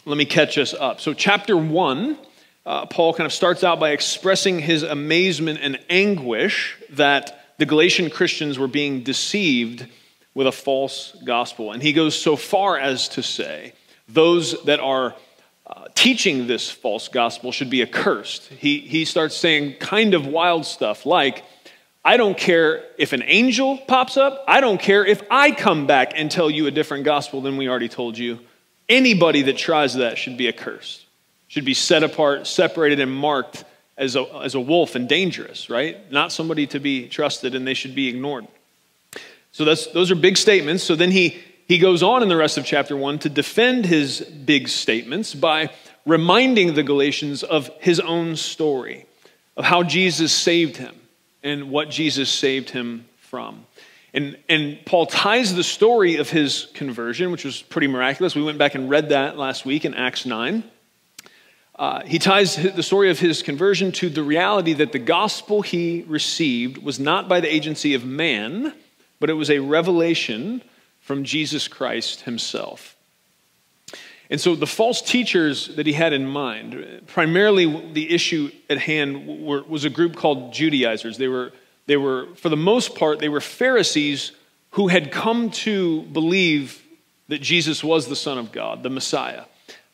let 0.06 0.16
me 0.16 0.26
catch 0.26 0.60
us 0.60 0.76
up. 0.76 1.02
So, 1.02 1.16
chapter 1.16 1.58
1, 1.58 2.20
uh, 2.68 2.86
Paul 2.86 3.16
kind 3.16 3.26
of 3.26 3.34
starts 3.34 3.64
out 3.64 3.80
by 3.80 3.92
expressing 3.92 4.60
his 4.60 4.84
amazement 4.84 5.60
and 5.60 5.80
anguish 5.90 6.78
that 6.92 7.56
the 7.58 7.66
Galatian 7.66 8.12
Christians 8.12 8.60
were 8.60 8.68
being 8.68 9.02
deceived 9.02 9.88
with 10.36 10.46
a 10.46 10.52
false 10.52 11.18
gospel. 11.26 11.72
And 11.72 11.82
he 11.82 11.94
goes 11.94 12.16
so 12.16 12.36
far 12.36 12.78
as 12.78 13.10
to 13.10 13.24
say, 13.24 13.74
those 14.08 14.64
that 14.66 14.80
are 14.80 15.16
uh, 15.66 15.88
teaching 15.96 16.46
this 16.46 16.70
false 16.70 17.08
gospel 17.08 17.52
should 17.52 17.72
be 17.72 17.82
accursed. 17.82 18.50
He, 18.50 18.82
he 18.82 19.04
starts 19.04 19.36
saying 19.36 19.78
kind 19.80 20.14
of 20.14 20.28
wild 20.28 20.68
stuff 20.68 21.08
like, 21.08 21.44
I 22.04 22.18
don't 22.18 22.38
care 22.38 22.84
if 22.98 23.14
an 23.14 23.24
angel 23.24 23.78
pops 23.78 24.18
up. 24.18 24.44
I 24.48 24.60
don't 24.60 24.82
care 24.82 25.06
if 25.06 25.22
I 25.30 25.52
come 25.52 25.86
back 25.86 26.14
and 26.16 26.32
tell 26.32 26.50
you 26.50 26.66
a 26.66 26.72
different 26.72 27.06
gospel 27.06 27.42
than 27.42 27.58
we 27.58 27.70
already 27.70 27.90
told 27.90 28.18
you. 28.18 28.40
Anybody 28.90 29.44
that 29.44 29.58
tries 29.58 29.94
that 29.94 30.18
should 30.18 30.36
be 30.36 30.48
accursed, 30.48 31.06
should 31.48 31.64
be 31.64 31.76
set 31.76 32.04
apart, 32.04 32.48
separated, 32.48 33.00
and 33.00 33.16
marked 33.16 33.64
as 33.98 34.16
a, 34.16 34.26
as 34.42 34.56
a 34.56 34.60
wolf 34.60 34.96
and 34.96 35.08
dangerous, 35.08 35.70
right? 35.70 36.12
Not 36.12 36.32
somebody 36.32 36.66
to 36.68 36.80
be 36.80 37.08
trusted, 37.08 37.54
and 37.54 37.68
they 37.68 37.76
should 37.76 37.94
be 37.94 38.08
ignored. 38.08 38.48
So 39.52 39.64
that's, 39.64 39.88
those 39.88 40.10
are 40.10 40.16
big 40.16 40.38
statements. 40.38 40.84
So 40.84 40.96
then 40.96 41.12
he, 41.12 41.38
he 41.68 41.78
goes 41.78 42.02
on 42.02 42.24
in 42.24 42.30
the 42.30 42.36
rest 42.36 42.58
of 42.58 42.66
chapter 42.66 42.98
1 42.98 43.20
to 43.20 43.30
defend 43.30 43.86
his 43.86 44.22
big 44.22 44.70
statements 44.70 45.36
by 45.36 45.70
reminding 46.06 46.74
the 46.74 46.84
Galatians 46.84 47.44
of 47.44 47.70
his 47.80 48.00
own 48.00 48.36
story, 48.36 49.06
of 49.56 49.66
how 49.66 49.84
Jesus 49.84 50.34
saved 50.34 50.78
him 50.78 50.96
and 51.44 51.70
what 51.70 51.90
Jesus 51.90 52.30
saved 52.30 52.70
him 52.70 53.06
from. 53.18 53.66
And, 54.14 54.38
and 54.50 54.80
Paul 54.86 55.06
ties 55.06 55.56
the 55.56 55.64
story 55.64 56.18
of 56.18 56.30
his 56.30 56.68
conversion, 56.74 57.32
which 57.32 57.46
was 57.46 57.62
pretty 57.62 57.88
miraculous. 57.88 58.36
We 58.36 58.44
went 58.44 58.58
back 58.58 58.76
and 58.76 58.90
read 58.90 59.10
that 59.10 59.38
last 59.38 59.66
week 59.66 59.86
in 59.86 59.94
Acts 59.94 60.26
9. 60.26 60.64
Uh, 61.80 62.06
he 62.06 62.20
ties 62.20 62.58
the 62.58 62.84
story 62.84 63.10
of 63.10 63.20
his 63.20 63.42
conversion 63.42 63.92
to 63.94 64.10
the 64.10 64.22
reality 64.22 64.74
that 64.74 64.92
the 64.92 65.00
gospel 65.00 65.62
he 65.62 66.04
received 66.08 66.78
was 66.78 67.00
not 67.00 67.30
by 67.30 67.40
the 67.40 67.52
agency 67.52 67.94
of 67.94 68.04
man, 68.06 68.74
but 69.20 69.30
it 69.30 69.34
was 69.34 69.50
a 69.50 69.60
revelation 69.60 70.62
from 71.00 71.24
Jesus 71.24 71.68
Christ 71.68 72.22
himself. 72.22 72.96
And 74.32 74.40
so 74.40 74.56
the 74.56 74.66
false 74.66 75.02
teachers 75.02 75.68
that 75.76 75.86
he 75.86 75.92
had 75.92 76.14
in 76.14 76.26
mind, 76.26 77.02
primarily 77.08 77.92
the 77.92 78.12
issue 78.12 78.50
at 78.70 78.78
hand 78.78 79.44
were, 79.46 79.62
was 79.64 79.84
a 79.84 79.90
group 79.90 80.16
called 80.16 80.54
Judaizers. 80.54 81.18
They 81.18 81.28
were, 81.28 81.52
they 81.86 81.98
were, 81.98 82.28
for 82.38 82.48
the 82.48 82.56
most 82.58 82.96
part, 82.96 83.20
they 83.20 83.28
were 83.28 83.42
Pharisees 83.42 84.32
who 84.72 84.88
had 84.88 85.12
come 85.12 85.52
to 85.52 86.04
believe 86.04 86.82
that 87.28 87.42
Jesus 87.42 87.84
was 87.84 88.08
the 88.08 88.16
Son 88.16 88.38
of 88.38 88.54
God, 88.54 88.84
the 88.84 88.90
Messiah, 88.90 89.44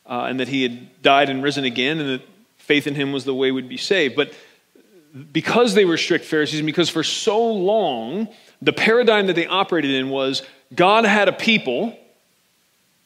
uh, 0.06 0.26
and 0.28 0.38
that 0.38 0.46
he 0.46 0.62
had 0.62 1.02
died 1.02 1.30
and 1.30 1.42
risen 1.42 1.64
again, 1.64 1.98
and 1.98 2.08
that 2.08 2.22
faith 2.58 2.86
in 2.86 2.94
him 2.94 3.12
was 3.12 3.24
the 3.24 3.34
way 3.34 3.50
we'd 3.50 3.68
be 3.68 3.76
saved. 3.76 4.14
But 4.14 4.32
because 5.32 5.74
they 5.74 5.84
were 5.84 5.96
strict 5.96 6.24
Pharisees, 6.24 6.60
and 6.60 6.66
because 6.66 6.88
for 6.88 7.02
so 7.02 7.44
long 7.44 8.28
the 8.62 8.72
paradigm 8.72 9.26
that 9.26 9.34
they 9.34 9.46
operated 9.46 9.92
in 9.92 10.10
was 10.10 10.42
God 10.74 11.04
had 11.04 11.28
a 11.28 11.32
people, 11.32 11.96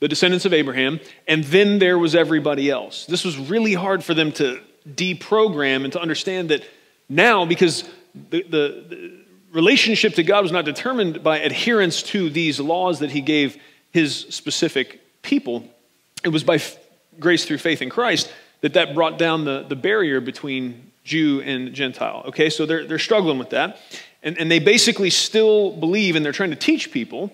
the 0.02 0.08
descendants 0.08 0.44
of 0.44 0.52
Abraham, 0.52 0.98
and 1.28 1.44
then 1.44 1.78
there 1.78 1.96
was 1.96 2.16
everybody 2.16 2.68
else. 2.68 3.06
This 3.06 3.24
was 3.24 3.38
really 3.38 3.74
hard 3.74 4.02
for 4.02 4.14
them 4.14 4.32
to 4.32 4.58
deprogram 4.84 5.84
and 5.84 5.92
to 5.92 6.00
understand 6.00 6.48
that 6.48 6.64
now, 7.08 7.44
because 7.44 7.84
the, 8.12 8.42
the, 8.42 8.84
the 8.88 9.24
relationship 9.52 10.14
to 10.14 10.24
God 10.24 10.42
was 10.42 10.50
not 10.50 10.64
determined 10.64 11.22
by 11.22 11.38
adherence 11.38 12.02
to 12.02 12.30
these 12.30 12.58
laws 12.58 12.98
that 12.98 13.12
He 13.12 13.20
gave 13.20 13.56
His 13.92 14.26
specific 14.28 15.00
people, 15.22 15.68
it 16.24 16.30
was 16.30 16.42
by 16.42 16.56
f- 16.56 16.76
grace 17.20 17.44
through 17.44 17.58
faith 17.58 17.80
in 17.80 17.88
Christ 17.88 18.28
that 18.62 18.74
that 18.74 18.96
brought 18.96 19.18
down 19.18 19.44
the, 19.44 19.64
the 19.68 19.76
barrier 19.76 20.20
between 20.20 20.90
Jew 21.04 21.42
and 21.42 21.74
Gentile. 21.74 22.24
Okay, 22.26 22.50
so 22.50 22.66
they're, 22.66 22.84
they're 22.88 22.98
struggling 22.98 23.38
with 23.38 23.50
that. 23.50 23.78
And, 24.24 24.36
and 24.36 24.50
they 24.50 24.58
basically 24.58 25.10
still 25.10 25.70
believe, 25.70 26.16
and 26.16 26.24
they're 26.24 26.32
trying 26.32 26.50
to 26.50 26.56
teach 26.56 26.90
people, 26.90 27.30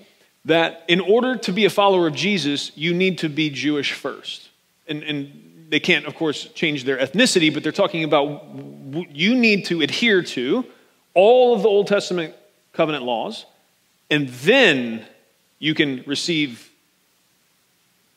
that 0.48 0.84
in 0.88 1.00
order 1.00 1.36
to 1.36 1.52
be 1.52 1.64
a 1.66 1.70
follower 1.70 2.06
of 2.06 2.14
Jesus, 2.14 2.72
you 2.74 2.94
need 2.94 3.18
to 3.18 3.28
be 3.28 3.50
Jewish 3.50 3.92
first. 3.92 4.48
And, 4.86 5.02
and 5.02 5.66
they 5.68 5.78
can't, 5.78 6.06
of 6.06 6.14
course, 6.14 6.46
change 6.54 6.84
their 6.84 6.96
ethnicity, 6.96 7.52
but 7.52 7.62
they're 7.62 7.72
talking 7.72 8.02
about 8.02 8.44
you 9.10 9.34
need 9.34 9.66
to 9.66 9.82
adhere 9.82 10.22
to 10.22 10.64
all 11.12 11.54
of 11.54 11.62
the 11.62 11.68
Old 11.68 11.86
Testament 11.86 12.34
covenant 12.72 13.04
laws, 13.04 13.44
and 14.10 14.28
then 14.28 15.04
you 15.58 15.74
can 15.74 16.02
receive 16.06 16.70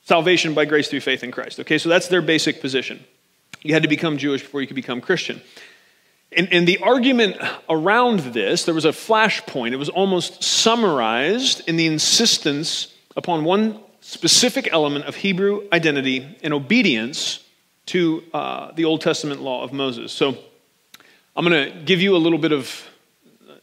salvation 0.05 0.53
by 0.53 0.65
grace 0.65 0.87
through 0.87 1.01
faith 1.01 1.23
in 1.23 1.31
Christ. 1.31 1.59
Okay, 1.59 1.77
so 1.77 1.89
that's 1.89 2.07
their 2.07 2.21
basic 2.21 2.61
position. 2.61 3.03
You 3.61 3.73
had 3.73 3.83
to 3.83 3.89
become 3.89 4.17
Jewish 4.17 4.41
before 4.41 4.61
you 4.61 4.67
could 4.67 4.75
become 4.75 5.01
Christian. 5.01 5.41
And, 6.33 6.47
and, 6.53 6.65
the 6.65 6.77
argument 6.77 7.37
around 7.69 8.19
this, 8.19 8.63
there 8.63 8.73
was 8.73 8.85
a 8.85 8.89
flashpoint. 8.89 9.73
It 9.73 9.75
was 9.75 9.89
almost 9.89 10.41
summarized 10.41 11.67
in 11.67 11.75
the 11.75 11.87
insistence 11.87 12.93
upon 13.17 13.43
one 13.43 13.81
specific 13.99 14.69
element 14.71 15.05
of 15.05 15.15
Hebrew 15.15 15.67
identity 15.73 16.37
and 16.41 16.53
obedience 16.53 17.43
to 17.87 18.23
uh, 18.33 18.71
the 18.71 18.85
Old 18.85 19.01
Testament 19.01 19.41
law 19.41 19.63
of 19.63 19.73
Moses. 19.73 20.13
So 20.13 20.37
I'm 21.35 21.45
going 21.45 21.71
to 21.71 21.79
give 21.81 22.01
you 22.01 22.15
a 22.15 22.17
little 22.19 22.39
bit 22.39 22.53
of, 22.53 22.81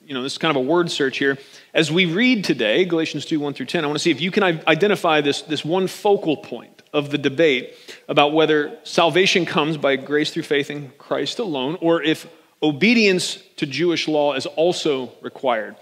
you 0.06 0.12
know, 0.12 0.22
this 0.22 0.32
is 0.32 0.38
kind 0.38 0.54
of 0.54 0.62
a 0.62 0.66
word 0.66 0.90
search 0.90 1.16
here. 1.16 1.38
As 1.72 1.90
we 1.90 2.04
read 2.04 2.44
today, 2.44 2.84
Galatians 2.84 3.24
2 3.24 3.40
1 3.40 3.54
through 3.54 3.66
10, 3.66 3.84
I 3.84 3.86
want 3.86 3.96
to 3.96 4.02
see 4.02 4.10
if 4.10 4.20
you 4.20 4.30
can 4.30 4.42
identify 4.42 5.22
this, 5.22 5.42
this 5.42 5.64
one 5.64 5.86
focal 5.86 6.36
point 6.36 6.82
of 6.92 7.10
the 7.10 7.18
debate 7.18 7.74
about 8.08 8.32
whether 8.32 8.78
salvation 8.84 9.46
comes 9.46 9.76
by 9.76 9.96
grace 9.96 10.30
through 10.32 10.42
faith 10.42 10.70
in 10.70 10.92
Christ 10.98 11.38
alone 11.38 11.78
or 11.80 12.02
if 12.02 12.26
obedience 12.62 13.38
to 13.56 13.66
Jewish 13.66 14.08
law 14.08 14.34
is 14.34 14.46
also 14.46 15.12
required. 15.20 15.76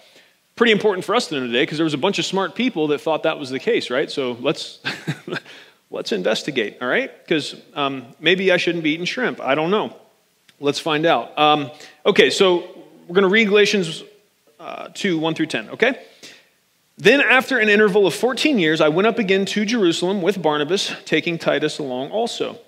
Pretty 0.56 0.72
important 0.72 1.04
for 1.04 1.14
us 1.14 1.28
to 1.28 1.34
know 1.34 1.46
today 1.46 1.62
because 1.62 1.78
there 1.78 1.84
was 1.84 1.94
a 1.94 1.98
bunch 1.98 2.18
of 2.18 2.24
smart 2.24 2.54
people 2.54 2.88
that 2.88 3.00
thought 3.00 3.24
that 3.24 3.38
was 3.38 3.50
the 3.50 3.58
case, 3.58 3.90
right? 3.90 4.10
So 4.10 4.32
let's 4.40 4.80
let's 5.90 6.12
investigate, 6.12 6.78
all 6.80 6.88
right? 6.88 7.10
Because 7.24 7.54
um, 7.74 8.06
maybe 8.20 8.50
I 8.50 8.56
shouldn't 8.56 8.84
be 8.84 8.90
eating 8.90 9.06
shrimp. 9.06 9.40
I 9.40 9.54
don't 9.54 9.70
know. 9.70 9.96
Let's 10.58 10.78
find 10.78 11.04
out. 11.04 11.38
Um, 11.38 11.70
okay, 12.04 12.30
so 12.30 12.60
we're 13.06 13.14
going 13.14 13.22
to 13.22 13.28
read 13.28 13.48
Galatians 13.48 14.02
uh, 14.58 14.88
2 14.94 15.18
1 15.18 15.34
through 15.34 15.46
10, 15.46 15.70
okay? 15.70 16.02
Then, 16.98 17.20
after 17.20 17.58
an 17.58 17.68
interval 17.68 18.06
of 18.06 18.14
14 18.14 18.58
years, 18.58 18.80
I 18.80 18.88
went 18.88 19.06
up 19.06 19.18
again 19.18 19.44
to 19.46 19.66
Jerusalem 19.66 20.22
with 20.22 20.40
Barnabas, 20.40 20.94
taking 21.04 21.36
Titus 21.36 21.78
along 21.78 22.10
also. 22.10 22.58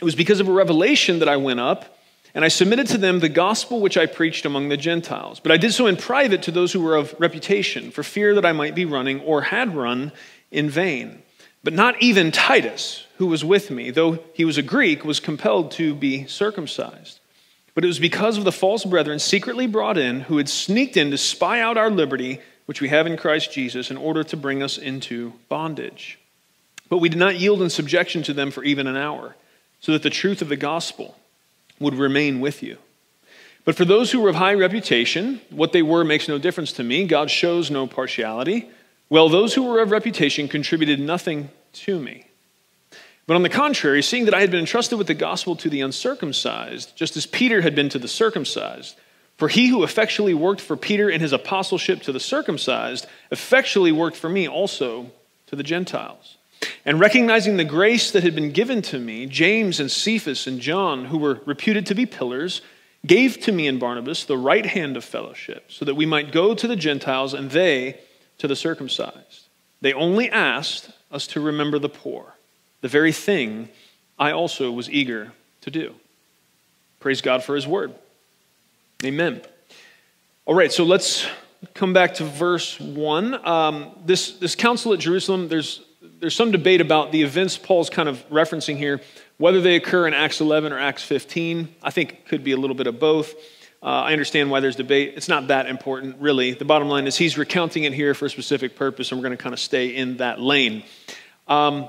It 0.00 0.04
was 0.04 0.14
because 0.14 0.40
of 0.40 0.48
a 0.48 0.52
revelation 0.52 1.18
that 1.18 1.28
I 1.28 1.36
went 1.36 1.60
up 1.60 1.93
and 2.34 2.44
I 2.44 2.48
submitted 2.48 2.88
to 2.88 2.98
them 2.98 3.20
the 3.20 3.28
gospel 3.28 3.80
which 3.80 3.96
I 3.96 4.06
preached 4.06 4.44
among 4.44 4.68
the 4.68 4.76
Gentiles. 4.76 5.38
But 5.38 5.52
I 5.52 5.56
did 5.56 5.72
so 5.72 5.86
in 5.86 5.96
private 5.96 6.42
to 6.42 6.50
those 6.50 6.72
who 6.72 6.80
were 6.80 6.96
of 6.96 7.14
reputation, 7.18 7.92
for 7.92 8.02
fear 8.02 8.34
that 8.34 8.44
I 8.44 8.52
might 8.52 8.74
be 8.74 8.84
running 8.84 9.20
or 9.20 9.42
had 9.42 9.76
run 9.76 10.10
in 10.50 10.68
vain. 10.68 11.22
But 11.62 11.72
not 11.72 12.02
even 12.02 12.32
Titus, 12.32 13.06
who 13.18 13.26
was 13.26 13.44
with 13.44 13.70
me, 13.70 13.90
though 13.90 14.18
he 14.34 14.44
was 14.44 14.58
a 14.58 14.62
Greek, 14.62 15.04
was 15.04 15.20
compelled 15.20 15.70
to 15.72 15.94
be 15.94 16.26
circumcised. 16.26 17.20
But 17.74 17.84
it 17.84 17.88
was 17.88 17.98
because 17.98 18.36
of 18.36 18.44
the 18.44 18.52
false 18.52 18.84
brethren 18.84 19.18
secretly 19.18 19.66
brought 19.66 19.96
in, 19.96 20.20
who 20.20 20.36
had 20.36 20.48
sneaked 20.48 20.96
in 20.96 21.10
to 21.12 21.18
spy 21.18 21.60
out 21.60 21.78
our 21.78 21.90
liberty, 21.90 22.40
which 22.66 22.80
we 22.80 22.88
have 22.88 23.06
in 23.06 23.16
Christ 23.16 23.52
Jesus, 23.52 23.90
in 23.90 23.96
order 23.96 24.24
to 24.24 24.36
bring 24.36 24.62
us 24.62 24.76
into 24.76 25.32
bondage. 25.48 26.18
But 26.88 26.98
we 26.98 27.08
did 27.08 27.18
not 27.18 27.36
yield 27.38 27.62
in 27.62 27.70
subjection 27.70 28.22
to 28.24 28.34
them 28.34 28.50
for 28.50 28.64
even 28.64 28.86
an 28.86 28.96
hour, 28.96 29.36
so 29.80 29.92
that 29.92 30.02
the 30.02 30.10
truth 30.10 30.42
of 30.42 30.48
the 30.48 30.56
gospel 30.56 31.16
would 31.78 31.94
remain 31.94 32.40
with 32.40 32.62
you. 32.62 32.78
But 33.64 33.76
for 33.76 33.84
those 33.84 34.12
who 34.12 34.20
were 34.20 34.28
of 34.28 34.36
high 34.36 34.54
reputation, 34.54 35.40
what 35.50 35.72
they 35.72 35.82
were 35.82 36.04
makes 36.04 36.28
no 36.28 36.38
difference 36.38 36.72
to 36.72 36.82
me. 36.82 37.06
God 37.06 37.30
shows 37.30 37.70
no 37.70 37.86
partiality. 37.86 38.68
Well, 39.08 39.28
those 39.28 39.54
who 39.54 39.62
were 39.62 39.80
of 39.80 39.90
reputation 39.90 40.48
contributed 40.48 41.00
nothing 41.00 41.50
to 41.72 41.98
me. 41.98 42.26
But 43.26 43.36
on 43.36 43.42
the 43.42 43.48
contrary, 43.48 44.02
seeing 44.02 44.26
that 44.26 44.34
I 44.34 44.40
had 44.40 44.50
been 44.50 44.60
entrusted 44.60 44.98
with 44.98 45.06
the 45.06 45.14
gospel 45.14 45.56
to 45.56 45.70
the 45.70 45.80
uncircumcised, 45.80 46.94
just 46.94 47.16
as 47.16 47.24
Peter 47.24 47.62
had 47.62 47.74
been 47.74 47.88
to 47.88 47.98
the 47.98 48.08
circumcised, 48.08 48.96
for 49.38 49.48
he 49.48 49.68
who 49.68 49.82
effectually 49.82 50.34
worked 50.34 50.60
for 50.60 50.76
Peter 50.76 51.08
in 51.08 51.22
his 51.22 51.32
apostleship 51.32 52.02
to 52.02 52.12
the 52.12 52.20
circumcised, 52.20 53.06
effectually 53.30 53.92
worked 53.92 54.16
for 54.16 54.28
me 54.28 54.46
also 54.46 55.10
to 55.46 55.56
the 55.56 55.62
Gentiles. 55.62 56.36
And 56.84 57.00
recognizing 57.00 57.56
the 57.56 57.64
grace 57.64 58.10
that 58.10 58.22
had 58.22 58.34
been 58.34 58.52
given 58.52 58.82
to 58.82 58.98
me, 58.98 59.26
James 59.26 59.80
and 59.80 59.90
Cephas 59.90 60.46
and 60.46 60.60
John, 60.60 61.06
who 61.06 61.18
were 61.18 61.40
reputed 61.44 61.86
to 61.86 61.94
be 61.94 62.06
pillars, 62.06 62.62
gave 63.06 63.40
to 63.40 63.52
me 63.52 63.66
and 63.66 63.78
Barnabas 63.78 64.24
the 64.24 64.38
right 64.38 64.64
hand 64.64 64.96
of 64.96 65.04
fellowship, 65.04 65.70
so 65.70 65.84
that 65.84 65.94
we 65.94 66.06
might 66.06 66.32
go 66.32 66.54
to 66.54 66.66
the 66.66 66.76
Gentiles 66.76 67.34
and 67.34 67.50
they 67.50 68.00
to 68.38 68.48
the 68.48 68.56
circumcised. 68.56 69.48
They 69.80 69.92
only 69.92 70.30
asked 70.30 70.90
us 71.10 71.26
to 71.28 71.40
remember 71.40 71.78
the 71.78 71.88
poor, 71.88 72.34
the 72.80 72.88
very 72.88 73.12
thing 73.12 73.68
I 74.18 74.32
also 74.32 74.70
was 74.70 74.88
eager 74.90 75.32
to 75.62 75.70
do. 75.70 75.94
Praise 77.00 77.20
God 77.20 77.42
for 77.42 77.54
his 77.54 77.66
word. 77.66 77.94
Amen. 79.04 79.42
All 80.46 80.54
right, 80.54 80.72
so 80.72 80.84
let's 80.84 81.26
come 81.74 81.92
back 81.92 82.14
to 82.14 82.24
verse 82.24 82.78
1. 82.80 83.46
Um, 83.46 83.90
this, 84.04 84.32
this 84.38 84.54
council 84.54 84.92
at 84.92 85.00
Jerusalem, 85.00 85.48
there's, 85.48 85.82
there's 86.20 86.34
some 86.34 86.50
debate 86.50 86.80
about 86.80 87.12
the 87.12 87.22
events 87.22 87.56
Paul's 87.56 87.90
kind 87.90 88.08
of 88.08 88.28
referencing 88.30 88.76
here, 88.76 89.00
whether 89.38 89.60
they 89.60 89.76
occur 89.76 90.06
in 90.06 90.14
Acts 90.14 90.40
11 90.40 90.72
or 90.72 90.78
Acts 90.78 91.02
15. 91.02 91.74
I 91.82 91.90
think 91.90 92.12
it 92.12 92.26
could 92.26 92.44
be 92.44 92.52
a 92.52 92.56
little 92.56 92.76
bit 92.76 92.86
of 92.86 92.98
both. 92.98 93.34
Uh, 93.82 93.86
I 93.86 94.12
understand 94.12 94.50
why 94.50 94.60
there's 94.60 94.76
debate. 94.76 95.12
It's 95.16 95.28
not 95.28 95.48
that 95.48 95.66
important, 95.66 96.16
really. 96.18 96.52
The 96.52 96.64
bottom 96.64 96.88
line 96.88 97.06
is 97.06 97.16
he's 97.16 97.36
recounting 97.36 97.84
it 97.84 97.92
here 97.92 98.14
for 98.14 98.26
a 98.26 98.30
specific 98.30 98.76
purpose, 98.76 99.12
and 99.12 99.20
we're 99.20 99.28
going 99.28 99.36
to 99.36 99.42
kind 99.42 99.52
of 99.52 99.60
stay 99.60 99.94
in 99.94 100.16
that 100.16 100.40
lane. 100.40 100.84
Um, 101.48 101.88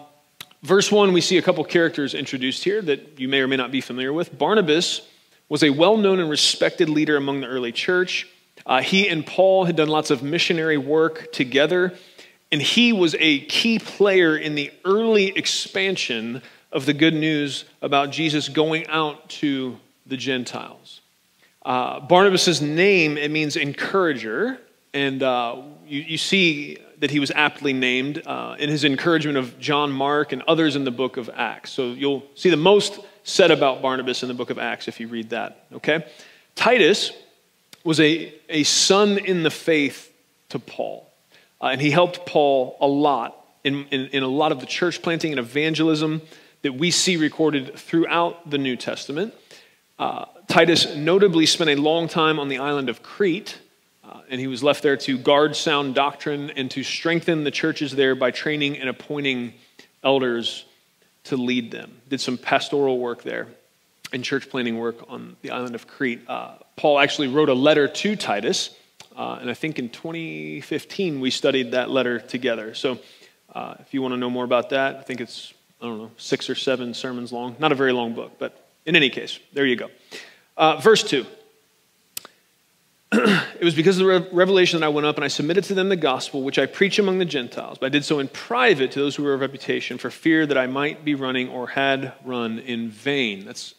verse 0.62 0.92
1, 0.92 1.14
we 1.14 1.22
see 1.22 1.38
a 1.38 1.42
couple 1.42 1.64
characters 1.64 2.14
introduced 2.14 2.66
here 2.66 2.82
that 2.82 3.20
you 3.20 3.30
may 3.30 3.40
or 3.40 3.48
may 3.48 3.56
not 3.56 3.72
be 3.72 3.80
familiar 3.80 4.12
with. 4.12 4.38
Barnabas 4.38 5.08
was 5.48 5.64
a 5.64 5.70
well 5.70 5.96
known 5.96 6.20
and 6.20 6.30
respected 6.30 6.90
leader 6.90 7.16
among 7.16 7.42
the 7.42 7.48
early 7.48 7.72
church. 7.72 8.28
Uh, 8.66 8.82
he 8.82 9.08
and 9.08 9.26
Paul 9.26 9.66
had 9.66 9.76
done 9.76 9.88
lots 9.88 10.10
of 10.12 10.24
missionary 10.24 10.78
work 10.78 11.32
together, 11.32 11.98
and 12.52 12.62
he 12.62 12.94
was 12.94 13.16
a 13.20 13.40
key 13.42 13.80
player 13.80 14.38
in 14.38 14.56
the 14.56 14.72
early 14.84 15.28
expansion 15.28 16.42
of 16.72 16.86
the 16.86 16.94
good 16.94 17.14
news 17.14 17.66
about 17.82 18.12
Jesus 18.12 18.50
going 18.50 18.88
out 18.88 19.30
to 19.30 19.78
the 20.06 20.18
Gentiles. 20.18 21.02
Uh, 21.66 22.00
Barnabas' 22.00 22.62
name, 22.62 23.18
it 23.18 23.32
means 23.32 23.56
encourager, 23.56 24.60
and 24.94 25.24
uh, 25.24 25.62
you, 25.88 26.02
you, 26.02 26.18
see 26.18 26.78
that 27.00 27.10
he 27.10 27.20
was 27.20 27.32
aptly 27.32 27.74
named 27.74 28.22
uh, 28.26 28.56
in 28.60 28.70
his 28.70 28.86
encouragement 28.86 29.38
of 29.38 29.58
John 29.60 29.92
Mark 29.92 30.32
and 30.32 30.42
others 30.44 30.76
in 30.76 30.84
the 30.84 30.92
book 30.92 31.18
of 31.18 31.30
Acts. 31.34 31.72
So 31.72 31.94
you'll 31.94 32.24
see 32.36 32.50
the 32.50 32.58
most 32.58 33.00
said 33.24 33.50
about 33.50 33.82
Barnabas 33.82 34.22
in 34.22 34.28
the 34.28 34.36
book 34.36 34.52
of 34.52 34.60
Acts 34.60 34.88
if 34.88 35.00
you 35.00 35.08
read 35.08 35.32
that, 35.32 35.66
okay? 35.74 36.06
Titus 36.54 37.12
was 37.84 38.00
a, 38.00 38.34
a 38.48 38.64
son 38.64 39.18
in 39.18 39.44
the 39.44 39.50
faith 39.50 40.14
to 40.50 40.60
Paul, 40.60 41.05
uh, 41.66 41.70
and 41.70 41.82
he 41.82 41.90
helped 41.90 42.28
Paul 42.28 42.78
a 42.80 42.86
lot 42.86 43.44
in, 43.64 43.88
in, 43.90 44.08
in 44.10 44.22
a 44.22 44.28
lot 44.28 44.52
of 44.52 44.60
the 44.60 44.68
church 44.68 45.02
planting 45.02 45.32
and 45.32 45.40
evangelism 45.40 46.22
that 46.62 46.74
we 46.74 46.92
see 46.92 47.18
recorded 47.18 47.76
throughout 47.76 48.48
the 48.48 48.60
New 48.60 48.76
Testament. 48.76 49.34
Uh, 49.98 50.26
Titus 50.48 50.96
notably 50.96 51.48
spent 51.48 51.72
a 51.72 51.76
long 51.76 52.08
time 52.08 52.40
on 52.40 52.50
the 52.50 52.60
island 52.60 52.88
of 52.88 53.02
Crete, 53.02 53.58
uh, 54.04 54.22
and 54.30 54.40
he 54.40 54.46
was 54.46 54.62
left 54.62 54.84
there 54.84 54.96
to 54.96 55.18
guard 55.18 55.56
sound 55.56 55.96
doctrine 55.96 56.52
and 56.52 56.70
to 56.70 56.84
strengthen 56.84 57.44
the 57.44 57.52
churches 57.52 57.96
there 57.96 58.14
by 58.14 58.30
training 58.30 58.78
and 58.78 58.88
appointing 58.88 59.52
elders 60.04 60.66
to 61.24 61.36
lead 61.36 61.72
them. 61.72 62.00
Did 62.10 62.22
some 62.22 62.38
pastoral 62.38 63.00
work 63.00 63.24
there 63.24 63.48
and 64.14 64.24
church 64.24 64.52
planting 64.52 64.78
work 64.78 64.98
on 65.08 65.36
the 65.42 65.50
island 65.50 65.74
of 65.74 65.88
Crete. 65.88 66.22
Uh, 66.28 66.58
Paul 66.76 67.00
actually 67.00 67.28
wrote 67.28 67.50
a 67.50 67.56
letter 67.56 67.88
to 67.88 68.16
Titus, 68.16 68.70
uh, 69.16 69.38
and 69.40 69.50
I 69.50 69.54
think 69.54 69.80
in 69.80 69.90
2015 69.90 71.20
we 71.20 71.32
studied 71.32 71.72
that 71.72 71.90
letter 71.90 72.20
together. 72.20 72.74
So 72.74 73.00
uh, 73.54 73.76
if 73.80 73.94
you 73.94 74.02
want 74.02 74.14
to 74.14 74.18
know 74.18 74.30
more 74.30 74.44
about 74.44 74.72
that, 74.72 74.98
I 74.98 75.02
think 75.02 75.22
it's, 75.22 75.54
I 75.82 75.86
don't 75.86 75.98
know, 75.98 76.12
six 76.18 76.50
or 76.50 76.56
seven 76.56 76.94
sermons 76.94 77.32
long. 77.32 77.56
Not 77.60 77.72
a 77.72 77.76
very 77.76 77.94
long 77.94 78.14
book, 78.14 78.34
but 78.38 78.70
in 78.86 78.96
any 78.96 79.10
case, 79.10 79.40
there 79.54 79.66
you 79.66 79.76
go. 79.76 79.90
Uh, 80.58 80.78
verse 80.78 81.04
2. 81.04 81.26
it 83.12 83.64
was 83.64 83.76
because 83.76 84.00
of 84.00 84.06
the 84.06 84.30
revelation 84.34 84.80
that 84.80 84.86
I 84.86 84.90
went 84.90 85.08
up 85.08 85.16
and 85.16 85.24
I 85.24 85.30
submitted 85.30 85.64
to 85.66 85.74
them 85.74 85.90
the 85.90 85.96
gospel, 85.96 86.44
which 86.44 86.60
I 86.60 86.66
preach 86.66 87.00
among 87.00 87.20
the 87.20 87.26
Gentiles. 87.26 87.78
But 87.78 87.88
I 87.88 87.90
did 87.90 88.04
so 88.04 88.20
in 88.20 88.28
private 88.28 88.92
to 88.92 89.00
those 89.00 89.16
who 89.16 89.24
were 89.24 89.34
of 89.34 89.42
reputation, 89.42 89.98
for 89.98 90.10
fear 90.10 90.46
that 90.46 90.58
I 90.58 90.68
might 90.68 91.06
be 91.06 91.16
running 91.16 91.50
or 91.50 91.68
had 91.68 92.14
run 92.26 92.60
in 92.60 92.90
vain. 92.90 93.46
That's 93.46 93.74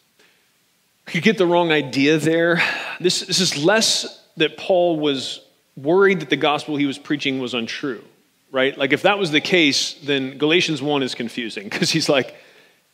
you 1.13 1.21
get 1.21 1.37
the 1.37 1.45
wrong 1.45 1.71
idea 1.71 2.17
there. 2.17 2.61
This, 2.99 3.21
this 3.21 3.39
is 3.39 3.63
less 3.63 4.26
that 4.37 4.57
Paul 4.57 4.99
was 4.99 5.41
worried 5.75 6.21
that 6.21 6.29
the 6.29 6.37
gospel 6.37 6.75
he 6.75 6.85
was 6.85 6.97
preaching 6.97 7.39
was 7.39 7.53
untrue, 7.53 8.03
right? 8.51 8.77
Like 8.77 8.93
if 8.93 9.03
that 9.03 9.19
was 9.19 9.31
the 9.31 9.41
case, 9.41 9.93
then 10.03 10.37
Galatians 10.37 10.81
1 10.81 11.03
is 11.03 11.15
confusing 11.15 11.67
because 11.69 11.91
he's 11.91 12.09
like, 12.09 12.35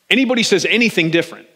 anybody 0.09 0.43
says 0.43 0.65
anything 0.65 1.11
different, 1.11 1.47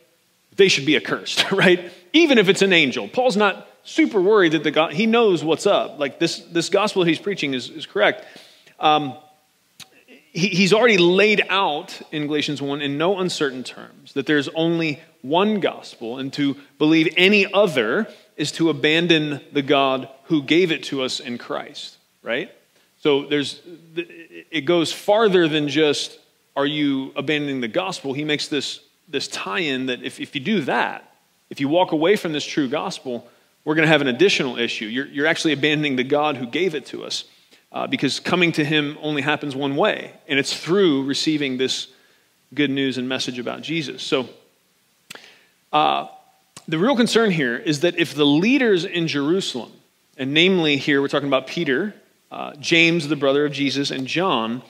they 0.55 0.67
should 0.67 0.85
be 0.85 0.95
accursed, 0.95 1.51
right? 1.51 1.91
Even 2.13 2.37
if 2.37 2.49
it's 2.49 2.61
an 2.61 2.73
angel. 2.73 3.07
Paul's 3.07 3.37
not 3.37 3.67
super 3.83 4.21
worried 4.21 4.53
that 4.53 4.63
the 4.63 4.71
God, 4.71 4.93
he 4.93 5.05
knows 5.05 5.43
what's 5.43 5.65
up. 5.65 5.99
Like 5.99 6.19
this, 6.19 6.39
this 6.39 6.69
gospel 6.69 7.03
he's 7.03 7.19
preaching 7.19 7.53
is, 7.53 7.69
is 7.69 7.85
correct. 7.85 8.25
Um, 8.79 9.17
he, 10.05 10.49
he's 10.49 10.73
already 10.73 10.97
laid 10.97 11.43
out 11.49 11.99
in 12.11 12.27
Galatians 12.27 12.61
1 12.61 12.81
in 12.81 12.97
no 12.97 13.17
uncertain 13.19 13.63
terms 13.63 14.13
that 14.13 14.25
there's 14.25 14.49
only 14.49 14.99
one 15.21 15.59
gospel, 15.59 16.19
and 16.19 16.31
to 16.33 16.55
believe 16.77 17.13
any 17.17 17.51
other 17.51 18.07
is 18.37 18.51
to 18.53 18.69
abandon 18.69 19.41
the 19.51 19.61
God 19.61 20.07
who 20.25 20.43
gave 20.43 20.71
it 20.71 20.83
to 20.85 21.01
us 21.01 21.19
in 21.19 21.37
Christ, 21.37 21.97
right? 22.23 22.51
So 23.01 23.25
there's, 23.25 23.61
it 23.95 24.61
goes 24.61 24.93
farther 24.93 25.47
than 25.47 25.67
just, 25.67 26.19
are 26.55 26.65
you 26.65 27.11
abandoning 27.15 27.61
the 27.61 27.67
gospel? 27.67 28.13
He 28.13 28.23
makes 28.23 28.47
this, 28.47 28.79
this 29.07 29.27
tie 29.27 29.59
in 29.59 29.87
that 29.87 30.03
if, 30.03 30.19
if 30.19 30.35
you 30.35 30.41
do 30.41 30.61
that, 30.61 31.11
if 31.49 31.59
you 31.59 31.67
walk 31.67 31.91
away 31.91 32.15
from 32.15 32.33
this 32.33 32.45
true 32.45 32.67
gospel, 32.67 33.27
we're 33.63 33.75
going 33.75 33.85
to 33.85 33.91
have 33.91 34.01
an 34.01 34.07
additional 34.07 34.57
issue. 34.57 34.85
You're, 34.85 35.07
you're 35.07 35.27
actually 35.27 35.53
abandoning 35.53 35.95
the 35.95 36.03
God 36.03 36.37
who 36.37 36.45
gave 36.45 36.75
it 36.75 36.85
to 36.87 37.03
us 37.03 37.25
uh, 37.71 37.87
because 37.87 38.19
coming 38.19 38.51
to 38.53 38.63
Him 38.63 38.97
only 39.01 39.21
happens 39.21 39.55
one 39.55 39.75
way, 39.75 40.13
and 40.27 40.39
it's 40.39 40.57
through 40.57 41.03
receiving 41.03 41.57
this 41.57 41.87
good 42.53 42.69
news 42.69 42.97
and 42.97 43.09
message 43.09 43.39
about 43.39 43.61
Jesus. 43.61 44.01
So, 44.03 44.29
uh, 45.73 46.07
the 46.67 46.77
real 46.77 46.95
concern 46.95 47.31
here 47.31 47.55
is 47.55 47.79
that 47.81 47.97
if 47.97 48.13
the 48.13 48.25
leaders 48.25 48.83
in 48.83 49.07
Jerusalem, 49.07 49.71
and 50.17 50.33
namely 50.33 50.77
here 50.77 51.01
we're 51.01 51.07
talking 51.07 51.27
about 51.27 51.47
Peter, 51.47 51.93
uh, 52.31 52.55
James, 52.55 53.07
the 53.07 53.15
brother 53.15 53.45
of 53.45 53.53
Jesus, 53.53 53.89
and 53.89 54.05
John, 54.05 54.61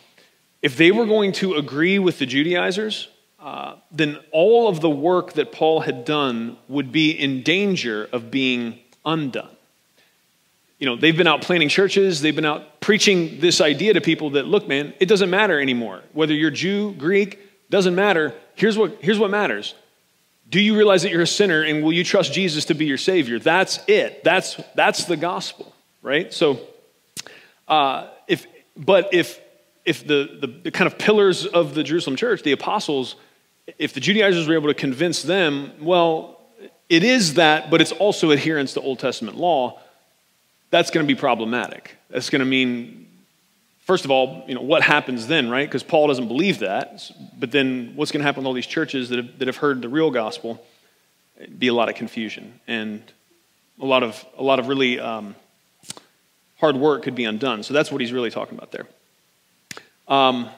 if 0.61 0.77
they 0.77 0.91
were 0.91 1.05
going 1.05 1.31
to 1.33 1.55
agree 1.55 1.97
with 1.97 2.19
the 2.19 2.25
Judaizers, 2.25 3.09
uh, 3.39 3.75
then 3.91 4.17
all 4.31 4.67
of 4.67 4.81
the 4.81 4.89
work 4.89 5.33
that 5.33 5.51
Paul 5.51 5.81
had 5.81 6.05
done 6.05 6.57
would 6.67 6.91
be 6.91 7.11
in 7.11 7.43
danger 7.43 8.07
of 8.11 8.29
being 8.29 8.79
undone. 9.05 9.49
You 10.79 10.85
know, 10.85 10.95
they've 10.95 11.17
been 11.17 11.27
out 11.27 11.41
planting 11.41 11.69
churches, 11.69 12.21
they've 12.21 12.35
been 12.35 12.45
out 12.45 12.81
preaching 12.81 13.39
this 13.39 13.61
idea 13.61 13.93
to 13.93 14.01
people 14.01 14.31
that, 14.31 14.45
look, 14.45 14.67
man, 14.67 14.93
it 14.99 15.07
doesn't 15.07 15.29
matter 15.29 15.59
anymore. 15.59 16.03
Whether 16.13 16.33
you're 16.33 16.51
Jew, 16.51 16.93
Greek, 16.93 17.39
doesn't 17.69 17.95
matter. 17.95 18.35
Here's 18.55 18.77
what, 18.77 18.97
here's 19.01 19.17
what 19.17 19.31
matters. 19.31 19.73
Do 20.49 20.61
you 20.61 20.77
realize 20.77 21.03
that 21.03 21.11
you're 21.11 21.21
a 21.21 21.27
sinner 21.27 21.61
and 21.61 21.83
will 21.83 21.91
you 21.91 22.03
trust 22.03 22.33
Jesus 22.33 22.65
to 22.65 22.73
be 22.73 22.85
your 22.85 22.97
Savior? 22.97 23.39
That's 23.39 23.79
it. 23.87 24.23
That's, 24.23 24.55
that's 24.75 25.05
the 25.05 25.17
gospel, 25.17 25.73
right? 26.01 26.33
So, 26.33 26.59
uh, 27.67 28.07
if, 28.27 28.47
but 28.77 29.13
if, 29.13 29.41
if 29.83 30.07
the, 30.07 30.37
the, 30.39 30.47
the 30.47 30.71
kind 30.71 30.87
of 30.87 30.97
pillars 30.97 31.45
of 31.45 31.73
the 31.73 31.83
Jerusalem 31.83 32.15
church, 32.15 32.43
the 32.43 32.53
apostles, 32.53 33.15
if 33.77 33.93
the 33.93 33.99
Judaizers 33.99 34.47
were 34.47 34.53
able 34.53 34.69
to 34.69 34.73
convince 34.73 35.21
them, 35.21 35.71
well, 35.81 36.39
it 36.87 37.03
is 37.03 37.33
that, 37.33 37.69
but 37.69 37.81
it's 37.81 37.91
also 37.91 38.31
adherence 38.31 38.73
to 38.73 38.81
Old 38.81 38.99
Testament 38.99 39.37
law. 39.37 39.79
That's 40.69 40.91
going 40.91 41.05
to 41.05 41.13
be 41.13 41.19
problematic. 41.19 41.97
That's 42.09 42.29
going 42.29 42.39
to 42.39 42.45
mean, 42.45 43.06
first 43.87 44.03
of 44.03 44.11
all, 44.11 44.43
you 44.47 44.53
know, 44.53 44.61
what 44.61 44.83
happens 44.83 45.27
then, 45.27 45.49
right? 45.49 45.67
Because 45.67 45.81
Paul 45.81 46.07
doesn't 46.07 46.27
believe 46.27 46.59
that. 46.59 47.09
But 47.39 47.51
then 47.51 47.93
what's 47.95 48.11
going 48.11 48.19
to 48.19 48.25
happen 48.25 48.43
with 48.43 48.47
all 48.47 48.53
these 48.53 48.67
churches 48.67 49.09
that 49.09 49.17
have, 49.17 49.39
that 49.39 49.47
have 49.47 49.57
heard 49.57 49.81
the 49.81 49.89
real 49.89 50.11
gospel? 50.11 50.63
It'd 51.39 51.57
be 51.57 51.67
a 51.67 51.73
lot 51.73 51.87
of 51.87 51.95
confusion 51.95 52.59
and 52.67 53.01
a 53.81 53.85
lot 53.85 54.03
of, 54.03 54.23
a 54.37 54.43
lot 54.43 54.59
of 54.59 54.67
really 54.67 54.99
um, 54.99 55.35
hard 56.57 56.75
work 56.75 57.03
could 57.03 57.15
be 57.15 57.23
undone. 57.23 57.63
So 57.63 57.73
that's 57.73 57.91
what 57.91 58.01
he's 58.01 58.11
really 58.11 58.29
talking 58.29 58.57
about 58.57 58.71
there. 58.71 58.87
Um, 60.07 60.49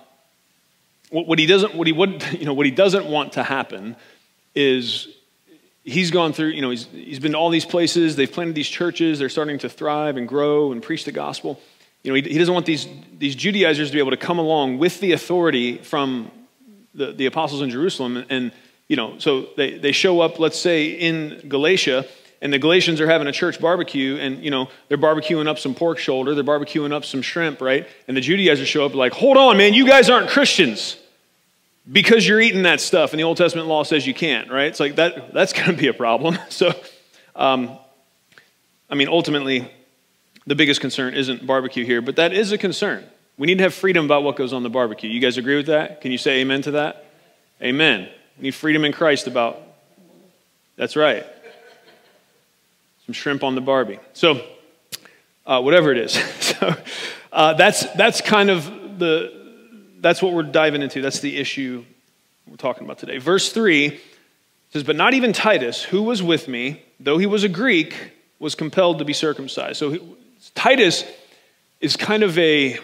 what, 1.12 1.28
what, 1.28 1.40
he 1.40 1.46
doesn't, 1.46 1.76
what 1.76 1.86
he 1.86 1.94
would, 1.94 2.24
you 2.32 2.46
know, 2.46 2.54
what 2.54 2.66
he 2.66 2.72
doesn't 2.72 3.06
want 3.06 3.34
to 3.34 3.44
happen 3.44 3.96
is 4.56 5.08
he's 5.84 6.10
gone 6.10 6.34
through, 6.34 6.50
you 6.50 6.62
know, 6.64 6.72
he's, 6.72 6.88
he's 6.88 7.20
been 7.20 7.34
to 7.34 7.38
all 7.38 7.52
these 7.52 7.66
places. 7.66 8.16
They've 8.16 8.32
planted 8.32 8.56
these 8.56 8.70
churches. 8.70 9.20
They're 9.20 9.30
starting 9.30 9.60
to 9.60 9.70
thrive 9.70 10.18
and 10.18 10.28
grow 10.28 10.72
and 10.72 10.82
preach 10.82 11.06
the 11.06 11.12
gospel. 11.12 11.60
You 12.04 12.12
know, 12.12 12.16
he, 12.16 12.22
he 12.22 12.38
doesn't 12.38 12.54
want 12.54 12.66
these, 12.66 12.88
these 13.18 13.36
Judaizers 13.36 13.90
to 13.90 13.94
be 13.94 14.00
able 14.00 14.12
to 14.12 14.18
come 14.18 14.40
along 14.40 14.78
with 14.78 15.00
the 15.00 15.12
authority 15.12 15.78
from 15.78 16.32
the, 16.94 17.12
the 17.12 17.26
apostles 17.26 17.62
in 17.62 17.70
Jerusalem. 17.70 18.26
And, 18.30 18.52
you 18.88 18.96
know, 18.96 19.20
so 19.20 19.50
they, 19.58 19.78
they 19.78 19.92
show 19.92 20.22
up, 20.22 20.40
let's 20.40 20.60
say, 20.60 20.88
in 20.88 21.42
Galatia, 21.48 22.06
and 22.42 22.54
the 22.54 22.60
Galatians 22.60 23.02
are 23.02 23.08
having 23.08 23.28
a 23.28 23.32
church 23.32 23.60
barbecue, 23.60 24.16
and 24.16 24.44
you 24.44 24.50
know 24.50 24.70
they're 24.88 24.98
barbecuing 24.98 25.48
up 25.48 25.60
some 25.60 25.76
pork 25.76 25.98
shoulder, 25.98 26.34
they're 26.36 26.44
barbecuing 26.44 26.94
up 26.94 27.04
some 27.04 27.22
shrimp, 27.22 27.60
right? 27.62 27.88
And 28.08 28.16
the 28.16 28.22
Judaizers 28.22 28.68
show 28.68 28.86
up 28.86 28.96
like, 28.96 29.12
"Hold 29.14 29.38
on, 29.38 29.58
man, 29.58 29.74
you 29.74 29.86
guys 29.86 30.10
aren't 30.10 30.30
Christians 30.30 30.96
because 31.92 32.28
you're 32.28 32.40
eating 32.40 32.64
that 32.64 32.80
stuff, 32.82 33.12
and 33.12 33.20
the 33.20 33.24
Old 33.24 33.38
Testament 33.38 33.68
law 33.68 33.84
says 33.84 34.06
you 34.08 34.14
can't, 34.14 34.50
right? 34.50 34.68
It's 34.68 34.80
like 34.80 34.96
that. 34.96 35.34
That's 35.34 35.54
going 35.54 35.68
to 35.68 35.74
be 35.74 35.88
a 35.88 35.94
problem. 35.94 36.38
So, 36.50 36.74
um, 37.36 37.78
I 38.90 38.96
mean, 38.96 39.08
ultimately, 39.08 39.72
the 40.50 40.56
biggest 40.56 40.82
concern 40.82 41.14
isn't 41.14 41.46
barbecue 41.46 41.86
here, 41.86 42.02
but 42.02 42.16
that 42.16 42.34
is 42.34 42.52
a 42.52 42.58
concern. 42.58 43.06
We 43.38 43.46
need 43.46 43.60
to 43.60 43.64
have 43.66 43.74
freedom 43.74 44.06
about 44.06 44.24
what 44.24 44.36
goes 44.36 44.52
on 44.52 44.64
the 44.64 44.70
barbecue. 44.70 45.08
You 45.08 45.20
guys 45.20 45.38
agree 45.38 45.56
with 45.56 45.68
that? 45.68 46.02
Can 46.02 46.12
you 46.12 46.18
say 46.18 46.40
amen 46.42 46.64
to 46.64 46.72
that? 46.72 47.06
Amen. 47.62 48.10
We 48.38 48.46
need 48.46 48.56
freedom 48.56 48.84
in 48.84 48.92
Christ 48.92 49.28
about. 49.28 49.62
That's 50.76 50.96
right. 50.96 51.24
Some 53.06 53.14
shrimp 53.14 53.44
on 53.44 53.54
the 53.54 53.62
Barbie. 53.62 54.00
So, 54.14 54.42
uh, 55.46 55.62
whatever 55.62 55.92
it 55.92 56.00
is. 56.00 56.14
so, 56.40 56.76
uh, 57.32 57.54
that's 57.54 57.86
that's 57.94 58.20
kind 58.20 58.50
of 58.50 58.98
the 58.98 59.32
that's 60.00 60.20
what 60.20 60.34
we're 60.34 60.42
diving 60.42 60.82
into. 60.82 61.00
That's 61.00 61.20
the 61.20 61.38
issue 61.38 61.86
we're 62.48 62.56
talking 62.56 62.86
about 62.86 62.98
today. 62.98 63.20
Verse 63.20 63.52
three 63.52 64.00
says, 64.74 64.82
"But 64.82 64.96
not 64.96 65.14
even 65.14 65.32
Titus, 65.32 65.84
who 65.84 66.02
was 66.02 66.24
with 66.24 66.48
me, 66.48 66.82
though 67.00 67.20
he 67.20 67.28
was 67.28 67.44
a 67.44 67.50
Greek, 67.50 68.14
was 68.40 68.56
compelled 68.56 68.98
to 68.98 69.06
be 69.06 69.14
circumcised." 69.14 69.78
So 69.78 70.18
Titus 70.56 71.04
is 71.80 71.96
kind 71.96 72.24
of 72.24 72.38
a 72.38 72.80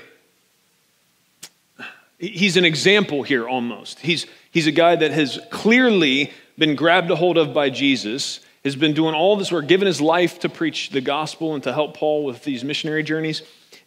he's 2.18 2.58
an 2.58 2.66
example 2.66 3.24
here 3.24 3.48
almost. 3.48 4.00
He's, 4.00 4.26
he's 4.52 4.68
a 4.68 4.72
guy 4.72 4.96
that 4.96 5.12
has 5.12 5.40
clearly 5.52 6.32
been 6.58 6.76
grabbed 6.76 7.12
a 7.12 7.16
hold 7.16 7.38
of 7.38 7.54
by 7.54 7.70
Jesus, 7.70 8.40
has 8.64 8.76
been 8.76 8.94
doing 8.94 9.14
all 9.14 9.36
this 9.36 9.52
work, 9.52 9.68
given 9.68 9.86
his 9.86 10.02
life 10.02 10.40
to 10.40 10.50
preach 10.50 10.90
the 10.90 11.02
gospel 11.02 11.54
and 11.54 11.64
to 11.64 11.74
help 11.74 11.96
Paul 11.98 12.24
with 12.24 12.44
these 12.44 12.64
missionary 12.64 13.04
journeys. 13.04 13.42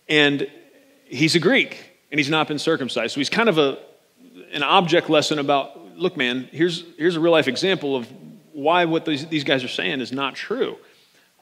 And 0.08 0.50
he's 1.06 1.34
a 1.34 1.40
Greek 1.40 1.92
and 2.10 2.18
he's 2.18 2.30
not 2.30 2.48
been 2.48 2.58
circumcised. 2.58 3.14
So 3.14 3.20
he's 3.20 3.30
kind 3.30 3.48
of 3.48 3.58
a, 3.58 3.78
an 4.52 4.62
object 4.62 5.10
lesson 5.10 5.38
about 5.38 5.76
look, 5.96 6.16
man, 6.16 6.48
here's, 6.52 6.84
here's 6.96 7.16
a 7.16 7.20
real 7.20 7.32
life 7.32 7.48
example 7.48 7.96
of 7.96 8.06
why 8.52 8.84
what 8.84 9.04
these, 9.04 9.26
these 9.26 9.42
guys 9.42 9.64
are 9.64 9.68
saying 9.68 10.00
is 10.00 10.12
not 10.12 10.36
true. 10.36 10.76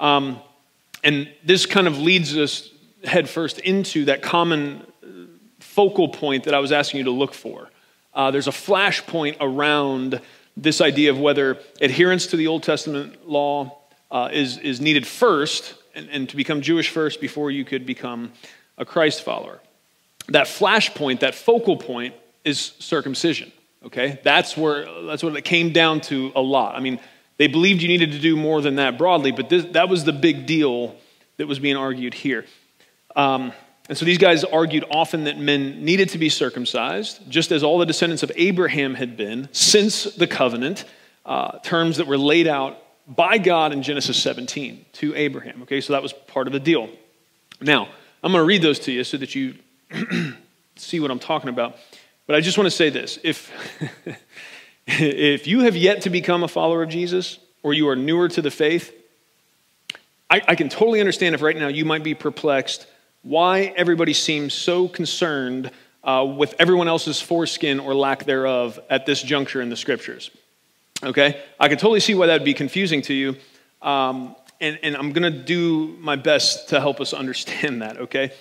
Um, 0.00 0.40
and 1.04 1.32
this 1.44 1.66
kind 1.66 1.86
of 1.86 1.98
leads 1.98 2.36
us 2.36 2.70
headfirst 3.04 3.58
into 3.60 4.06
that 4.06 4.22
common 4.22 4.84
focal 5.60 6.08
point 6.08 6.44
that 6.44 6.54
I 6.54 6.58
was 6.58 6.72
asking 6.72 6.98
you 6.98 7.04
to 7.04 7.10
look 7.10 7.34
for. 7.34 7.70
Uh, 8.14 8.30
there's 8.30 8.48
a 8.48 8.52
flashpoint 8.52 9.36
around 9.40 10.20
this 10.56 10.80
idea 10.80 11.10
of 11.10 11.20
whether 11.20 11.58
adherence 11.80 12.28
to 12.28 12.36
the 12.36 12.46
Old 12.46 12.62
Testament 12.62 13.28
law 13.28 13.78
uh, 14.10 14.30
is, 14.32 14.56
is 14.58 14.80
needed 14.80 15.06
first 15.06 15.74
and, 15.94 16.08
and 16.08 16.28
to 16.30 16.36
become 16.36 16.62
Jewish 16.62 16.88
first 16.88 17.20
before 17.20 17.50
you 17.50 17.64
could 17.64 17.84
become 17.84 18.32
a 18.78 18.84
Christ 18.84 19.22
follower. 19.22 19.60
That 20.28 20.46
flashpoint, 20.46 21.20
that 21.20 21.34
focal 21.34 21.76
point, 21.76 22.14
is 22.44 22.72
circumcision. 22.78 23.52
Okay, 23.84 24.18
that's 24.24 24.56
where 24.56 24.86
that's 25.02 25.22
what 25.22 25.36
it 25.36 25.44
came 25.44 25.72
down 25.72 26.00
to 26.02 26.32
a 26.34 26.40
lot. 26.40 26.74
I 26.74 26.80
mean, 26.80 26.98
they 27.38 27.46
believed 27.46 27.82
you 27.82 27.88
needed 27.88 28.12
to 28.12 28.18
do 28.18 28.36
more 28.36 28.60
than 28.60 28.76
that 28.76 28.98
broadly, 28.98 29.32
but 29.32 29.48
this, 29.48 29.64
that 29.72 29.88
was 29.88 30.04
the 30.04 30.12
big 30.12 30.46
deal 30.46 30.96
that 31.36 31.46
was 31.46 31.58
being 31.58 31.76
argued 31.76 32.14
here. 32.14 32.46
Um, 33.14 33.52
and 33.88 33.96
so 33.96 34.04
these 34.04 34.18
guys 34.18 34.42
argued 34.42 34.84
often 34.90 35.24
that 35.24 35.38
men 35.38 35.84
needed 35.84 36.08
to 36.10 36.18
be 36.18 36.28
circumcised, 36.28 37.30
just 37.30 37.52
as 37.52 37.62
all 37.62 37.78
the 37.78 37.86
descendants 37.86 38.22
of 38.22 38.32
Abraham 38.34 38.94
had 38.94 39.16
been 39.16 39.48
since 39.52 40.04
the 40.04 40.26
covenant, 40.26 40.84
uh, 41.24 41.58
terms 41.60 41.98
that 41.98 42.06
were 42.06 42.18
laid 42.18 42.46
out 42.46 42.82
by 43.06 43.38
God 43.38 43.72
in 43.72 43.82
Genesis 43.82 44.20
17 44.20 44.84
to 44.94 45.14
Abraham. 45.14 45.62
Okay, 45.62 45.80
so 45.80 45.92
that 45.92 46.02
was 46.02 46.12
part 46.12 46.46
of 46.46 46.52
the 46.52 46.60
deal. 46.60 46.88
Now, 47.60 47.88
I'm 48.22 48.32
going 48.32 48.42
to 48.42 48.46
read 48.46 48.62
those 48.62 48.80
to 48.80 48.92
you 48.92 49.04
so 49.04 49.16
that 49.18 49.34
you 49.34 49.54
see 50.76 50.98
what 50.98 51.10
I'm 51.10 51.18
talking 51.18 51.48
about. 51.48 51.76
But 52.26 52.34
I 52.34 52.40
just 52.40 52.58
want 52.58 52.66
to 52.66 52.72
say 52.72 52.90
this 52.90 53.20
if, 53.22 53.52
if 54.98 55.46
you 55.46 55.60
have 55.60 55.76
yet 55.76 56.02
to 56.02 56.10
become 56.10 56.42
a 56.42 56.48
follower 56.48 56.82
of 56.82 56.88
Jesus, 56.88 57.38
or 57.62 57.72
you 57.72 57.88
are 57.88 57.96
newer 57.96 58.28
to 58.28 58.40
the 58.40 58.50
faith, 58.50 58.92
I, 60.30 60.42
I 60.48 60.54
can 60.54 60.68
totally 60.68 61.00
understand 61.00 61.34
if 61.34 61.42
right 61.42 61.56
now 61.56 61.68
you 61.68 61.84
might 61.84 62.04
be 62.04 62.14
perplexed 62.14 62.86
why 63.22 63.72
everybody 63.76 64.12
seems 64.12 64.54
so 64.54 64.86
concerned 64.86 65.70
uh, 66.04 66.24
with 66.24 66.54
everyone 66.60 66.86
else's 66.86 67.20
foreskin 67.20 67.80
or 67.80 67.94
lack 67.94 68.24
thereof 68.24 68.78
at 68.88 69.04
this 69.06 69.20
juncture 69.20 69.60
in 69.60 69.68
the 69.68 69.76
scriptures. 69.76 70.30
Okay? 71.02 71.42
I 71.58 71.68
can 71.68 71.78
totally 71.78 72.00
see 72.00 72.14
why 72.14 72.26
that 72.26 72.34
would 72.34 72.44
be 72.44 72.54
confusing 72.54 73.02
to 73.02 73.14
you. 73.14 73.36
Um, 73.82 74.36
and, 74.60 74.78
and, 74.82 74.96
I'm 74.96 75.12
going 75.12 75.30
to 75.30 75.38
do 75.38 75.96
my 76.00 76.16
best 76.16 76.70
to 76.70 76.80
help 76.80 77.00
us 77.00 77.12
understand 77.24 77.82
that, 77.82 77.98
okay? 77.98 78.32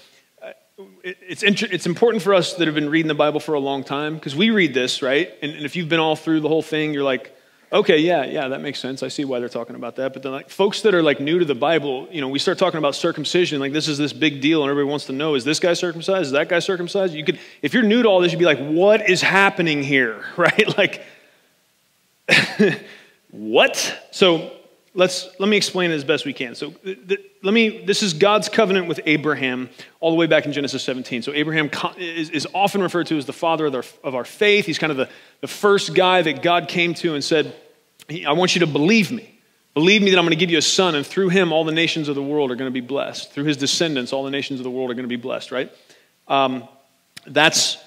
It's, 1.03 1.41
it's 1.41 1.85
important 1.85 2.21
for 2.21 2.33
us 2.33 2.55
that 2.55 2.65
have 2.67 2.75
been 2.75 2.89
reading 2.89 3.07
the 3.07 3.15
Bible 3.15 3.39
for 3.39 3.53
a 3.53 3.59
long 3.59 3.83
time 3.83 4.15
because 4.15 4.35
we 4.35 4.49
read 4.49 4.73
this, 4.73 5.01
right? 5.01 5.31
And, 5.41 5.53
and 5.53 5.65
if 5.65 5.77
you've 5.77 5.87
been 5.87 6.01
all 6.01 6.17
through 6.17 6.41
the 6.41 6.49
whole 6.49 6.61
thing, 6.61 6.93
you're 6.93 7.03
like, 7.03 7.33
okay, 7.71 7.97
yeah, 7.97 8.25
yeah, 8.25 8.49
that 8.49 8.59
makes 8.59 8.79
sense. 8.79 9.01
I 9.01 9.07
see 9.07 9.23
why 9.23 9.39
they're 9.39 9.47
talking 9.47 9.77
about 9.77 9.95
that. 9.95 10.11
But 10.11 10.23
then, 10.23 10.33
like, 10.33 10.49
folks 10.49 10.81
that 10.81 10.93
are 10.93 11.01
like 11.01 11.21
new 11.21 11.39
to 11.39 11.45
the 11.45 11.55
Bible, 11.55 12.09
you 12.11 12.19
know, 12.19 12.27
we 12.27 12.39
start 12.39 12.57
talking 12.57 12.77
about 12.77 12.93
circumcision, 12.93 13.61
like 13.61 13.71
this 13.71 13.87
is 13.87 13.97
this 13.97 14.11
big 14.11 14.41
deal, 14.41 14.63
and 14.63 14.69
everybody 14.69 14.89
wants 14.89 15.05
to 15.05 15.13
know: 15.13 15.35
is 15.35 15.45
this 15.45 15.59
guy 15.59 15.73
circumcised? 15.73 16.27
Is 16.27 16.31
that 16.31 16.49
guy 16.49 16.59
circumcised? 16.59 17.13
You 17.13 17.23
could, 17.23 17.39
if 17.61 17.73
you're 17.73 17.83
new 17.83 18.03
to 18.03 18.09
all 18.09 18.19
this, 18.19 18.33
you'd 18.33 18.39
be 18.39 18.45
like, 18.45 18.59
what 18.59 19.09
is 19.09 19.21
happening 19.21 19.81
here, 19.81 20.25
right? 20.37 20.77
Like, 20.77 21.03
what? 23.31 24.07
So 24.11 24.51
let's 24.95 25.29
let 25.39 25.47
me 25.47 25.57
explain 25.57 25.91
it 25.91 25.93
as 25.93 26.03
best 26.03 26.25
we 26.25 26.33
can. 26.33 26.55
So 26.55 26.71
th- 26.71 27.19
let 27.43 27.53
me. 27.53 27.85
This 27.85 28.01
is 28.01 28.13
God's 28.13 28.49
covenant 28.49 28.87
with 28.87 29.01
Abraham, 29.05 29.69
all 29.99 30.09
the 30.09 30.17
way 30.17 30.25
back 30.25 30.45
in 30.45 30.53
Genesis 30.53 30.81
17. 30.83 31.21
So 31.21 31.33
Abraham 31.33 31.69
is, 31.97 32.29
is 32.31 32.47
often 32.53 32.81
referred 32.81 33.07
to 33.07 33.17
as 33.17 33.25
the 33.25 33.33
father 33.33 33.65
of 33.67 33.75
our, 33.75 33.83
of 34.03 34.15
our 34.15 34.25
faith. 34.25 34.65
He's 34.65 34.79
kind 34.79 34.91
of 34.91 34.97
the, 34.97 35.09
the 35.41 35.47
first 35.47 35.93
guy 35.93 36.21
that 36.23 36.41
God 36.41 36.67
came 36.67 36.93
to 36.95 37.13
and 37.13 37.23
said, 37.23 37.53
"I 38.25 38.31
want 38.31 38.55
you 38.55 38.61
to 38.61 38.67
believe 38.67 39.11
me. 39.11 39.31
Believe 39.73 40.01
me 40.01 40.11
that 40.11 40.17
I'm 40.17 40.23
going 40.23 40.31
to 40.31 40.39
give 40.39 40.49
you 40.49 40.57
a 40.57 40.63
son, 40.63 40.95
and 40.95 41.05
through 41.05 41.29
him, 41.29 41.51
all 41.51 41.65
the 41.65 41.73
nations 41.73 42.07
of 42.07 42.15
the 42.15 42.23
world 42.23 42.49
are 42.49 42.55
going 42.55 42.71
to 42.71 42.73
be 42.73 42.85
blessed. 42.85 43.33
Through 43.33 43.43
his 43.43 43.57
descendants, 43.57 44.13
all 44.13 44.23
the 44.23 44.31
nations 44.31 44.59
of 44.59 44.63
the 44.63 44.71
world 44.71 44.89
are 44.89 44.93
going 44.93 45.03
to 45.03 45.09
be 45.09 45.17
blessed." 45.17 45.51
Right? 45.51 45.71
Um, 46.27 46.67
that's 47.27 47.77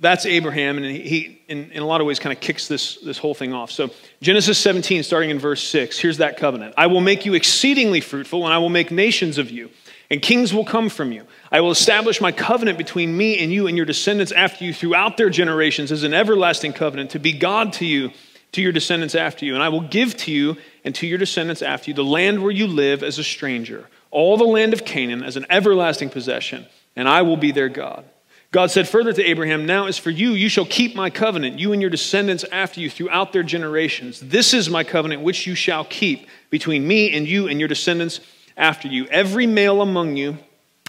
that's 0.00 0.26
Abraham, 0.26 0.76
and 0.76 0.86
he, 0.86 1.40
in, 1.48 1.70
in 1.70 1.82
a 1.82 1.86
lot 1.86 2.00
of 2.00 2.06
ways, 2.06 2.18
kind 2.18 2.32
of 2.32 2.40
kicks 2.40 2.68
this, 2.68 2.96
this 2.98 3.18
whole 3.18 3.34
thing 3.34 3.52
off. 3.52 3.70
So, 3.70 3.90
Genesis 4.20 4.58
17, 4.58 5.02
starting 5.02 5.30
in 5.30 5.38
verse 5.38 5.66
6, 5.68 5.98
here's 5.98 6.18
that 6.18 6.36
covenant 6.36 6.74
I 6.76 6.86
will 6.86 7.00
make 7.00 7.24
you 7.24 7.34
exceedingly 7.34 8.00
fruitful, 8.00 8.44
and 8.44 8.52
I 8.52 8.58
will 8.58 8.68
make 8.68 8.90
nations 8.90 9.38
of 9.38 9.50
you, 9.50 9.70
and 10.10 10.20
kings 10.20 10.52
will 10.52 10.64
come 10.64 10.88
from 10.88 11.12
you. 11.12 11.24
I 11.50 11.60
will 11.60 11.70
establish 11.70 12.20
my 12.20 12.32
covenant 12.32 12.78
between 12.78 13.16
me 13.16 13.38
and 13.38 13.52
you 13.52 13.66
and 13.66 13.76
your 13.76 13.86
descendants 13.86 14.32
after 14.32 14.64
you 14.64 14.74
throughout 14.74 15.16
their 15.16 15.30
generations 15.30 15.90
as 15.90 16.02
an 16.02 16.14
everlasting 16.14 16.72
covenant 16.72 17.10
to 17.10 17.18
be 17.18 17.32
God 17.32 17.72
to 17.74 17.86
you, 17.86 18.10
to 18.52 18.62
your 18.62 18.72
descendants 18.72 19.14
after 19.14 19.44
you. 19.44 19.54
And 19.54 19.62
I 19.62 19.68
will 19.68 19.82
give 19.82 20.16
to 20.18 20.32
you 20.32 20.56
and 20.84 20.94
to 20.96 21.06
your 21.06 21.18
descendants 21.18 21.62
after 21.62 21.90
you 21.90 21.94
the 21.94 22.04
land 22.04 22.42
where 22.42 22.52
you 22.52 22.66
live 22.66 23.02
as 23.02 23.18
a 23.18 23.24
stranger, 23.24 23.86
all 24.10 24.36
the 24.36 24.44
land 24.44 24.72
of 24.72 24.84
Canaan 24.84 25.22
as 25.22 25.36
an 25.36 25.46
everlasting 25.48 26.10
possession, 26.10 26.66
and 26.94 27.08
I 27.08 27.22
will 27.22 27.36
be 27.36 27.52
their 27.52 27.68
God. 27.68 28.04
God 28.52 28.70
said 28.70 28.88
further 28.88 29.12
to 29.12 29.22
Abraham, 29.22 29.66
Now 29.66 29.86
as 29.86 29.98
for 29.98 30.10
you, 30.10 30.30
you 30.30 30.48
shall 30.48 30.64
keep 30.64 30.94
my 30.94 31.10
covenant, 31.10 31.58
you 31.58 31.72
and 31.72 31.80
your 31.80 31.90
descendants 31.90 32.44
after 32.50 32.80
you 32.80 32.88
throughout 32.88 33.32
their 33.32 33.42
generations. 33.42 34.20
This 34.20 34.54
is 34.54 34.70
my 34.70 34.84
covenant 34.84 35.22
which 35.22 35.46
you 35.46 35.54
shall 35.54 35.84
keep 35.84 36.26
between 36.50 36.86
me 36.86 37.14
and 37.14 37.26
you 37.26 37.48
and 37.48 37.58
your 37.58 37.68
descendants 37.68 38.20
after 38.56 38.88
you. 38.88 39.06
Every 39.06 39.46
male 39.46 39.82
among 39.82 40.16
you 40.16 40.38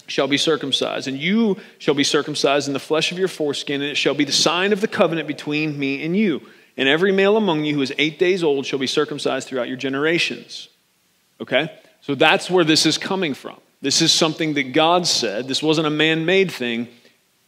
shall 0.08 0.28
be 0.28 0.38
circumcised, 0.38 1.08
and 1.08 1.18
you 1.18 1.58
shall 1.80 1.94
be 1.94 2.04
circumcised 2.04 2.68
in 2.68 2.74
the 2.74 2.80
flesh 2.80 3.12
of 3.12 3.20
your 3.20 3.28
foreskin, 3.28 3.82
and 3.82 3.92
it 3.92 3.96
shall 3.96 4.14
be 4.14 4.24
the 4.24 4.32
sign 4.32 4.72
of 4.72 4.80
the 4.80 4.88
covenant 4.88 5.28
between 5.28 5.78
me 5.78 6.04
and 6.06 6.16
you. 6.16 6.42
And 6.78 6.88
every 6.88 7.12
male 7.12 7.36
among 7.36 7.66
you 7.66 7.74
who 7.74 7.82
is 7.82 7.94
eight 7.98 8.20
days 8.20 8.44
old 8.44 8.66
shall 8.66 8.80
be 8.80 8.88
circumcised 8.88 9.48
throughout 9.48 9.68
your 9.68 9.78
generations. 9.78 10.70
Okay? 11.42 11.72
So 12.02 12.16
that's 12.16 12.50
where 12.50 12.64
this 12.64 12.86
is 12.86 12.98
coming 12.98 13.34
from. 13.34 13.60
This 13.82 14.02
is 14.02 14.12
something 14.12 14.54
that 14.54 14.74
God 14.74 15.06
said. 15.06 15.48
This 15.48 15.62
wasn't 15.62 15.88
a 15.88 15.92
man 15.92 16.26
made 16.26 16.52
thing. 16.52 16.88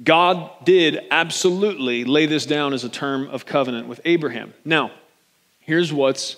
God 0.03 0.49
did 0.63 0.99
absolutely 1.11 2.05
lay 2.05 2.25
this 2.25 2.45
down 2.45 2.73
as 2.73 2.83
a 2.83 2.89
term 2.89 3.27
of 3.27 3.45
covenant 3.45 3.87
with 3.87 3.99
Abraham. 4.05 4.53
Now, 4.63 4.91
here's 5.59 5.91
what's 5.91 6.37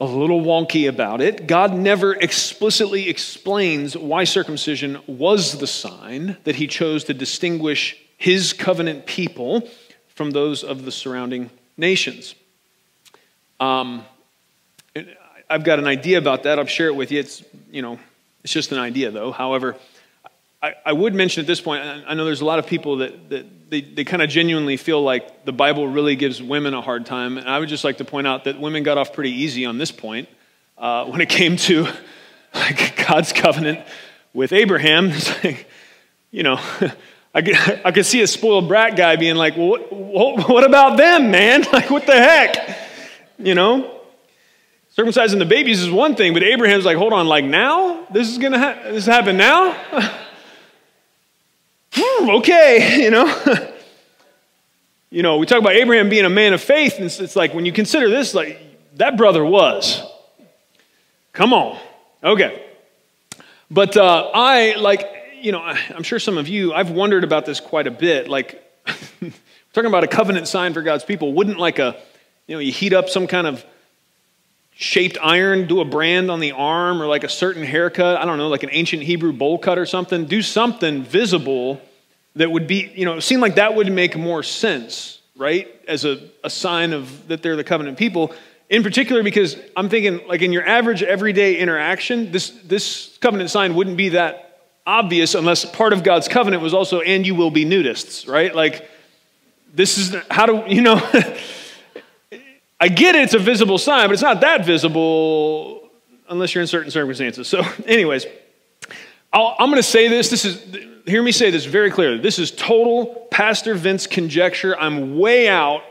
a 0.00 0.04
little 0.04 0.40
wonky 0.40 0.88
about 0.88 1.20
it. 1.20 1.46
God 1.46 1.72
never 1.72 2.14
explicitly 2.14 3.08
explains 3.08 3.96
why 3.96 4.24
circumcision 4.24 4.98
was 5.06 5.58
the 5.58 5.66
sign 5.66 6.36
that 6.44 6.56
he 6.56 6.66
chose 6.66 7.04
to 7.04 7.14
distinguish 7.14 7.96
his 8.18 8.52
covenant 8.52 9.06
people 9.06 9.68
from 10.08 10.32
those 10.32 10.64
of 10.64 10.84
the 10.84 10.92
surrounding 10.92 11.50
nations. 11.76 12.34
Um, 13.60 14.04
I've 15.48 15.64
got 15.64 15.78
an 15.78 15.86
idea 15.86 16.18
about 16.18 16.42
that. 16.44 16.58
I'll 16.58 16.66
share 16.66 16.88
it 16.88 16.96
with 16.96 17.12
you. 17.12 17.20
It's, 17.20 17.44
you 17.70 17.82
know, 17.82 17.98
it's 18.42 18.52
just 18.52 18.72
an 18.72 18.78
idea, 18.78 19.10
though. 19.10 19.30
However, 19.30 19.76
I, 20.64 20.74
I 20.86 20.92
would 20.94 21.14
mention 21.14 21.42
at 21.42 21.46
this 21.46 21.60
point, 21.60 21.82
I 21.84 22.14
know 22.14 22.24
there's 22.24 22.40
a 22.40 22.44
lot 22.46 22.58
of 22.58 22.66
people 22.66 22.96
that, 22.98 23.28
that 23.28 23.70
they, 23.70 23.82
they 23.82 24.04
kind 24.04 24.22
of 24.22 24.30
genuinely 24.30 24.78
feel 24.78 25.02
like 25.02 25.44
the 25.44 25.52
Bible 25.52 25.86
really 25.86 26.16
gives 26.16 26.42
women 26.42 26.72
a 26.72 26.80
hard 26.80 27.04
time. 27.04 27.36
And 27.36 27.46
I 27.46 27.58
would 27.58 27.68
just 27.68 27.84
like 27.84 27.98
to 27.98 28.04
point 28.06 28.26
out 28.26 28.44
that 28.44 28.58
women 28.58 28.82
got 28.82 28.96
off 28.96 29.12
pretty 29.12 29.30
easy 29.30 29.66
on 29.66 29.76
this 29.76 29.92
point. 29.92 30.26
uh, 30.78 31.04
when 31.04 31.20
it 31.20 31.28
came 31.28 31.56
to 31.56 31.86
like, 32.54 33.06
God's 33.06 33.32
covenant 33.32 33.80
with 34.32 34.52
Abraham. 34.52 35.12
Like, 35.44 35.68
you 36.30 36.42
know, 36.42 36.58
I 37.34 37.42
could, 37.42 37.56
I 37.84 37.92
could 37.92 38.06
see 38.06 38.22
a 38.22 38.26
spoiled 38.26 38.66
brat 38.66 38.96
guy 38.96 39.16
being 39.16 39.36
like, 39.36 39.56
well, 39.58 39.76
what, 39.90 40.48
what 40.48 40.64
about 40.64 40.96
them, 40.96 41.30
man? 41.30 41.62
Like, 41.72 41.90
what 41.90 42.06
the 42.06 42.14
heck? 42.14 42.78
You 43.38 43.54
know? 43.54 44.00
Circumcising 44.96 45.38
the 45.38 45.44
babies 45.44 45.82
is 45.82 45.90
one 45.90 46.14
thing, 46.14 46.32
but 46.32 46.42
Abraham's 46.42 46.86
like, 46.86 46.96
hold 46.96 47.12
on, 47.12 47.26
like 47.26 47.44
now? 47.44 48.06
This 48.12 48.30
is 48.30 48.38
gonna 48.38 48.58
ha- 48.58 48.78
this 48.84 49.04
happen 49.04 49.36
now? 49.36 50.20
Okay, 52.22 53.02
you 53.02 53.10
know. 53.10 53.70
you 55.10 55.22
know, 55.22 55.38
we 55.38 55.46
talk 55.46 55.60
about 55.60 55.74
Abraham 55.74 56.08
being 56.08 56.24
a 56.24 56.30
man 56.30 56.54
of 56.54 56.62
faith, 56.62 56.96
and 56.96 57.04
it's, 57.04 57.20
it's 57.20 57.36
like 57.36 57.54
when 57.54 57.64
you 57.64 57.72
consider 57.72 58.08
this, 58.08 58.34
like 58.34 58.58
that 58.96 59.16
brother 59.16 59.44
was. 59.44 60.02
Come 61.32 61.52
on. 61.52 61.78
Okay. 62.22 62.62
But 63.70 63.96
uh, 63.96 64.30
I, 64.32 64.74
like, 64.74 65.08
you 65.40 65.52
know, 65.52 65.60
I'm 65.60 66.02
sure 66.02 66.18
some 66.18 66.38
of 66.38 66.48
you, 66.48 66.72
I've 66.72 66.90
wondered 66.90 67.24
about 67.24 67.44
this 67.44 67.60
quite 67.60 67.86
a 67.86 67.90
bit. 67.90 68.28
Like, 68.28 68.62
talking 69.72 69.88
about 69.88 70.04
a 70.04 70.08
covenant 70.08 70.48
sign 70.48 70.74
for 70.74 70.82
God's 70.82 71.04
people, 71.04 71.32
wouldn't 71.32 71.58
like 71.58 71.78
a, 71.78 71.96
you 72.46 72.54
know, 72.54 72.60
you 72.60 72.72
heat 72.72 72.92
up 72.92 73.08
some 73.08 73.26
kind 73.26 73.46
of 73.46 73.64
shaped 74.76 75.18
iron, 75.22 75.66
do 75.66 75.80
a 75.80 75.84
brand 75.84 76.30
on 76.30 76.40
the 76.40 76.52
arm, 76.52 77.00
or 77.02 77.06
like 77.06 77.24
a 77.24 77.28
certain 77.28 77.64
haircut, 77.64 78.16
I 78.16 78.24
don't 78.24 78.38
know, 78.38 78.48
like 78.48 78.62
an 78.62 78.70
ancient 78.72 79.02
Hebrew 79.02 79.32
bowl 79.32 79.58
cut 79.58 79.78
or 79.78 79.86
something, 79.86 80.26
do 80.26 80.42
something 80.42 81.02
visible 81.02 81.80
that 82.36 82.50
would 82.50 82.66
be, 82.66 82.92
you 82.94 83.04
know, 83.04 83.16
it 83.16 83.22
seemed 83.22 83.42
like 83.42 83.56
that 83.56 83.74
would 83.74 83.90
make 83.90 84.16
more 84.16 84.42
sense, 84.42 85.20
right? 85.36 85.68
As 85.86 86.04
a, 86.04 86.28
a 86.42 86.50
sign 86.50 86.92
of 86.92 87.28
that 87.28 87.42
they're 87.42 87.56
the 87.56 87.64
covenant 87.64 87.98
people. 87.98 88.34
In 88.70 88.82
particular, 88.82 89.22
because 89.22 89.56
I'm 89.76 89.88
thinking, 89.88 90.26
like 90.26 90.42
in 90.42 90.52
your 90.52 90.66
average 90.66 91.02
everyday 91.02 91.56
interaction, 91.56 92.32
this, 92.32 92.50
this 92.64 93.16
covenant 93.20 93.50
sign 93.50 93.74
wouldn't 93.74 93.96
be 93.96 94.10
that 94.10 94.44
obvious 94.86 95.34
unless 95.34 95.64
part 95.64 95.92
of 95.92 96.02
God's 96.02 96.28
covenant 96.28 96.62
was 96.62 96.74
also, 96.74 97.00
and 97.00 97.26
you 97.26 97.34
will 97.34 97.50
be 97.50 97.64
nudists, 97.64 98.28
right? 98.28 98.54
Like, 98.54 98.88
this 99.72 99.98
is 99.98 100.16
how 100.30 100.46
do, 100.46 100.64
you 100.66 100.82
know, 100.82 100.96
I 102.80 102.88
get 102.88 103.14
it, 103.14 103.22
it's 103.22 103.34
a 103.34 103.38
visible 103.38 103.78
sign, 103.78 104.08
but 104.08 104.12
it's 104.12 104.22
not 104.22 104.40
that 104.40 104.64
visible 104.64 105.90
unless 106.28 106.54
you're 106.54 106.62
in 106.62 106.68
certain 106.68 106.90
circumstances. 106.90 107.48
So, 107.48 107.62
anyways, 107.86 108.26
i 109.34 109.56
am 109.58 109.68
going 109.68 109.76
to 109.76 109.82
say 109.82 110.06
this. 110.06 110.30
This 110.30 110.44
is, 110.44 110.64
hear 111.06 111.22
me 111.22 111.32
say 111.32 111.50
this 111.50 111.64
very 111.64 111.90
clearly. 111.90 112.18
This 112.18 112.38
is 112.38 112.52
total 112.52 113.26
Pastor 113.30 113.74
Vince 113.74 114.06
conjecture. 114.06 114.78
I'm 114.78 115.18
way 115.18 115.48
out 115.48 115.82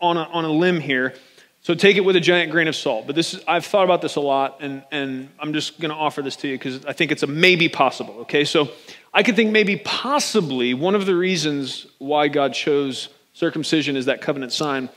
on 0.00 0.16
a, 0.16 0.22
on 0.22 0.44
a 0.44 0.50
limb 0.50 0.80
here. 0.80 1.14
So 1.60 1.74
take 1.74 1.96
it 1.96 2.00
with 2.00 2.16
a 2.16 2.20
giant 2.20 2.52
grain 2.52 2.68
of 2.68 2.76
salt. 2.76 3.06
But 3.06 3.16
this 3.16 3.34
is, 3.34 3.42
I've 3.46 3.66
thought 3.66 3.84
about 3.84 4.00
this 4.00 4.16
a 4.16 4.20
lot, 4.20 4.58
and, 4.60 4.82
and 4.92 5.28
I'm 5.38 5.52
just 5.52 5.78
going 5.80 5.90
to 5.90 5.96
offer 5.96 6.22
this 6.22 6.36
to 6.36 6.48
you 6.48 6.54
because 6.54 6.86
I 6.86 6.92
think 6.92 7.12
it's 7.12 7.22
a 7.22 7.26
maybe 7.26 7.68
possible. 7.68 8.14
Okay, 8.20 8.44
so 8.44 8.70
I 9.12 9.22
could 9.22 9.36
think 9.36 9.50
maybe 9.50 9.76
possibly 9.76 10.74
one 10.74 10.94
of 10.94 11.06
the 11.06 11.14
reasons 11.14 11.86
why 11.98 12.28
God 12.28 12.54
chose 12.54 13.08
circumcision 13.34 13.96
as 13.96 14.06
that 14.06 14.22
covenant 14.22 14.52
sign, 14.52 14.88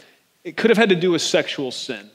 it 0.43 0.55
could 0.55 0.69
have 0.69 0.77
had 0.77 0.89
to 0.89 0.95
do 0.95 1.11
with 1.11 1.21
sexual 1.21 1.71
sin. 1.71 2.09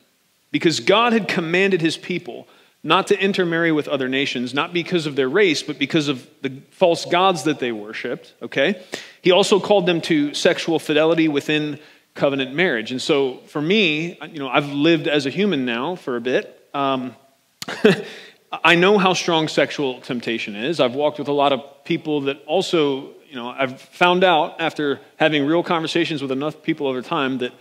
Because 0.51 0.81
God 0.81 1.13
had 1.13 1.29
commanded 1.29 1.81
his 1.81 1.99
people 1.99 2.47
not 2.85 3.07
to 3.07 3.19
intermarry 3.19 3.73
with 3.73 3.89
other 3.89 4.09
nations, 4.09 4.53
not 4.53 4.75
because 4.75 5.07
of 5.07 5.17
their 5.17 5.29
race, 5.29 5.63
but 5.63 5.79
because 5.79 6.09
of 6.09 6.29
the 6.43 6.63
false 6.71 7.07
gods 7.07 7.45
that 7.45 7.59
they 7.59 7.73
worshiped, 7.73 8.35
okay? 8.43 8.81
He 9.23 9.31
also 9.31 9.59
called 9.59 9.87
them 9.87 10.03
to 10.03 10.35
sexual 10.35 10.79
fidelity 10.79 11.27
within 11.27 11.81
covenant 12.15 12.55
marriage. 12.55 12.93
And 12.93 13.01
so 13.01 13.39
for 13.47 13.63
me, 13.63 14.19
you 14.31 14.39
know, 14.39 14.49
I've 14.49 14.69
lived 14.69 15.09
as 15.09 15.25
a 15.25 15.31
human 15.31 15.65
now 15.65 15.97
for 15.97 16.17
a 16.17 16.21
bit. 16.21 16.69
Um, 16.75 17.17
I 18.53 18.75
know 18.75 18.99
how 18.99 19.15
strong 19.15 19.49
sexual 19.49 20.01
temptation 20.03 20.55
is. 20.55 20.79
I've 20.79 20.95
walked 20.95 21.19
with 21.19 21.29
a 21.29 21.33
lot 21.33 21.55
of 21.55 21.85
people 21.85 22.21
that 22.23 22.43
also, 22.45 23.13
you 23.29 23.35
know, 23.35 23.49
I've 23.49 23.81
found 23.81 24.25
out 24.25 24.61
after 24.61 25.01
having 25.17 25.47
real 25.47 25.63
conversations 25.63 26.21
with 26.21 26.31
enough 26.31 26.63
people 26.63 26.87
over 26.87 27.01
time 27.01 27.39
that 27.39 27.53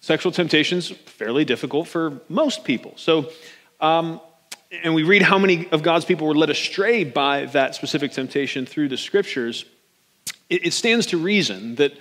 sexual 0.00 0.30
temptation 0.30 0.78
is 0.78 0.90
fairly 0.90 1.46
difficult 1.46 1.88
for 1.88 2.20
most 2.28 2.62
people. 2.62 2.92
So, 2.96 3.30
um, 3.80 4.20
and 4.82 4.94
we 4.94 5.02
read 5.02 5.22
how 5.22 5.38
many 5.38 5.68
of 5.68 5.82
God's 5.82 6.04
people 6.04 6.26
were 6.26 6.34
led 6.34 6.50
astray 6.50 7.04
by 7.04 7.46
that 7.46 7.74
specific 7.74 8.12
temptation 8.12 8.66
through 8.66 8.88
the 8.88 8.96
scriptures, 8.96 9.64
it, 10.48 10.66
it 10.66 10.72
stands 10.72 11.06
to 11.06 11.18
reason 11.18 11.76
that, 11.76 11.92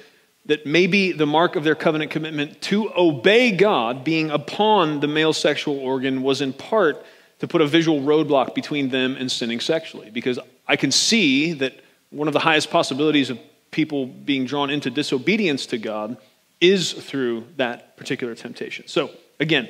that 0.46 0.66
maybe 0.66 1.12
the 1.12 1.26
mark 1.26 1.56
of 1.56 1.64
their 1.64 1.76
covenant 1.76 2.12
commitment 2.12 2.62
to 2.62 2.92
obey 2.96 3.52
God 3.52 4.04
being 4.04 4.32
upon 4.32 5.00
the 5.00 5.08
male 5.08 5.34
sexual 5.34 5.80
organ 5.80 6.24
was 6.24 6.42
in 6.42 6.54
part 6.54 7.04
to 7.40 7.48
put 7.48 7.62
a 7.62 7.68
visual 7.68 8.02
roadblock 8.02 8.56
between 8.56 8.90
them 8.90 9.16
and 9.18 9.32
sinning 9.32 9.60
sexually. 9.60 10.10
Because 10.10 10.40
I 10.68 10.76
can 10.76 10.92
see 10.92 11.54
that 11.54 11.74
one 12.10 12.28
of 12.28 12.34
the 12.34 12.40
highest 12.40 12.70
possibilities 12.70 13.30
of 13.30 13.40
people 13.72 14.06
being 14.06 14.46
drawn 14.46 14.70
into 14.70 14.90
disobedience 14.90 15.66
to 15.68 15.78
God 15.78 16.18
is 16.62 16.94
through 16.94 17.46
that 17.58 17.98
particular 17.98 18.36
temptation. 18.36 18.88
So, 18.88 19.12
again, 19.40 19.70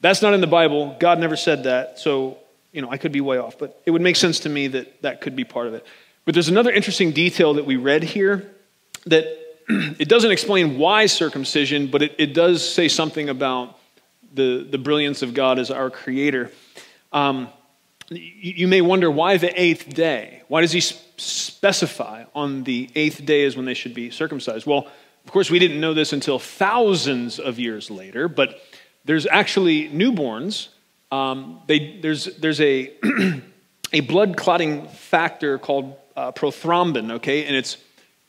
that's 0.00 0.22
not 0.22 0.34
in 0.34 0.40
the 0.40 0.46
Bible. 0.46 0.96
God 0.98 1.18
never 1.18 1.36
said 1.36 1.64
that. 1.64 1.98
So, 1.98 2.38
you 2.72 2.82
know, 2.82 2.90
I 2.90 2.96
could 2.96 3.12
be 3.12 3.20
way 3.20 3.38
off, 3.38 3.58
but 3.58 3.80
it 3.84 3.90
would 3.90 4.02
make 4.02 4.16
sense 4.16 4.40
to 4.40 4.48
me 4.48 4.68
that 4.68 5.02
that 5.02 5.20
could 5.20 5.36
be 5.36 5.44
part 5.44 5.66
of 5.66 5.74
it. 5.74 5.86
But 6.24 6.34
there's 6.34 6.48
another 6.48 6.70
interesting 6.70 7.12
detail 7.12 7.54
that 7.54 7.66
we 7.66 7.76
read 7.76 8.02
here 8.02 8.50
that 9.06 9.24
it 9.68 10.08
doesn't 10.08 10.30
explain 10.30 10.78
why 10.78 11.06
circumcision, 11.06 11.88
but 11.88 12.02
it, 12.02 12.14
it 12.18 12.34
does 12.34 12.68
say 12.68 12.88
something 12.88 13.28
about 13.28 13.78
the, 14.32 14.66
the 14.68 14.78
brilliance 14.78 15.22
of 15.22 15.34
God 15.34 15.58
as 15.58 15.70
our 15.70 15.90
creator. 15.90 16.50
Um, 17.12 17.48
you, 18.10 18.66
may 18.66 18.80
wonder 18.80 19.10
why 19.10 19.36
the 19.36 19.60
eighth 19.60 19.94
day? 19.94 20.42
Why 20.48 20.62
does 20.62 20.72
he 20.72 20.80
specify 20.80 22.24
on 22.34 22.64
the 22.64 22.90
eighth 22.94 23.24
day 23.24 23.42
is 23.42 23.56
when 23.56 23.66
they 23.66 23.74
should 23.74 23.94
be 23.94 24.10
circumcised? 24.10 24.66
Well, 24.66 24.88
of 25.24 25.32
course, 25.32 25.50
we 25.50 25.58
didn't 25.58 25.80
know 25.80 25.94
this 25.94 26.12
until 26.12 26.38
thousands 26.38 27.38
of 27.38 27.58
years 27.58 27.90
later, 27.90 28.26
but 28.26 28.60
there's 29.04 29.26
actually 29.26 29.88
newborns. 29.88 30.68
Um, 31.10 31.60
they, 31.66 31.98
there's, 32.00 32.26
there's 32.36 32.60
a, 32.60 32.92
a 33.92 34.00
blood 34.00 34.36
clotting 34.36 34.86
factor 34.88 35.58
called 35.58 35.96
uh, 36.16 36.32
prothrombin, 36.32 37.12
okay? 37.12 37.44
And 37.44 37.56
it's, 37.56 37.76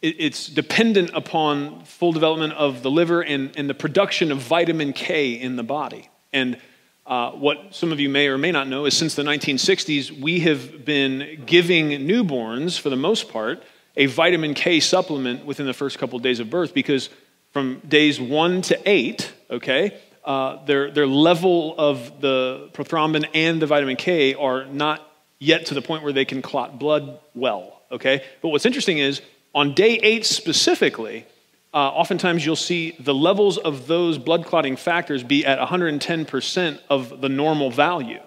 it, 0.02 0.16
it's 0.20 0.48
dependent 0.48 1.12
upon 1.14 1.84
full 1.86 2.12
development 2.12 2.54
of 2.54 2.84
the 2.84 2.92
liver 2.92 3.22
and, 3.22 3.52
and 3.56 3.70
the 3.70 3.74
production 3.74 4.32
of 4.32 4.40
vitamin 4.40 4.94
K 4.94 5.34
in 5.34 5.56
the 5.56 5.64
body. 5.64 6.10
And 6.34 6.58
uh, 7.06 7.32
what 7.32 7.74
some 7.76 7.92
of 7.92 8.00
you 8.00 8.10
may 8.10 8.28
or 8.28 8.38
may 8.38 8.52
not 8.52 8.68
know 8.68 8.86
is 8.86 8.96
since 8.96 9.16
the 9.16 9.24
1960s, 9.24 10.22
we 10.22 10.42
have 10.42 10.86
been 10.86 11.44
giving 11.46 11.90
newborns, 11.90 12.80
for 12.80 12.90
the 12.90 12.96
most 12.96 13.30
part, 13.30 13.64
a 13.98 14.06
vitamin 14.06 14.54
K 14.54 14.80
supplement 14.80 15.46
within 15.46 15.66
the 15.66 15.74
first 15.74 16.00
couple 16.00 16.16
of 16.16 16.24
days 16.24 16.40
of 16.40 16.50
birth 16.50 16.74
because 16.74 17.10
from 17.52 17.80
days 17.88 18.22
one 18.22 18.62
to 18.62 18.80
eight, 18.90 19.34
okay, 19.50 20.00
uh, 20.24 20.64
their, 20.66 20.92
their 20.92 21.08
level 21.08 21.76
of 21.78 22.22
the 22.22 22.70
prothrombin 22.74 23.28
and 23.34 23.62
the 23.62 23.68
vitamin 23.68 23.96
K 23.96 24.34
are 24.34 24.66
not 24.66 25.08
yet 25.40 25.68
to 25.68 25.74
the 25.74 25.82
point 25.82 26.04
where 26.04 26.14
they 26.14 26.26
can 26.26 26.42
clot 26.42 26.78
blood 26.78 27.20
well, 27.34 27.82
okay? 27.92 28.24
But 28.42 28.50
what's 28.50 28.66
interesting 28.66 29.00
is 29.00 29.22
on 29.56 29.74
day 29.74 30.00
eight 30.04 30.26
specifically, 30.26 31.26
uh, 31.74 31.78
oftentimes 31.78 32.46
you'll 32.46 32.56
see 32.56 32.96
the 33.00 33.14
levels 33.14 33.58
of 33.58 33.88
those 33.88 34.18
blood 34.18 34.46
clotting 34.46 34.76
factors 34.76 35.24
be 35.24 35.46
at 35.46 35.58
110% 35.58 36.80
of 36.90 37.22
the 37.22 37.30
normal 37.30 37.72
value. 37.72 38.20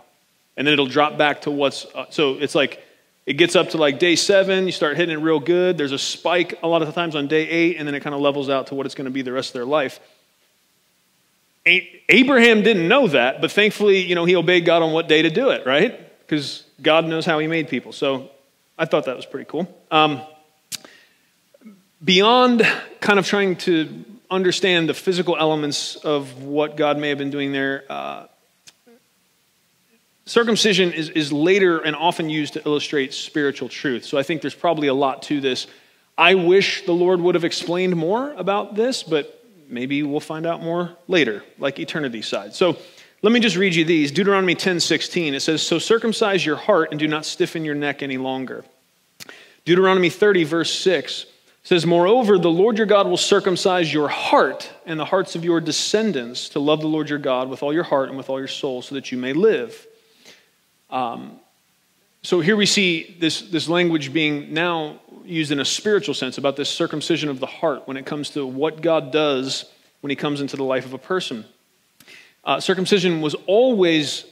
And 0.57 0.67
then 0.67 0.73
it'll 0.73 0.87
drop 0.87 1.19
back 1.19 1.43
to 1.43 1.51
what's, 1.51 1.85
uh, 1.95 2.07
so 2.11 2.35
it's 2.35 2.55
like, 2.55 2.83
it 3.27 3.35
gets 3.35 3.57
up 3.57 3.71
to 3.71 3.79
like 3.79 3.99
day 3.99 4.17
seven, 4.17 4.67
you 4.67 4.73
start 4.73 4.97
hitting 4.97 5.19
it 5.19 5.23
real 5.23 5.41
good. 5.41 5.79
There's 5.79 5.93
a 5.93 5.99
spike 5.99 6.59
a 6.63 6.69
lot 6.69 6.83
of 6.83 6.89
the 6.89 6.95
times 6.95 7.17
on 7.17 7.27
day 7.27 7.49
eight, 7.49 7.77
and 7.79 7.89
then 7.89 7.95
it 7.95 8.01
kind 8.01 8.15
of 8.15 8.21
levels 8.21 8.51
out 8.51 8.67
to 8.69 8.75
what 8.75 8.87
it's 8.87 8.95
going 8.95 9.07
to 9.07 9.11
be 9.11 9.23
the 9.23 9.33
rest 9.33 9.51
of 9.51 9.55
their 9.55 9.65
life. 9.65 9.99
Abraham 11.67 12.63
didn't 12.63 12.89
know 12.89 13.09
that, 13.09 13.41
but 13.41 13.51
thankfully, 13.51 14.05
you 14.05 14.15
know, 14.15 14.27
he 14.27 14.37
obeyed 14.37 14.67
God 14.67 14.83
on 14.83 14.93
what 14.93 15.09
day 15.09 15.23
to 15.23 15.31
do 15.31 15.51
it, 15.51 15.67
right? 15.67 15.99
Because 16.21 16.65
God 16.83 17.07
knows 17.07 17.25
how 17.25 17.39
he 17.39 17.47
made 17.47 17.69
people. 17.69 17.93
So 17.93 18.31
I 18.79 18.85
thought 18.85 19.07
that 19.07 19.17
was 19.17 19.25
pretty 19.25 19.47
cool. 19.49 19.75
Um, 19.91 20.21
beyond 22.05 22.67
kind 23.01 23.19
of 23.19 23.27
trying 23.27 23.57
to 23.57 24.05
understand 24.31 24.89
the 24.89 24.95
physical 24.95 25.37
elements 25.39 25.97
of 25.97 26.43
what 26.43 26.77
God 26.77 26.99
may 26.99 27.09
have 27.09 27.19
been 27.19 27.31
doing 27.31 27.53
there, 27.53 27.85
uh, 27.89 28.27
circumcision 30.27 30.93
is, 30.93 31.09
is 31.11 31.33
later 31.33 31.79
and 31.79 31.97
often 31.97 32.29
used 32.29 32.55
to 32.55 32.67
illustrate 32.67 33.15
spiritual 33.15 33.69
truth. 33.69 34.05
So 34.05 34.19
I 34.19 34.23
think 34.23 34.43
there's 34.43 34.55
probably 34.55 34.89
a 34.89 34.95
lot 34.95 35.23
to 35.25 35.41
this. 35.41 35.67
I 36.17 36.35
wish 36.35 36.85
the 36.85 36.93
Lord 36.93 37.21
would 37.21 37.35
have 37.35 37.45
explained 37.45 37.97
more 37.97 38.33
about 38.35 38.75
this, 38.75 39.03
but 39.03 39.34
maybe 39.69 40.03
we'll 40.03 40.21
find 40.21 40.47
out 40.47 40.63
more 40.63 40.97
later, 41.09 41.45
like 41.59 41.79
eternity 41.79 42.23
side. 42.23 42.55
So 42.55 42.77
let 43.23 43.33
me 43.33 43.41
just 43.41 43.57
read 43.57 43.75
you 43.75 43.85
these. 43.85 44.13
Deuteronomy 44.13 44.55
10 44.55 44.81
16, 44.81 45.35
it 45.35 45.41
says, 45.41 45.63
So 45.63 45.79
circumcise 45.79 46.45
your 46.45 46.57
heart 46.57 46.91
and 46.91 46.99
do 47.01 47.09
not 47.09 47.25
stiffen 47.25 47.65
your 47.65 47.75
neck 47.75 48.03
any 48.03 48.19
longer. 48.19 48.65
Deuteronomy 49.65 50.11
30, 50.11 50.45
verse 50.45 50.73
6, 50.81 51.27
says, 51.63 51.87
Moreover, 51.87 52.39
the 52.39 52.51
Lord 52.51 52.77
your 52.77 52.87
God 52.87 53.07
will 53.07 53.17
circumcise 53.17 53.93
your 53.93 54.09
heart 54.09 54.71
and 54.85 55.01
the 55.01 55.07
hearts 55.07 55.35
of 55.35 55.45
your 55.45 55.61
descendants 55.61 56.51
to 56.51 56.61
love 56.61 56.81
the 56.81 56.87
Lord 56.87 57.09
your 57.09 57.19
God 57.19 57.49
with 57.49 57.63
all 57.63 57.73
your 57.73 57.85
heart 57.85 58.11
and 58.11 58.19
with 58.19 58.29
all 58.29 58.39
your 58.39 58.49
soul 58.49 58.83
so 58.83 58.95
that 58.95 59.11
you 59.11 59.17
may 59.17 59.33
live. 59.33 59.87
Um, 60.91 61.41
so 62.23 62.41
here 62.41 62.57
we 62.57 62.67
see 62.67 63.17
this, 63.19 63.41
this 63.41 63.69
language 63.69 64.13
being 64.13 64.53
now 64.53 65.01
used 65.25 65.51
in 65.51 65.61
a 65.61 65.65
spiritual 65.65 66.15
sense 66.15 66.39
about 66.39 66.57
this 66.57 66.69
circumcision 66.69 67.29
of 67.29 67.41
the 67.41 67.47
heart 67.47 67.87
when 67.87 67.97
it 67.97 68.07
comes 68.07 68.31
to 68.31 68.47
what 68.47 68.81
God 68.81 69.13
does 69.13 69.65
when 70.01 70.11
he 70.11 70.17
comes 70.17 70.41
into 70.41 70.57
the 70.57 70.65
life 70.65 70.85
of 70.85 70.93
a 70.93 70.99
person. 70.99 71.45
Uh, 72.45 72.61
circumcision 72.61 73.23
was 73.23 73.35
always, 73.47 74.27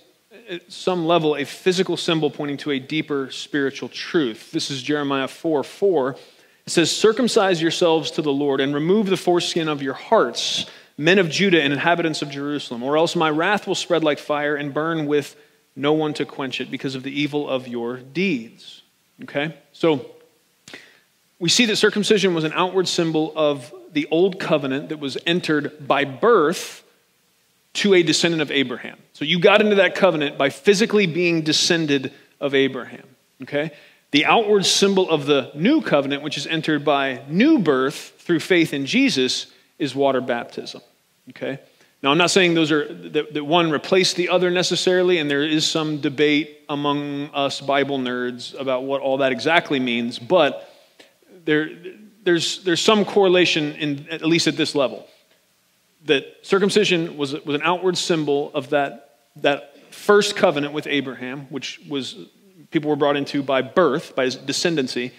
at 0.51 0.71
some 0.71 1.07
level, 1.07 1.35
a 1.35 1.45
physical 1.45 1.97
symbol 1.97 2.31
pointing 2.31 2.59
to 2.59 2.71
a 2.71 2.79
deeper 2.79 3.31
spiritual 3.31 3.89
truth. 3.89 4.53
This 4.53 4.71
is 4.71 4.83
Jeremiah 4.83 5.29
4 5.29 5.65
4. 5.65 6.11
It 6.11 6.71
says, 6.71 6.95
Circumcise 6.95 7.63
yourselves 7.63 8.11
to 8.13 8.23
the 8.23 8.33
Lord 8.33 8.61
and 8.61 8.75
remove 8.75 9.07
the 9.07 9.17
foreskin 9.17 9.69
of 9.69 9.83
your 9.83 9.95
hearts, 9.95 10.67
men 10.99 11.19
of 11.19 11.31
Judah 11.31 11.63
and 11.63 11.73
inhabitants 11.73 12.21
of 12.21 12.31
Jerusalem, 12.31 12.83
or 12.83 12.99
else 12.99 13.17
my 13.17 13.31
wrath 13.31 13.67
will 13.67 13.75
spread 13.75 14.05
like 14.05 14.19
fire 14.19 14.55
and 14.55 14.75
burn 14.75 15.07
with 15.07 15.37
no 15.75 15.95
one 15.95 16.13
to 16.15 16.27
quench 16.27 16.61
it 16.61 16.71
because 16.71 16.95
of 16.95 17.03
the 17.03 17.21
evil 17.21 17.49
of 17.49 17.67
your 17.67 17.97
deeds. 17.97 18.83
Okay? 19.23 19.57
So 19.73 20.11
we 21.43 21.49
see 21.49 21.67
that 21.67 21.75
circumcision 21.75 22.35
was 22.35 22.45
an 22.45 22.53
outward 22.55 22.87
symbol 22.87 23.33
of 23.35 23.75
the 23.93 24.07
old 24.13 24.39
covenant 24.39 24.91
that 24.91 25.01
was 25.01 25.19
entered 25.27 25.89
by 25.89 26.05
birth 26.05 26.85
to 27.73 27.95
a 27.95 28.03
descendant 28.05 28.41
of 28.41 28.53
Abraham. 28.53 28.97
So 29.13 29.25
you 29.25 29.41
got 29.41 29.61
into 29.61 29.75
that 29.75 29.97
covenant 29.97 30.39
by 30.39 30.51
physically 30.51 31.09
being 31.09 31.43
descended 31.43 32.13
of 32.39 32.55
Abraham. 32.55 33.03
Okay? 33.43 33.73
The 34.13 34.25
outward 34.25 34.65
symbol 34.65 35.11
of 35.11 35.27
the 35.27 35.51
new 35.57 35.83
covenant, 35.83 36.23
which 36.23 36.39
is 36.39 36.47
entered 36.47 36.85
by 36.85 37.25
new 37.29 37.59
birth 37.59 38.15
through 38.19 38.39
faith 38.39 38.73
in 38.73 38.87
Jesus, 38.87 39.49
is 39.81 39.97
water 39.97 40.21
baptism. 40.21 40.81
Okay? 41.31 41.59
Now, 42.05 42.13
I'm 42.13 42.19
not 42.19 42.31
saying 42.31 42.55
those 42.55 42.71
are 42.71 42.87
that, 42.95 43.35
that 43.35 43.45
one 43.45 43.73
replaced 43.73 44.15
the 44.15 44.29
other 44.29 44.49
necessarily, 44.49 45.19
and 45.19 45.29
there 45.29 45.43
is 45.43 45.69
some 45.69 46.01
debate 46.01 46.61
among 46.69 47.31
us 47.35 47.61
Bible 47.61 47.99
nerds 47.99 48.57
about 48.61 48.85
what 48.85 49.01
all 49.01 49.17
that 49.19 49.33
exactly 49.33 49.81
means, 49.81 50.21
but 50.21 50.69
there, 51.45 51.71
there's, 52.25 52.63
there's 52.65 52.81
some 52.81 53.05
correlation, 53.05 53.73
in, 53.75 54.09
at 54.11 54.23
least 54.23 54.47
at 54.47 54.57
this 54.57 54.75
level, 54.75 55.07
that 56.07 56.25
circumcision 56.43 57.17
was, 57.17 57.33
was 57.45 57.55
an 57.55 57.63
outward 57.63 57.97
symbol 57.97 58.51
of 58.55 58.71
that, 58.71 59.19
that 59.37 59.77
first 59.93 60.37
covenant 60.37 60.73
with 60.73 60.87
Abraham, 60.87 61.47
which 61.51 61.81
was 61.89 62.17
people 62.71 62.91
were 62.91 62.97
brought 62.97 63.17
into 63.17 63.43
by 63.43 63.63
birth, 63.63 64.17
by 64.17 64.25
his 64.25 64.37
descendancy, 64.37 65.13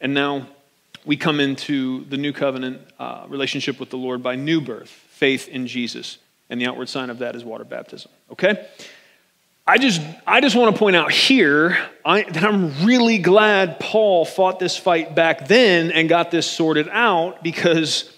and 0.00 0.14
now 0.14 0.46
we 1.04 1.16
come 1.16 1.40
into 1.40 2.04
the 2.04 2.16
new 2.16 2.32
covenant 2.32 2.80
uh, 2.98 3.24
relationship 3.28 3.80
with 3.80 3.90
the 3.90 3.96
Lord 3.96 4.22
by 4.22 4.36
new 4.36 4.60
birth, 4.60 4.90
faith 4.90 5.48
in 5.48 5.66
Jesus, 5.66 6.18
and 6.50 6.60
the 6.60 6.66
outward 6.66 6.88
sign 6.88 7.10
of 7.10 7.18
that 7.18 7.34
is 7.34 7.44
water 7.44 7.64
baptism. 7.64 8.10
Okay? 8.30 8.68
I 9.68 9.78
just, 9.78 10.00
I 10.24 10.40
just 10.40 10.54
want 10.54 10.74
to 10.74 10.78
point 10.78 10.94
out 10.94 11.10
here 11.10 11.76
I, 12.04 12.22
that 12.22 12.44
I'm 12.44 12.84
really 12.84 13.18
glad 13.18 13.80
Paul 13.80 14.24
fought 14.24 14.60
this 14.60 14.76
fight 14.76 15.16
back 15.16 15.48
then 15.48 15.90
and 15.90 16.08
got 16.08 16.30
this 16.30 16.48
sorted 16.48 16.88
out 16.88 17.42
because 17.42 18.08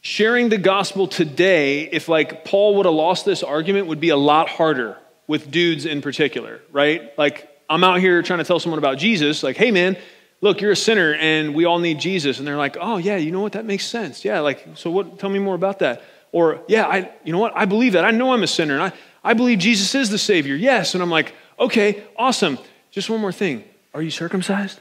sharing 0.00 0.48
the 0.48 0.58
gospel 0.58 1.06
today, 1.06 1.82
if 1.84 2.08
like 2.08 2.44
Paul 2.44 2.74
would 2.76 2.86
have 2.86 2.94
lost 2.94 3.24
this 3.24 3.44
argument, 3.44 3.86
would 3.86 4.00
be 4.00 4.08
a 4.08 4.16
lot 4.16 4.48
harder 4.48 4.98
with 5.28 5.48
dudes 5.48 5.86
in 5.86 6.02
particular, 6.02 6.60
right? 6.72 7.16
Like, 7.16 7.48
I'm 7.70 7.84
out 7.84 8.00
here 8.00 8.20
trying 8.22 8.40
to 8.40 8.44
tell 8.44 8.58
someone 8.58 8.78
about 8.78 8.98
Jesus, 8.98 9.44
like, 9.44 9.56
hey, 9.56 9.70
man, 9.70 9.96
look, 10.40 10.60
you're 10.60 10.72
a 10.72 10.76
sinner 10.76 11.14
and 11.14 11.54
we 11.54 11.66
all 11.66 11.78
need 11.78 12.00
Jesus. 12.00 12.38
And 12.38 12.46
they're 12.46 12.56
like, 12.56 12.76
oh, 12.80 12.96
yeah, 12.96 13.16
you 13.16 13.30
know 13.30 13.40
what? 13.40 13.52
That 13.52 13.64
makes 13.64 13.86
sense. 13.86 14.24
Yeah, 14.24 14.40
like, 14.40 14.66
so 14.74 14.90
what? 14.90 15.20
Tell 15.20 15.30
me 15.30 15.38
more 15.38 15.54
about 15.54 15.78
that. 15.78 16.02
Or, 16.32 16.62
yeah, 16.66 16.86
I, 16.86 17.12
you 17.22 17.32
know 17.32 17.38
what? 17.38 17.52
I 17.54 17.64
believe 17.64 17.92
that. 17.92 18.04
I 18.04 18.10
know 18.10 18.32
I'm 18.32 18.42
a 18.42 18.48
sinner 18.48 18.74
and 18.74 18.82
I, 18.82 18.92
I 19.24 19.34
believe 19.34 19.58
Jesus 19.58 19.94
is 19.94 20.10
the 20.10 20.18
Savior. 20.18 20.54
Yes. 20.54 20.94
And 20.94 21.02
I'm 21.02 21.10
like, 21.10 21.34
okay, 21.58 22.02
awesome. 22.16 22.58
Just 22.90 23.08
one 23.08 23.20
more 23.20 23.32
thing. 23.32 23.64
Are 23.94 24.02
you 24.02 24.10
circumcised? 24.10 24.80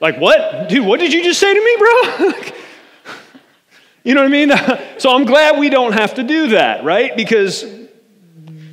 Like, 0.00 0.18
what? 0.18 0.68
Dude, 0.68 0.86
what 0.86 1.00
did 1.00 1.12
you 1.12 1.22
just 1.22 1.38
say 1.38 1.52
to 1.52 1.60
me, 1.60 1.76
bro? 1.78 2.52
you 4.04 4.14
know 4.14 4.22
what 4.22 4.28
I 4.28 4.30
mean? 4.30 4.52
so 4.98 5.14
I'm 5.14 5.24
glad 5.24 5.58
we 5.58 5.68
don't 5.68 5.92
have 5.92 6.14
to 6.14 6.22
do 6.22 6.48
that, 6.48 6.84
right? 6.84 7.14
Because 7.16 7.64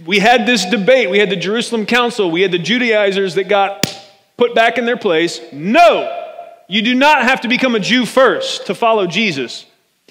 we 0.06 0.20
had 0.20 0.46
this 0.46 0.66
debate. 0.66 1.10
We 1.10 1.20
had 1.20 1.30
the 1.30 1.36
Jerusalem 1.36 1.86
Council. 1.86 2.32
We 2.32 2.42
had 2.42 2.52
the 2.52 2.60
Judaizers 2.60 3.36
that 3.36 3.50
got 3.50 3.94
put 4.38 4.56
back 4.56 4.78
in 4.78 4.86
their 4.86 4.98
place. 4.98 5.42
No, 5.52 6.26
you 6.70 6.82
do 6.82 6.96
not 6.96 7.24
have 7.24 7.42
to 7.42 7.50
become 7.50 7.76
a 7.76 7.80
Jew 7.80 8.06
first 8.06 8.68
to 8.68 8.76
follow 8.76 9.06
Jesus. 9.06 9.66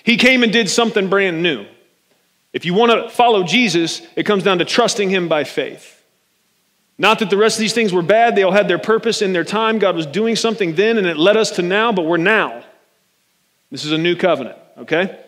He 0.04 0.18
came 0.18 0.42
and 0.42 0.52
did 0.52 0.68
something 0.68 1.08
brand 1.08 1.42
new. 1.42 1.66
If 2.56 2.64
you 2.64 2.72
want 2.72 2.90
to 2.90 3.10
follow 3.10 3.42
Jesus, 3.42 4.00
it 4.16 4.24
comes 4.24 4.42
down 4.42 4.60
to 4.60 4.64
trusting 4.64 5.10
him 5.10 5.28
by 5.28 5.44
faith. 5.44 6.02
Not 6.96 7.18
that 7.18 7.28
the 7.28 7.36
rest 7.36 7.58
of 7.58 7.60
these 7.60 7.74
things 7.74 7.92
were 7.92 8.00
bad, 8.00 8.34
they 8.34 8.44
all 8.44 8.50
had 8.50 8.66
their 8.66 8.78
purpose 8.78 9.20
in 9.20 9.34
their 9.34 9.44
time. 9.44 9.78
God 9.78 9.94
was 9.94 10.06
doing 10.06 10.36
something 10.36 10.74
then 10.74 10.96
and 10.96 11.06
it 11.06 11.18
led 11.18 11.36
us 11.36 11.50
to 11.56 11.62
now, 11.62 11.92
but 11.92 12.06
we're 12.06 12.16
now. 12.16 12.64
This 13.70 13.84
is 13.84 13.92
a 13.92 13.98
new 13.98 14.16
covenant, 14.16 14.56
okay? 14.78 15.20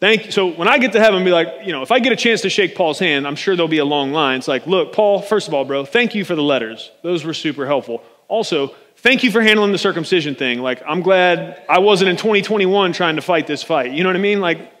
Thank 0.00 0.24
you. 0.24 0.32
So 0.32 0.52
when 0.52 0.66
I 0.66 0.78
get 0.78 0.92
to 0.92 1.00
heaven, 1.00 1.22
be 1.22 1.32
like, 1.32 1.48
you 1.66 1.72
know, 1.72 1.82
if 1.82 1.92
I 1.92 1.98
get 1.98 2.14
a 2.14 2.16
chance 2.16 2.40
to 2.40 2.48
shake 2.48 2.74
Paul's 2.74 2.98
hand, 2.98 3.26
I'm 3.26 3.36
sure 3.36 3.54
there'll 3.56 3.68
be 3.68 3.76
a 3.76 3.84
long 3.84 4.12
line. 4.12 4.38
It's 4.38 4.48
like, 4.48 4.66
look, 4.66 4.94
Paul, 4.94 5.20
first 5.20 5.48
of 5.48 5.52
all, 5.52 5.66
bro, 5.66 5.84
thank 5.84 6.14
you 6.14 6.24
for 6.24 6.34
the 6.34 6.42
letters. 6.42 6.90
Those 7.02 7.26
were 7.26 7.34
super 7.34 7.66
helpful. 7.66 8.02
Also, 8.28 8.74
thank 8.96 9.22
you 9.22 9.30
for 9.30 9.42
handling 9.42 9.72
the 9.72 9.76
circumcision 9.76 10.34
thing. 10.34 10.60
Like, 10.60 10.82
I'm 10.86 11.02
glad 11.02 11.62
I 11.68 11.80
wasn't 11.80 12.08
in 12.08 12.16
2021 12.16 12.94
trying 12.94 13.16
to 13.16 13.22
fight 13.22 13.46
this 13.46 13.62
fight. 13.62 13.92
You 13.92 14.02
know 14.02 14.08
what 14.08 14.16
I 14.16 14.20
mean? 14.20 14.40
Like, 14.40 14.72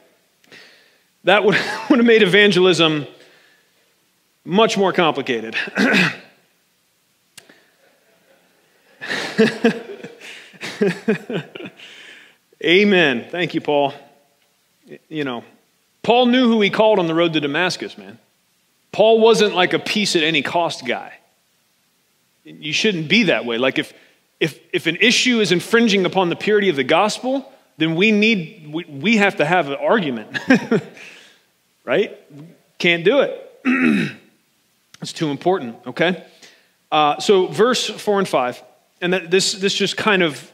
that 1.24 1.44
would, 1.44 1.56
would 1.90 1.98
have 1.98 2.06
made 2.06 2.22
evangelism 2.22 3.06
much 4.44 4.78
more 4.78 4.92
complicated. 4.92 5.56
Amen. 12.62 13.26
Thank 13.30 13.54
you, 13.54 13.60
Paul 13.60 13.92
you 15.08 15.24
know, 15.24 15.44
Paul 16.02 16.26
knew 16.26 16.48
who 16.48 16.60
he 16.60 16.70
called 16.70 16.98
on 16.98 17.06
the 17.06 17.14
road 17.14 17.32
to 17.32 17.40
Damascus, 17.40 17.96
man. 17.96 18.18
Paul 18.92 19.20
wasn't 19.20 19.54
like 19.54 19.72
a 19.72 19.78
peace 19.78 20.14
at 20.16 20.22
any 20.22 20.42
cost 20.42 20.86
guy. 20.86 21.14
You 22.44 22.72
shouldn't 22.72 23.08
be 23.08 23.24
that 23.24 23.44
way. 23.44 23.58
Like 23.58 23.78
if 23.78 23.92
if 24.38 24.58
if 24.72 24.86
an 24.86 24.96
issue 24.96 25.40
is 25.40 25.50
infringing 25.50 26.04
upon 26.04 26.28
the 26.28 26.36
purity 26.36 26.68
of 26.68 26.76
the 26.76 26.84
gospel, 26.84 27.50
then 27.78 27.96
we 27.96 28.12
need 28.12 28.70
we, 28.72 28.84
we 28.84 29.16
have 29.16 29.36
to 29.36 29.44
have 29.44 29.68
an 29.68 29.76
argument. 29.76 30.38
right? 31.84 32.18
Can't 32.78 33.04
do 33.04 33.20
it. 33.20 33.60
it's 35.00 35.12
too 35.12 35.30
important, 35.30 35.76
okay? 35.86 36.24
Uh, 36.90 37.18
so 37.18 37.46
verse 37.46 37.88
4 37.88 38.20
and 38.20 38.28
5, 38.28 38.62
and 39.00 39.12
that, 39.12 39.30
this, 39.30 39.52
this 39.52 39.74
just 39.74 39.96
kind 39.96 40.22
of 40.22 40.50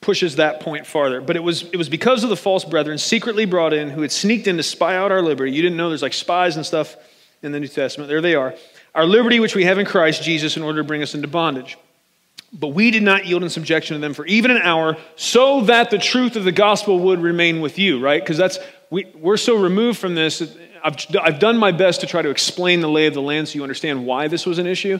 pushes 0.00 0.36
that 0.36 0.60
point 0.60 0.86
farther. 0.86 1.20
But 1.20 1.36
it 1.36 1.42
was, 1.42 1.62
it 1.62 1.76
was 1.76 1.88
because 1.88 2.24
of 2.24 2.30
the 2.30 2.36
false 2.36 2.64
brethren 2.64 2.98
secretly 2.98 3.44
brought 3.44 3.72
in 3.72 3.90
who 3.90 4.02
had 4.02 4.12
sneaked 4.12 4.46
in 4.46 4.56
to 4.56 4.62
spy 4.62 4.96
out 4.96 5.12
our 5.12 5.22
liberty. 5.22 5.52
You 5.52 5.62
didn't 5.62 5.76
know 5.76 5.88
there's 5.88 6.02
like 6.02 6.14
spies 6.14 6.56
and 6.56 6.64
stuff 6.64 6.96
in 7.42 7.52
the 7.52 7.60
New 7.60 7.68
Testament. 7.68 8.08
There 8.08 8.20
they 8.20 8.34
are. 8.34 8.54
Our 8.94 9.06
liberty, 9.06 9.40
which 9.40 9.54
we 9.54 9.64
have 9.64 9.78
in 9.78 9.86
Christ 9.86 10.22
Jesus, 10.22 10.56
in 10.56 10.62
order 10.62 10.82
to 10.82 10.84
bring 10.84 11.02
us 11.02 11.14
into 11.14 11.28
bondage. 11.28 11.78
But 12.52 12.68
we 12.68 12.90
did 12.90 13.02
not 13.02 13.26
yield 13.26 13.44
in 13.44 13.50
subjection 13.50 13.94
to 13.94 14.00
them 14.00 14.14
for 14.14 14.26
even 14.26 14.50
an 14.50 14.62
hour, 14.62 14.96
so 15.14 15.60
that 15.62 15.90
the 15.90 15.98
truth 15.98 16.34
of 16.34 16.42
the 16.44 16.52
gospel 16.52 16.98
would 16.98 17.20
remain 17.20 17.60
with 17.60 17.78
you, 17.78 18.00
right? 18.00 18.20
Because 18.20 18.36
that's, 18.36 18.58
we, 18.90 19.06
we're 19.14 19.36
so 19.36 19.56
removed 19.56 19.98
from 19.98 20.16
this. 20.16 20.42
I've, 20.82 20.96
I've 21.20 21.38
done 21.38 21.56
my 21.56 21.70
best 21.70 22.00
to 22.00 22.06
try 22.06 22.22
to 22.22 22.30
explain 22.30 22.80
the 22.80 22.88
lay 22.88 23.06
of 23.06 23.14
the 23.14 23.22
land 23.22 23.48
so 23.48 23.54
you 23.54 23.62
understand 23.62 24.04
why 24.04 24.28
this 24.28 24.44
was 24.44 24.58
an 24.58 24.66
issue. 24.66 24.98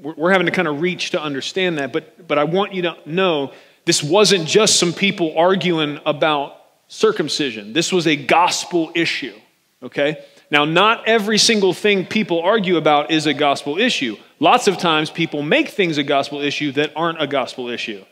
We're, 0.00 0.14
we're 0.14 0.30
having 0.32 0.46
to 0.46 0.52
kind 0.52 0.66
of 0.66 0.80
reach 0.80 1.10
to 1.10 1.22
understand 1.22 1.78
that. 1.78 1.92
But, 1.92 2.26
but 2.26 2.38
I 2.38 2.44
want 2.44 2.72
you 2.72 2.82
to 2.82 2.96
know 3.04 3.52
this 3.84 4.02
wasn't 4.02 4.48
just 4.48 4.78
some 4.78 4.92
people 4.92 5.36
arguing 5.36 6.00
about 6.06 6.56
circumcision, 6.88 7.72
this 7.72 7.92
was 7.92 8.08
a 8.08 8.16
gospel 8.16 8.90
issue, 8.96 9.34
okay? 9.80 10.24
Now, 10.50 10.64
not 10.64 11.06
every 11.06 11.38
single 11.38 11.72
thing 11.72 12.04
people 12.04 12.40
argue 12.42 12.76
about 12.76 13.12
is 13.12 13.26
a 13.26 13.34
gospel 13.34 13.78
issue. 13.78 14.16
Lots 14.40 14.66
of 14.66 14.76
times 14.78 15.08
people 15.08 15.42
make 15.42 15.68
things 15.68 15.98
a 15.98 16.02
gospel 16.02 16.40
issue 16.40 16.72
that 16.72 16.92
aren't 16.96 17.22
a 17.22 17.28
gospel 17.28 17.68
issue, 17.68 18.04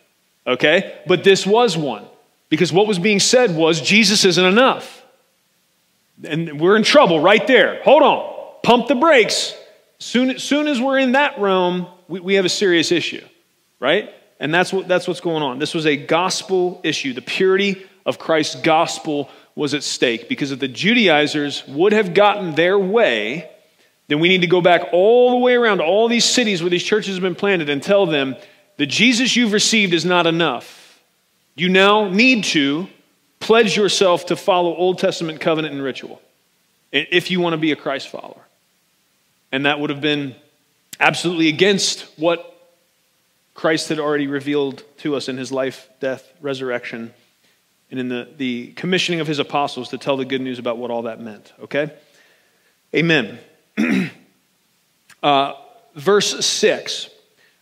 okay? 0.47 1.01
But 1.09 1.25
this 1.25 1.45
was 1.45 1.77
one 1.77 2.05
because 2.49 2.73
what 2.73 2.87
was 2.87 2.99
being 2.99 3.21
said 3.21 3.55
was 3.55 3.81
Jesus 3.81 4.25
isn't 4.25 4.45
enough. 4.45 5.05
And 6.25 6.61
we're 6.61 6.77
in 6.77 6.83
trouble 6.83 7.21
right 7.21 7.47
there. 7.47 7.81
Hold 7.85 8.03
on, 8.03 8.55
pump 8.63 8.89
the 8.89 8.95
brakes. 8.95 9.55
Soon, 9.99 10.31
as 10.31 10.43
soon 10.43 10.69
as 10.69 10.81
we're 10.81 10.99
in 10.99 11.13
that 11.13 11.39
realm, 11.39 11.87
we, 12.09 12.21
we 12.21 12.35
have 12.35 12.45
a 12.45 12.51
serious 12.51 12.93
issue, 12.93 13.25
right? 13.81 14.11
And 14.41 14.55
that's, 14.55 14.73
what, 14.73 14.87
that's 14.87 15.09
what's 15.09 15.21
going 15.21 15.43
on. 15.43 15.59
This 15.59 15.75
was 15.75 15.87
a 15.87 15.97
gospel 15.97 16.81
issue. 16.85 17.13
The 17.13 17.23
purity 17.23 17.85
of 18.07 18.19
Christ's 18.19 18.57
gospel 18.57 19.29
was 19.55 19.75
at 19.75 19.83
stake 19.83 20.29
because 20.29 20.53
if 20.53 20.61
the 20.61 20.69
Judaizers 20.69 21.67
would 21.67 21.93
have 21.93 22.15
gotten 22.15 22.55
their 22.55 22.79
way, 22.79 23.51
then 24.07 24.21
we 24.21 24.29
need 24.29 24.41
to 24.41 24.47
go 24.47 24.61
back 24.61 24.89
all 24.93 25.33
the 25.33 25.37
way 25.39 25.55
around 25.55 25.81
all 25.81 26.09
these 26.09 26.25
cities 26.25 26.63
where 26.63 26.71
these 26.71 26.85
churches 26.85 27.15
have 27.15 27.23
been 27.23 27.35
planted 27.35 27.69
and 27.69 27.83
tell 27.83 28.07
them 28.07 28.37
the 28.77 28.87
Jesus 28.87 29.35
you've 29.35 29.53
received 29.53 29.93
is 29.93 30.05
not 30.05 30.27
enough. 30.27 30.78
You 31.59 31.69
now 31.69 32.09
need 32.09 32.45
to 32.45 32.89
pledge 33.41 33.77
yourself 33.77 34.27
to 34.27 34.37
follow 34.37 34.77
Old 34.77 35.01
Testament 35.01 35.41
covenant 35.41 35.75
and 35.75 35.83
ritual 35.83 36.23
if 36.93 37.33
you 37.33 37.41
want 37.41 37.55
to 37.55 37.59
be 37.59 37.73
a 37.73 37.77
Christ 37.77 38.09
follower. 38.09 38.41
And 39.51 39.67
that 39.67 39.81
would 39.81 39.91
have 39.91 40.01
been 40.01 40.37
absolutely 41.01 41.49
against 41.49 42.03
what 42.17 42.55
Christ 43.55 43.89
had 43.89 43.99
already 43.99 44.29
revealed 44.29 44.85
to 44.99 45.17
us 45.17 45.29
in 45.29 45.37
his 45.37 45.51
life, 45.51 45.89
death, 45.99 46.33
resurrection, 46.41 47.13
and 47.91 47.99
in 47.99 48.09
the, 48.09 48.29
the 48.37 48.69
commissioning 48.73 49.19
of 49.19 49.27
his 49.27 49.41
apostles 49.41 49.89
to 49.89 49.99
tell 49.99 50.17
the 50.17 50.25
good 50.25 50.41
news 50.41 50.61
about 50.61 50.79
what 50.79 50.93
all 50.93 51.03
that 51.03 51.21
meant. 51.21 51.53
Okay? 51.63 51.91
Amen. 52.95 53.39
uh, 55.25 55.55
verse 55.97 56.47
6. 56.47 57.11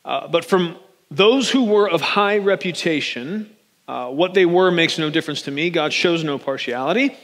Uh, 0.04 0.28
but 0.28 0.44
from 0.44 0.76
those 1.10 1.50
who 1.50 1.64
were 1.64 1.88
of 1.88 2.02
high 2.02 2.36
reputation, 2.38 3.55
uh, 3.88 4.10
what 4.10 4.34
they 4.34 4.46
were 4.46 4.70
makes 4.70 4.98
no 4.98 5.10
difference 5.10 5.42
to 5.42 5.50
me. 5.50 5.70
God 5.70 5.92
shows 5.92 6.24
no 6.24 6.38
partiality. 6.38 7.16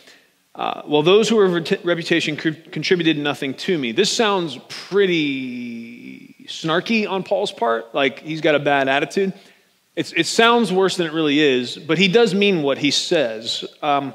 Uh, 0.54 0.82
well, 0.86 1.02
those 1.02 1.28
who 1.28 1.36
were 1.36 1.46
of 1.46 1.54
reputation 1.84 2.36
contributed 2.36 3.16
nothing 3.16 3.54
to 3.54 3.76
me. 3.78 3.92
This 3.92 4.12
sounds 4.12 4.58
pretty 4.68 6.46
snarky 6.46 7.08
on 7.08 7.22
Paul's 7.22 7.52
part, 7.52 7.94
like 7.94 8.20
he's 8.20 8.42
got 8.42 8.54
a 8.54 8.58
bad 8.58 8.88
attitude. 8.88 9.32
It's, 9.96 10.12
it 10.12 10.26
sounds 10.26 10.72
worse 10.72 10.96
than 10.96 11.06
it 11.06 11.12
really 11.12 11.40
is, 11.40 11.76
but 11.76 11.98
he 11.98 12.08
does 12.08 12.34
mean 12.34 12.62
what 12.62 12.78
he 12.78 12.90
says. 12.90 13.64
Um, 13.82 14.14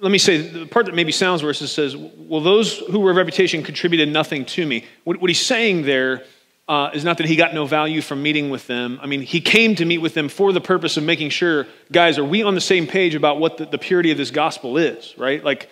let 0.00 0.12
me 0.12 0.18
say 0.18 0.38
the 0.38 0.66
part 0.66 0.86
that 0.86 0.94
maybe 0.94 1.12
sounds 1.12 1.42
worse 1.42 1.62
is 1.62 1.72
says, 1.72 1.96
well, 1.96 2.40
those 2.40 2.78
who 2.78 3.00
were 3.00 3.10
of 3.10 3.16
reputation 3.16 3.62
contributed 3.62 4.08
nothing 4.08 4.44
to 4.44 4.66
me. 4.66 4.84
What, 5.04 5.20
what 5.20 5.30
he's 5.30 5.40
saying 5.40 5.82
there 5.82 6.24
uh, 6.68 6.90
is 6.94 7.04
not 7.04 7.18
that 7.18 7.26
he 7.26 7.36
got 7.36 7.54
no 7.54 7.66
value 7.66 8.00
from 8.00 8.22
meeting 8.22 8.50
with 8.50 8.66
them. 8.66 8.98
I 9.02 9.06
mean, 9.06 9.22
he 9.22 9.40
came 9.40 9.74
to 9.76 9.84
meet 9.84 9.98
with 9.98 10.14
them 10.14 10.28
for 10.28 10.52
the 10.52 10.60
purpose 10.60 10.96
of 10.96 11.04
making 11.04 11.30
sure, 11.30 11.66
guys, 11.90 12.18
are 12.18 12.24
we 12.24 12.42
on 12.42 12.54
the 12.54 12.60
same 12.60 12.86
page 12.86 13.14
about 13.14 13.38
what 13.38 13.58
the, 13.58 13.66
the 13.66 13.78
purity 13.78 14.10
of 14.10 14.18
this 14.18 14.30
gospel 14.30 14.78
is, 14.78 15.14
right? 15.18 15.42
Like, 15.42 15.68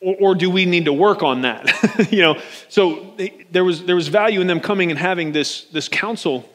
or, 0.00 0.16
or 0.20 0.34
do 0.34 0.50
we 0.50 0.64
need 0.64 0.86
to 0.86 0.92
work 0.92 1.22
on 1.22 1.42
that? 1.42 2.08
you 2.10 2.22
know, 2.22 2.40
so 2.68 3.14
there 3.50 3.64
was, 3.64 3.84
there 3.84 3.96
was 3.96 4.08
value 4.08 4.40
in 4.40 4.46
them 4.46 4.60
coming 4.60 4.90
and 4.90 4.98
having 4.98 5.32
this, 5.32 5.64
this 5.66 5.88
counsel. 5.88 6.48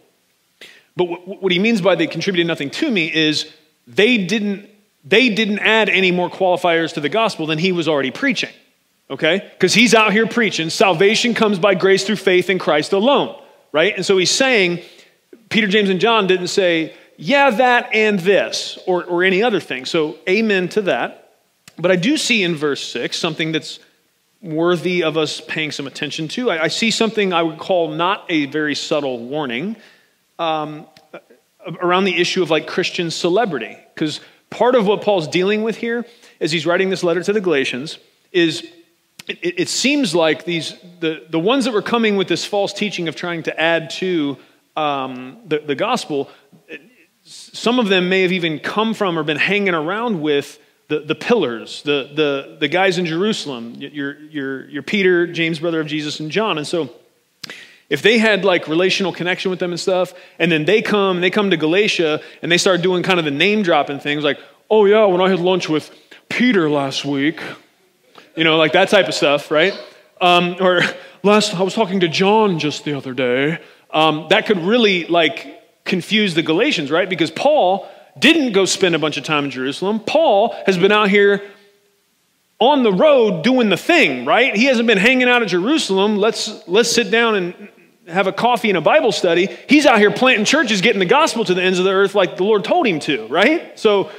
But 0.95 1.05
what, 1.05 1.41
what 1.43 1.51
he 1.51 1.59
means 1.59 1.79
by 1.79 1.95
they 1.95 2.07
contributed 2.07 2.47
nothing 2.47 2.71
to 2.71 2.89
me 2.91 3.13
is 3.13 3.51
they 3.85 4.17
didn't 4.17 4.69
they 5.07 5.29
didn't 5.29 5.59
add 5.59 5.87
any 5.87 6.11
more 6.11 6.29
qualifiers 6.29 6.93
to 6.93 6.99
the 6.99 7.07
gospel 7.09 7.45
than 7.45 7.57
he 7.57 7.71
was 7.71 7.87
already 7.87 8.11
preaching. 8.11 8.49
Okay? 9.09 9.49
Because 9.53 9.73
he's 9.73 9.93
out 9.93 10.11
here 10.11 10.27
preaching 10.27 10.69
salvation 10.69 11.33
comes 11.33 11.59
by 11.59 11.75
grace 11.75 12.03
through 12.03 12.17
faith 12.17 12.49
in 12.49 12.59
Christ 12.59 12.93
alone, 12.93 13.41
right? 13.71 13.95
And 13.95 14.05
so 14.05 14.17
he's 14.17 14.31
saying, 14.31 14.81
Peter, 15.49 15.67
James, 15.67 15.89
and 15.89 15.99
John 15.99 16.27
didn't 16.27 16.47
say, 16.47 16.93
yeah, 17.15 17.49
that 17.51 17.89
and 17.93 18.19
this, 18.19 18.77
or, 18.85 19.03
or 19.05 19.23
any 19.23 19.41
other 19.41 19.59
thing. 19.59 19.85
So, 19.85 20.17
amen 20.29 20.69
to 20.69 20.83
that. 20.83 21.33
But 21.79 21.91
I 21.91 21.95
do 21.95 22.17
see 22.17 22.43
in 22.43 22.55
verse 22.55 22.83
6 22.83 23.17
something 23.17 23.51
that's 23.51 23.79
worthy 24.41 25.03
of 25.03 25.17
us 25.17 25.41
paying 25.41 25.71
some 25.71 25.87
attention 25.87 26.27
to. 26.27 26.51
I, 26.51 26.63
I 26.63 26.67
see 26.67 26.91
something 26.91 27.33
I 27.33 27.41
would 27.41 27.57
call 27.57 27.89
not 27.89 28.25
a 28.29 28.45
very 28.47 28.75
subtle 28.75 29.19
warning 29.19 29.77
um, 30.37 30.85
around 31.81 32.03
the 32.03 32.19
issue 32.19 32.43
of 32.43 32.51
like 32.51 32.67
Christian 32.67 33.09
celebrity. 33.09 33.77
Because 33.95 34.21
Part 34.49 34.75
of 34.75 34.87
what 34.87 35.01
Paul's 35.01 35.27
dealing 35.27 35.63
with 35.63 35.75
here 35.77 36.05
as 36.39 36.51
he's 36.51 36.65
writing 36.65 36.89
this 36.89 37.03
letter 37.03 37.21
to 37.21 37.33
the 37.33 37.41
Galatians 37.41 37.99
is 38.31 38.65
it, 39.27 39.59
it, 39.59 39.69
seems 39.69 40.15
like 40.15 40.45
these 40.45 40.75
the, 40.99 41.25
the 41.29 41.39
ones 41.39 41.65
that 41.65 41.73
were 41.73 41.81
coming 41.81 42.15
with 42.15 42.27
this 42.27 42.45
false 42.45 42.73
teaching 42.73 43.07
of 43.07 43.15
trying 43.15 43.43
to 43.43 43.59
add 43.59 43.89
to 43.91 44.37
um, 44.75 45.39
the, 45.45 45.59
the 45.59 45.75
gospel, 45.75 46.29
some 47.23 47.79
of 47.79 47.89
them 47.89 48.09
may 48.09 48.21
have 48.21 48.31
even 48.31 48.59
come 48.59 48.93
from 48.93 49.17
or 49.19 49.23
been 49.23 49.37
hanging 49.37 49.73
around 49.73 50.21
with 50.21 50.59
the, 50.87 50.99
the 50.99 51.15
pillars, 51.15 51.81
the, 51.83 52.09
the, 52.15 52.57
the 52.59 52.67
guys 52.67 52.97
in 52.97 53.05
Jerusalem, 53.05 53.75
your, 53.75 54.17
your, 54.19 54.69
your 54.69 54.83
Peter, 54.83 55.27
James, 55.27 55.59
brother 55.59 55.81
of 55.81 55.87
Jesus, 55.87 56.19
and 56.21 56.31
John. 56.31 56.57
And 56.57 56.65
so 56.65 56.89
if 57.89 58.01
they 58.01 58.17
had 58.17 58.45
like 58.45 58.67
relational 58.67 59.11
connection 59.11 59.51
with 59.51 59.59
them 59.59 59.71
and 59.71 59.79
stuff, 59.79 60.13
and 60.39 60.49
then 60.49 60.63
they 60.63 60.81
come, 60.81 61.19
they 61.19 61.29
come 61.29 61.49
to 61.49 61.57
Galatia 61.57 62.21
and 62.41 62.51
they 62.51 62.57
start 62.57 62.81
doing 62.81 63.03
kind 63.03 63.19
of 63.19 63.25
the 63.25 63.31
name 63.31 63.63
dropping 63.63 63.99
things 63.99 64.23
like, 64.23 64.39
oh 64.69 64.85
yeah, 64.85 65.03
when 65.05 65.19
I 65.19 65.29
had 65.29 65.39
lunch 65.39 65.67
with 65.67 65.91
Peter 66.29 66.69
last 66.69 67.03
week, 67.03 67.41
you 68.37 68.43
know, 68.43 68.55
like 68.57 68.73
that 68.73 68.89
type 68.89 69.07
of 69.07 69.15
stuff, 69.15 69.49
right? 69.49 69.73
Um, 70.21 70.57
or 70.61 70.81
last, 71.23 71.55
I 71.55 71.63
was 71.63 71.73
talking 71.73 72.01
to 72.01 72.07
John 72.07 72.59
just 72.59 72.85
the 72.85 72.93
other 72.93 73.13
day. 73.13 73.59
Um, 73.91 74.27
that 74.29 74.45
could 74.45 74.59
really 74.59 75.05
like 75.05 75.83
confuse 75.83 76.35
the 76.35 76.43
Galatians, 76.43 76.91
right? 76.91 77.09
Because 77.09 77.31
Paul 77.31 77.89
didn't 78.17 78.53
go 78.53 78.65
spend 78.65 78.95
a 78.95 78.99
bunch 78.99 79.17
of 79.17 79.23
time 79.23 79.45
in 79.45 79.51
Jerusalem. 79.51 79.99
Paul 79.99 80.55
has 80.65 80.77
been 80.77 80.91
out 80.91 81.09
here 81.09 81.41
on 82.59 82.83
the 82.83 82.93
road 82.93 83.43
doing 83.43 83.69
the 83.69 83.77
thing, 83.77 84.25
right? 84.25 84.55
He 84.55 84.65
hasn't 84.65 84.87
been 84.87 84.97
hanging 84.97 85.27
out 85.27 85.41
at 85.41 85.47
Jerusalem. 85.47 86.17
Let's 86.17 86.67
let's 86.67 86.91
sit 86.91 87.09
down 87.09 87.35
and 87.35 87.69
have 88.07 88.27
a 88.27 88.31
coffee 88.31 88.69
and 88.69 88.77
a 88.77 88.81
Bible 88.81 89.11
study. 89.11 89.49
He's 89.67 89.85
out 89.85 89.97
here 89.97 90.11
planting 90.11 90.45
churches, 90.45 90.81
getting 90.81 90.99
the 90.99 91.05
gospel 91.05 91.43
to 91.45 91.53
the 91.53 91.61
ends 91.61 91.79
of 91.79 91.85
the 91.85 91.91
earth 91.91 92.13
like 92.13 92.37
the 92.37 92.43
Lord 92.43 92.63
told 92.63 92.87
him 92.87 92.99
to, 93.01 93.27
right? 93.27 93.77
So 93.79 94.11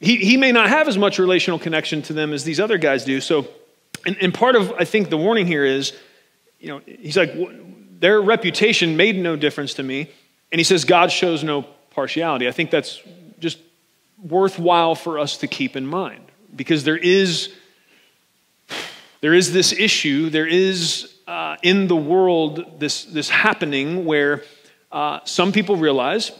he, 0.00 0.16
he 0.16 0.36
may 0.38 0.50
not 0.50 0.68
have 0.68 0.88
as 0.88 0.96
much 0.96 1.18
relational 1.18 1.58
connection 1.58 2.02
to 2.02 2.14
them 2.14 2.32
as 2.32 2.42
these 2.42 2.58
other 2.58 2.78
guys 2.78 3.04
do. 3.04 3.20
So, 3.20 3.46
and, 4.06 4.16
and 4.20 4.34
part 4.34 4.56
of, 4.56 4.72
I 4.78 4.84
think, 4.84 5.10
the 5.10 5.16
warning 5.16 5.46
here 5.46 5.64
is, 5.64 5.92
you 6.58 6.68
know, 6.68 6.80
he's 6.86 7.16
like, 7.16 7.32
their 8.00 8.20
reputation 8.20 8.96
made 8.96 9.16
no 9.16 9.36
difference 9.36 9.74
to 9.74 9.82
me. 9.82 10.10
And 10.52 10.58
he 10.58 10.64
says, 10.64 10.84
God 10.84 11.12
shows 11.12 11.44
no 11.44 11.62
partiality. 11.90 12.48
I 12.48 12.52
think 12.52 12.70
that's 12.70 13.00
just 13.38 13.58
worthwhile 14.22 14.94
for 14.94 15.18
us 15.18 15.38
to 15.38 15.46
keep 15.46 15.76
in 15.76 15.86
mind 15.86 16.24
because 16.54 16.84
there 16.84 16.96
is 16.96 17.54
there 19.22 19.32
is 19.32 19.52
this 19.52 19.72
issue 19.72 20.28
there 20.28 20.46
is 20.46 21.14
uh, 21.26 21.56
in 21.62 21.86
the 21.86 21.96
world 21.96 22.80
this, 22.80 23.04
this 23.04 23.30
happening 23.30 24.04
where 24.04 24.42
uh, 24.92 25.20
some 25.24 25.52
people 25.52 25.76
realize 25.76 26.32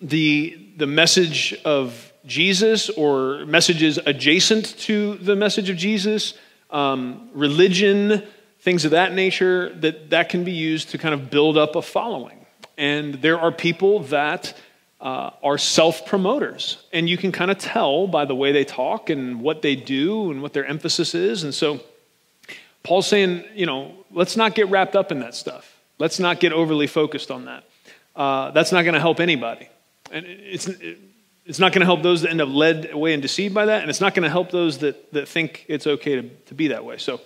the, 0.00 0.58
the 0.76 0.86
message 0.86 1.54
of 1.64 2.12
Jesus 2.26 2.90
or 2.90 3.46
messages 3.46 3.98
adjacent 4.04 4.78
to 4.80 5.14
the 5.16 5.34
message 5.34 5.70
of 5.70 5.76
Jesus, 5.76 6.34
um, 6.70 7.30
religion, 7.34 8.22
things 8.60 8.84
of 8.84 8.92
that 8.92 9.12
nature, 9.12 9.74
that 9.76 10.10
that 10.10 10.28
can 10.28 10.44
be 10.44 10.52
used 10.52 10.90
to 10.90 10.98
kind 10.98 11.14
of 11.14 11.30
build 11.30 11.56
up 11.58 11.76
a 11.76 11.82
following. 11.82 12.46
And 12.76 13.14
there 13.14 13.38
are 13.38 13.52
people 13.52 14.00
that 14.04 14.54
uh, 15.00 15.30
are 15.42 15.58
self 15.58 16.06
promoters. 16.06 16.84
And 16.92 17.08
you 17.08 17.16
can 17.16 17.32
kind 17.32 17.50
of 17.50 17.58
tell 17.58 18.06
by 18.06 18.24
the 18.24 18.34
way 18.34 18.52
they 18.52 18.64
talk 18.64 19.10
and 19.10 19.40
what 19.40 19.62
they 19.62 19.76
do 19.76 20.30
and 20.30 20.42
what 20.42 20.52
their 20.52 20.66
emphasis 20.66 21.14
is. 21.14 21.42
And 21.42 21.54
so 21.54 21.80
Paul's 22.82 23.06
saying, 23.06 23.44
you 23.54 23.66
know, 23.66 23.94
let's 24.10 24.36
not 24.36 24.54
get 24.54 24.68
wrapped 24.68 24.96
up 24.96 25.12
in 25.12 25.20
that 25.20 25.34
stuff. 25.34 25.78
Let's 25.98 26.18
not 26.18 26.40
get 26.40 26.52
overly 26.52 26.86
focused 26.86 27.30
on 27.30 27.46
that. 27.46 27.64
Uh, 28.16 28.50
that's 28.50 28.72
not 28.72 28.82
going 28.82 28.94
to 28.94 29.00
help 29.00 29.20
anybody. 29.20 29.68
And 30.10 30.26
it's, 30.26 30.68
it's 31.50 31.58
not 31.58 31.72
going 31.72 31.80
to 31.80 31.86
help 31.86 32.04
those 32.04 32.22
that 32.22 32.30
end 32.30 32.40
up 32.40 32.48
led 32.48 32.90
away 32.92 33.12
and 33.12 33.20
deceived 33.20 33.52
by 33.52 33.66
that, 33.66 33.80
and 33.80 33.90
it's 33.90 34.00
not 34.00 34.14
going 34.14 34.22
to 34.22 34.30
help 34.30 34.52
those 34.52 34.78
that, 34.78 35.12
that 35.12 35.28
think 35.28 35.64
it's 35.66 35.84
okay 35.84 36.22
to, 36.22 36.28
to 36.46 36.54
be 36.54 36.68
that 36.68 36.84
way. 36.84 36.96
So, 36.96 37.20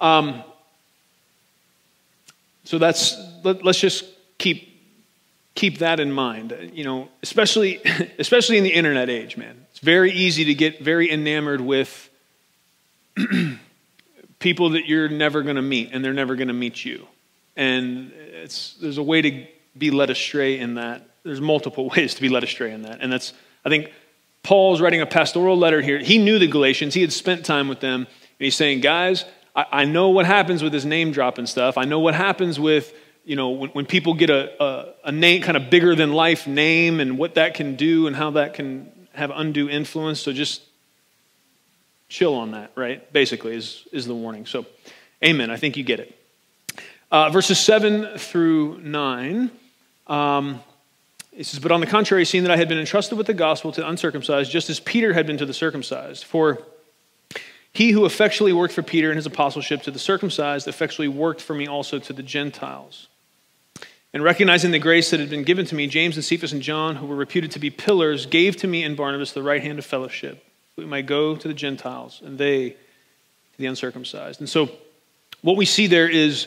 um, 0.00 0.42
so 2.64 2.78
that's 2.78 3.16
let, 3.44 3.64
us 3.64 3.78
just 3.78 4.04
keep 4.36 4.68
keep 5.54 5.78
that 5.78 6.00
in 6.00 6.10
mind. 6.10 6.72
You 6.74 6.82
know, 6.82 7.08
especially 7.22 7.80
especially 8.18 8.58
in 8.58 8.64
the 8.64 8.72
internet 8.72 9.08
age, 9.08 9.36
man. 9.36 9.64
It's 9.70 9.78
very 9.78 10.10
easy 10.10 10.46
to 10.46 10.54
get 10.54 10.80
very 10.80 11.08
enamored 11.08 11.60
with 11.60 12.10
people 14.40 14.70
that 14.70 14.88
you're 14.88 15.08
never 15.08 15.42
going 15.42 15.54
to 15.54 15.62
meet 15.62 15.90
and 15.92 16.04
they're 16.04 16.12
never 16.12 16.34
going 16.34 16.48
to 16.48 16.54
meet 16.54 16.84
you. 16.84 17.06
And 17.56 18.10
it's, 18.12 18.74
there's 18.74 18.98
a 18.98 19.04
way 19.04 19.22
to 19.22 19.46
be 19.78 19.92
led 19.92 20.10
astray 20.10 20.58
in 20.58 20.74
that. 20.74 21.08
There's 21.24 21.40
multiple 21.40 21.88
ways 21.96 22.14
to 22.14 22.20
be 22.20 22.28
led 22.28 22.44
astray 22.44 22.72
in 22.72 22.82
that. 22.82 22.98
And 23.00 23.12
that's, 23.12 23.32
I 23.64 23.68
think, 23.68 23.90
Paul's 24.42 24.80
writing 24.80 25.00
a 25.00 25.06
pastoral 25.06 25.56
letter 25.56 25.80
here. 25.80 25.98
He 25.98 26.18
knew 26.18 26.38
the 26.38 26.48
Galatians, 26.48 26.94
he 26.94 27.00
had 27.00 27.12
spent 27.12 27.44
time 27.44 27.68
with 27.68 27.80
them. 27.80 28.00
And 28.00 28.44
he's 28.44 28.56
saying, 28.56 28.80
guys, 28.80 29.24
I, 29.54 29.66
I 29.70 29.84
know 29.84 30.08
what 30.08 30.26
happens 30.26 30.62
with 30.62 30.72
this 30.72 30.84
name 30.84 31.12
dropping 31.12 31.46
stuff. 31.46 31.78
I 31.78 31.84
know 31.84 32.00
what 32.00 32.14
happens 32.14 32.58
with, 32.58 32.92
you 33.24 33.36
know, 33.36 33.50
when, 33.50 33.70
when 33.70 33.86
people 33.86 34.14
get 34.14 34.30
a, 34.30 34.62
a, 34.62 34.94
a 35.04 35.12
name, 35.12 35.42
kind 35.42 35.56
of 35.56 35.70
bigger 35.70 35.94
than 35.94 36.12
life 36.12 36.46
name 36.46 36.98
and 36.98 37.18
what 37.18 37.36
that 37.36 37.54
can 37.54 37.76
do 37.76 38.06
and 38.06 38.16
how 38.16 38.32
that 38.32 38.54
can 38.54 38.90
have 39.14 39.30
undue 39.32 39.68
influence. 39.68 40.20
So 40.20 40.32
just 40.32 40.62
chill 42.08 42.34
on 42.34 42.50
that, 42.50 42.72
right? 42.74 43.10
Basically, 43.12 43.54
is, 43.54 43.86
is 43.92 44.06
the 44.06 44.14
warning. 44.14 44.46
So, 44.46 44.66
amen. 45.24 45.50
I 45.50 45.56
think 45.56 45.76
you 45.76 45.84
get 45.84 46.00
it. 46.00 46.18
Uh, 47.10 47.30
verses 47.30 47.58
7 47.60 48.18
through 48.18 48.78
9. 48.80 49.50
Um, 50.08 50.60
it 51.32 51.46
says, 51.46 51.60
But 51.60 51.72
on 51.72 51.80
the 51.80 51.86
contrary, 51.86 52.24
seeing 52.24 52.44
that 52.44 52.50
I 52.50 52.56
had 52.56 52.68
been 52.68 52.78
entrusted 52.78 53.16
with 53.16 53.26
the 53.26 53.34
gospel 53.34 53.72
to 53.72 53.80
the 53.80 53.88
uncircumcised, 53.88 54.50
just 54.50 54.68
as 54.70 54.80
Peter 54.80 55.12
had 55.12 55.26
been 55.26 55.38
to 55.38 55.46
the 55.46 55.54
circumcised. 55.54 56.24
For 56.24 56.62
he 57.72 57.90
who 57.90 58.04
effectually 58.04 58.52
worked 58.52 58.74
for 58.74 58.82
Peter 58.82 59.10
in 59.10 59.16
his 59.16 59.26
apostleship 59.26 59.82
to 59.82 59.90
the 59.90 59.98
circumcised 59.98 60.68
effectually 60.68 61.08
worked 61.08 61.40
for 61.40 61.54
me 61.54 61.66
also 61.66 61.98
to 61.98 62.12
the 62.12 62.22
Gentiles. 62.22 63.08
And 64.14 64.22
recognizing 64.22 64.72
the 64.72 64.78
grace 64.78 65.10
that 65.10 65.20
had 65.20 65.30
been 65.30 65.42
given 65.42 65.64
to 65.66 65.74
me, 65.74 65.86
James 65.86 66.16
and 66.16 66.24
Cephas 66.24 66.52
and 66.52 66.60
John, 66.60 66.96
who 66.96 67.06
were 67.06 67.16
reputed 67.16 67.50
to 67.52 67.58
be 67.58 67.70
pillars, 67.70 68.26
gave 68.26 68.56
to 68.58 68.66
me 68.66 68.84
and 68.84 68.94
Barnabas 68.94 69.32
the 69.32 69.42
right 69.42 69.62
hand 69.62 69.78
of 69.78 69.86
fellowship. 69.86 70.44
that 70.76 70.82
We 70.82 70.86
might 70.86 71.06
go 71.06 71.34
to 71.34 71.48
the 71.48 71.54
Gentiles 71.54 72.20
and 72.22 72.36
they 72.36 72.70
to 72.70 73.58
the 73.58 73.66
uncircumcised. 73.66 74.40
And 74.40 74.48
so, 74.48 74.70
what 75.40 75.56
we 75.56 75.64
see 75.64 75.86
there 75.86 76.08
is 76.08 76.46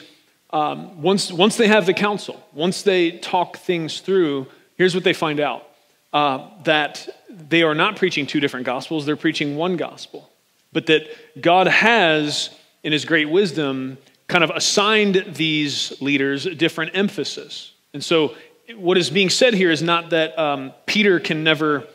um, 0.52 1.02
once, 1.02 1.32
once 1.32 1.58
they 1.58 1.68
have 1.68 1.88
the 1.88 1.94
council, 1.94 2.42
once 2.54 2.84
they 2.84 3.18
talk 3.18 3.58
things 3.58 4.00
through, 4.00 4.48
here's 4.78 4.96
what 4.96 5.04
they 5.04 5.14
find 5.14 5.40
out 5.40 5.68
uh, 6.14 6.50
that 6.64 7.10
they 7.30 7.64
are 7.64 7.76
not 7.76 7.98
preaching 7.98 8.26
two 8.26 8.40
different 8.40 8.66
gospels, 8.66 9.06
they're 9.06 9.16
preaching 9.16 9.58
one 9.58 9.76
gospel. 9.76 10.30
But 10.72 10.88
that 10.88 11.08
God 11.40 11.68
has, 11.68 12.50
in 12.84 12.92
his 12.92 13.06
great 13.06 13.30
wisdom, 13.30 13.98
kind 14.28 14.44
of 14.44 14.50
assigned 14.50 15.26
these 15.36 16.00
leaders 16.02 16.46
different 16.46 16.96
emphasis. 16.96 17.72
And 17.94 18.04
so, 18.04 18.36
what 18.76 18.98
is 18.98 19.10
being 19.10 19.30
said 19.30 19.54
here 19.54 19.70
is 19.70 19.82
not 19.82 20.10
that 20.10 20.38
um, 20.40 20.74
Peter 20.86 21.20
can 21.20 21.44
never 21.44 21.86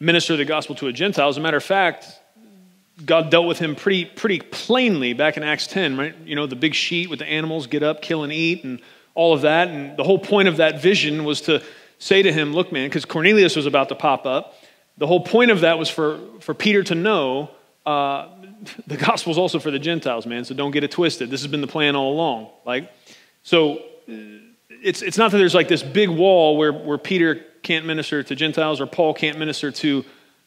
minister 0.00 0.36
the 0.36 0.44
gospel 0.44 0.74
to 0.76 0.88
a 0.88 0.92
Gentile. 0.92 1.28
As 1.28 1.38
a 1.38 1.40
matter 1.40 1.56
of 1.56 1.64
fact, 1.64 2.06
God 3.04 3.30
dealt 3.30 3.46
with 3.46 3.58
him 3.58 3.74
pretty, 3.74 4.04
pretty 4.04 4.40
plainly 4.40 5.12
back 5.12 5.36
in 5.36 5.42
Acts 5.42 5.66
10, 5.68 5.96
right? 5.96 6.14
You 6.24 6.34
know, 6.34 6.46
the 6.46 6.56
big 6.56 6.74
sheet 6.74 7.08
with 7.08 7.20
the 7.20 7.26
animals 7.26 7.66
get 7.66 7.82
up, 7.82 8.02
kill, 8.02 8.24
and 8.24 8.32
eat, 8.32 8.64
and 8.64 8.80
all 9.14 9.32
of 9.32 9.42
that. 9.42 9.68
And 9.68 9.96
the 9.96 10.04
whole 10.04 10.18
point 10.18 10.48
of 10.48 10.58
that 10.58 10.82
vision 10.82 11.24
was 11.24 11.40
to 11.42 11.62
say 11.98 12.22
to 12.22 12.32
him, 12.32 12.52
Look, 12.52 12.72
man, 12.72 12.88
because 12.88 13.04
Cornelius 13.04 13.56
was 13.56 13.66
about 13.66 13.88
to 13.90 13.94
pop 13.94 14.26
up. 14.26 14.54
The 14.96 15.06
whole 15.06 15.20
point 15.20 15.50
of 15.50 15.60
that 15.60 15.78
was 15.78 15.88
for, 15.88 16.18
for 16.40 16.54
Peter 16.54 16.82
to 16.84 16.94
know 16.94 17.50
uh, 17.86 18.28
the 18.86 18.96
gospel 18.96 19.30
is 19.32 19.38
also 19.38 19.58
for 19.58 19.70
the 19.70 19.78
Gentiles, 19.78 20.26
man, 20.26 20.44
so 20.44 20.54
don't 20.54 20.70
get 20.70 20.84
it 20.84 20.90
twisted. 20.90 21.30
This 21.30 21.42
has 21.42 21.50
been 21.50 21.60
the 21.60 21.66
plan 21.66 21.96
all 21.96 22.12
along. 22.12 22.50
Like, 22.64 22.90
so 23.42 23.82
it's, 24.06 25.02
it's 25.02 25.18
not 25.18 25.30
that 25.30 25.38
there's 25.38 25.54
like 25.54 25.68
this 25.68 25.82
big 25.82 26.08
wall 26.08 26.56
where, 26.56 26.72
where 26.72 26.98
Peter 26.98 27.44
can't 27.62 27.86
minister 27.86 28.22
to 28.22 28.34
Gentiles 28.34 28.80
or 28.80 28.86
Paul 28.86 29.14
can't 29.14 29.38
minister 29.38 29.70
to 29.70 30.04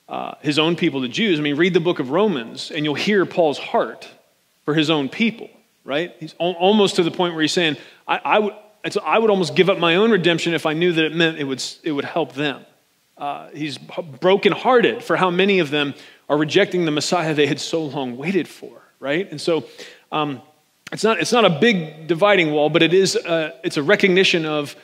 uh, 0.08 0.36
his 0.42 0.60
own 0.60 0.76
people, 0.76 1.02
the 1.02 1.08
Jews. 1.08 1.40
I 1.40 1.42
mean, 1.42 1.56
read 1.56 1.74
the 1.74 1.80
book 1.80 2.00
of 2.00 2.10
Romans 2.10 2.72
and 2.72 2.86
you'll 2.86 2.96
hear 2.96 3.26
Paul's 3.26 3.58
heart 3.58 4.10
for 4.66 4.74
his 4.74 4.90
own 4.90 5.10
people, 5.10 5.50
right? 5.84 6.14
He's 6.20 6.36
al- 6.40 6.54
almost 6.54 6.98
to 6.98 7.04
the 7.04 7.12
point 7.12 7.34
where 7.34 7.42
he's 7.42 7.54
saying, 7.54 7.78
I, 8.08 8.40
would, 8.40 8.54
I 9.04 9.20
would 9.20 9.30
almost 9.30 9.56
give 9.56 9.70
up 9.70 9.78
my 9.78 9.96
own 9.96 10.12
redemption 10.12 10.54
if 10.54 10.66
I 10.66 10.74
knew 10.74 10.94
that 10.94 11.06
it 11.06 11.16
meant 11.16 11.38
it 11.38 11.44
would, 11.44 11.64
it 11.84 11.92
would 11.92 12.06
help 12.06 12.34
them. 12.34 12.66
Uh, 13.18 13.50
he's 13.50 13.78
brokenhearted 13.78 15.04
for 15.04 15.16
how 15.16 15.30
many 15.30 15.60
of 15.60 15.70
them 15.70 15.94
are 16.28 16.38
rejecting 16.38 16.86
the 16.86 16.92
Messiah 16.92 17.34
they 17.34 17.46
had 17.46 17.60
so 17.60 17.84
long 17.84 18.18
waited 18.18 18.48
for, 18.48 18.82
right? 19.00 19.30
And 19.30 19.40
so 19.40 19.66
um, 20.12 20.42
it's, 20.92 21.04
not, 21.04 21.20
it's 21.20 21.32
not 21.32 21.46
a 21.46 21.50
big 21.50 22.08
dividing 22.08 22.52
wall, 22.52 22.70
but 22.70 22.82
it 22.82 22.94
is 22.94 23.16
a, 23.16 23.54
it's 23.64 23.78
a 23.78 23.84
recognition 23.84 24.46
of, 24.46 24.76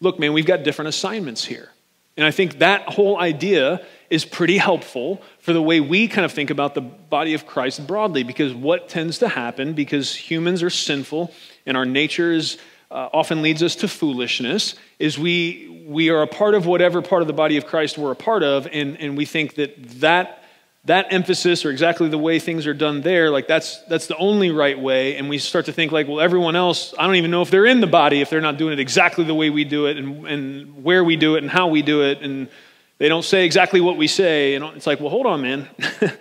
look, 0.00 0.18
man, 0.18 0.32
we've 0.32 0.46
got 0.46 0.62
different 0.62 0.88
assignments 0.88 1.44
here. 1.44 1.68
And 2.16 2.24
I 2.24 2.30
think 2.30 2.60
that 2.60 2.88
whole 2.88 3.18
idea 3.18 3.84
is 4.08 4.24
pretty 4.24 4.56
helpful 4.56 5.20
for 5.40 5.52
the 5.52 5.60
way 5.60 5.80
we 5.80 6.06
kind 6.06 6.24
of 6.24 6.32
think 6.32 6.50
about 6.50 6.74
the 6.74 6.80
body 6.80 7.34
of 7.34 7.44
Christ 7.44 7.86
broadly, 7.86 8.22
because 8.22 8.54
what 8.54 8.88
tends 8.88 9.18
to 9.18 9.28
happen, 9.28 9.74
because 9.74 10.14
humans 10.14 10.62
are 10.62 10.70
sinful 10.70 11.34
and 11.66 11.76
our 11.76 11.84
nature 11.84 12.32
is, 12.32 12.56
uh, 12.94 13.10
often 13.12 13.42
leads 13.42 13.62
us 13.62 13.74
to 13.74 13.88
foolishness, 13.88 14.76
is 15.00 15.18
we, 15.18 15.84
we 15.84 16.10
are 16.10 16.22
a 16.22 16.28
part 16.28 16.54
of 16.54 16.64
whatever 16.64 17.02
part 17.02 17.22
of 17.22 17.26
the 17.26 17.34
body 17.34 17.56
of 17.56 17.66
Christ 17.66 17.98
we're 17.98 18.12
a 18.12 18.16
part 18.16 18.44
of, 18.44 18.68
and, 18.70 18.98
and 19.00 19.16
we 19.16 19.24
think 19.24 19.56
that 19.56 19.74
that 20.00 20.40
that 20.86 21.06
emphasis 21.10 21.64
or 21.64 21.70
exactly 21.70 22.08
the 22.08 22.18
way 22.18 22.38
things 22.38 22.66
are 22.66 22.74
done 22.74 23.00
there 23.00 23.30
like 23.30 23.48
that's 23.48 23.82
that's 23.84 24.06
the 24.06 24.16
only 24.16 24.50
right 24.50 24.78
way. 24.78 25.16
And 25.16 25.28
we 25.28 25.38
start 25.38 25.64
to 25.66 25.72
think 25.72 25.92
like 25.92 26.06
well 26.06 26.20
everyone 26.20 26.56
else 26.56 26.94
i 26.98 27.06
don't 27.06 27.16
even 27.16 27.30
know 27.30 27.40
if 27.40 27.50
they're 27.50 27.64
in 27.64 27.80
the 27.80 27.86
body 27.86 28.20
if 28.20 28.28
they're 28.28 28.42
not 28.42 28.58
doing 28.58 28.74
it 28.74 28.80
exactly 28.80 29.24
the 29.24 29.34
way 29.34 29.48
we 29.48 29.64
do 29.64 29.86
it 29.86 29.96
and, 29.96 30.26
and 30.26 30.84
where 30.84 31.02
we 31.02 31.16
do 31.16 31.36
it 31.36 31.42
and 31.42 31.50
how 31.50 31.68
we 31.68 31.80
do 31.80 32.02
it. 32.02 32.20
And 32.20 32.48
they 32.98 33.08
don't 33.08 33.24
say 33.24 33.46
exactly 33.46 33.80
what 33.80 33.96
we 33.96 34.06
say. 34.06 34.54
And 34.54 34.64
it's 34.76 34.86
like 34.86 35.00
well 35.00 35.10
hold 35.10 35.26
on 35.26 35.40
man 35.40 35.68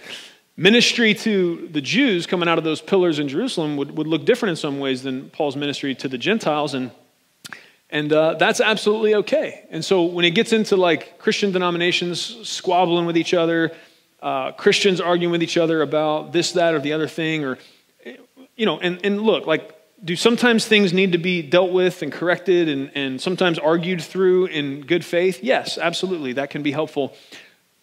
ministry 0.55 1.13
to 1.13 1.67
the 1.71 1.81
jews 1.81 2.27
coming 2.27 2.47
out 2.47 2.57
of 2.57 2.63
those 2.63 2.81
pillars 2.81 3.19
in 3.19 3.27
jerusalem 3.27 3.77
would, 3.77 3.97
would 3.97 4.07
look 4.07 4.25
different 4.25 4.51
in 4.51 4.55
some 4.55 4.79
ways 4.79 5.03
than 5.03 5.29
paul's 5.31 5.55
ministry 5.55 5.95
to 5.95 6.07
the 6.07 6.17
gentiles 6.17 6.73
and 6.73 6.91
and 7.89 8.11
uh, 8.11 8.33
that's 8.35 8.59
absolutely 8.59 9.15
okay 9.15 9.65
and 9.69 9.83
so 9.83 10.03
when 10.03 10.25
it 10.25 10.31
gets 10.31 10.53
into 10.53 10.75
like 10.75 11.17
christian 11.17 11.51
denominations 11.51 12.47
squabbling 12.47 13.05
with 13.05 13.17
each 13.17 13.33
other 13.33 13.71
uh, 14.23 14.53
Christians 14.53 15.01
arguing 15.01 15.31
with 15.31 15.43
each 15.43 15.57
other 15.57 15.81
about 15.81 16.31
this, 16.31 16.53
that, 16.53 16.73
or 16.73 16.79
the 16.79 16.93
other 16.93 17.09
thing, 17.09 17.43
or, 17.43 17.57
you 18.55 18.65
know, 18.65 18.79
and, 18.79 19.05
and 19.05 19.21
look, 19.21 19.45
like, 19.45 19.77
do 20.03 20.15
sometimes 20.15 20.65
things 20.65 20.93
need 20.93 21.11
to 21.11 21.17
be 21.17 21.41
dealt 21.41 21.71
with 21.71 22.01
and 22.01 22.11
corrected 22.11 22.69
and, 22.69 22.91
and 22.95 23.21
sometimes 23.21 23.59
argued 23.59 24.01
through 24.01 24.45
in 24.45 24.81
good 24.81 25.03
faith? 25.03 25.43
Yes, 25.43 25.77
absolutely. 25.77 26.33
That 26.33 26.49
can 26.49 26.63
be 26.63 26.71
helpful. 26.71 27.13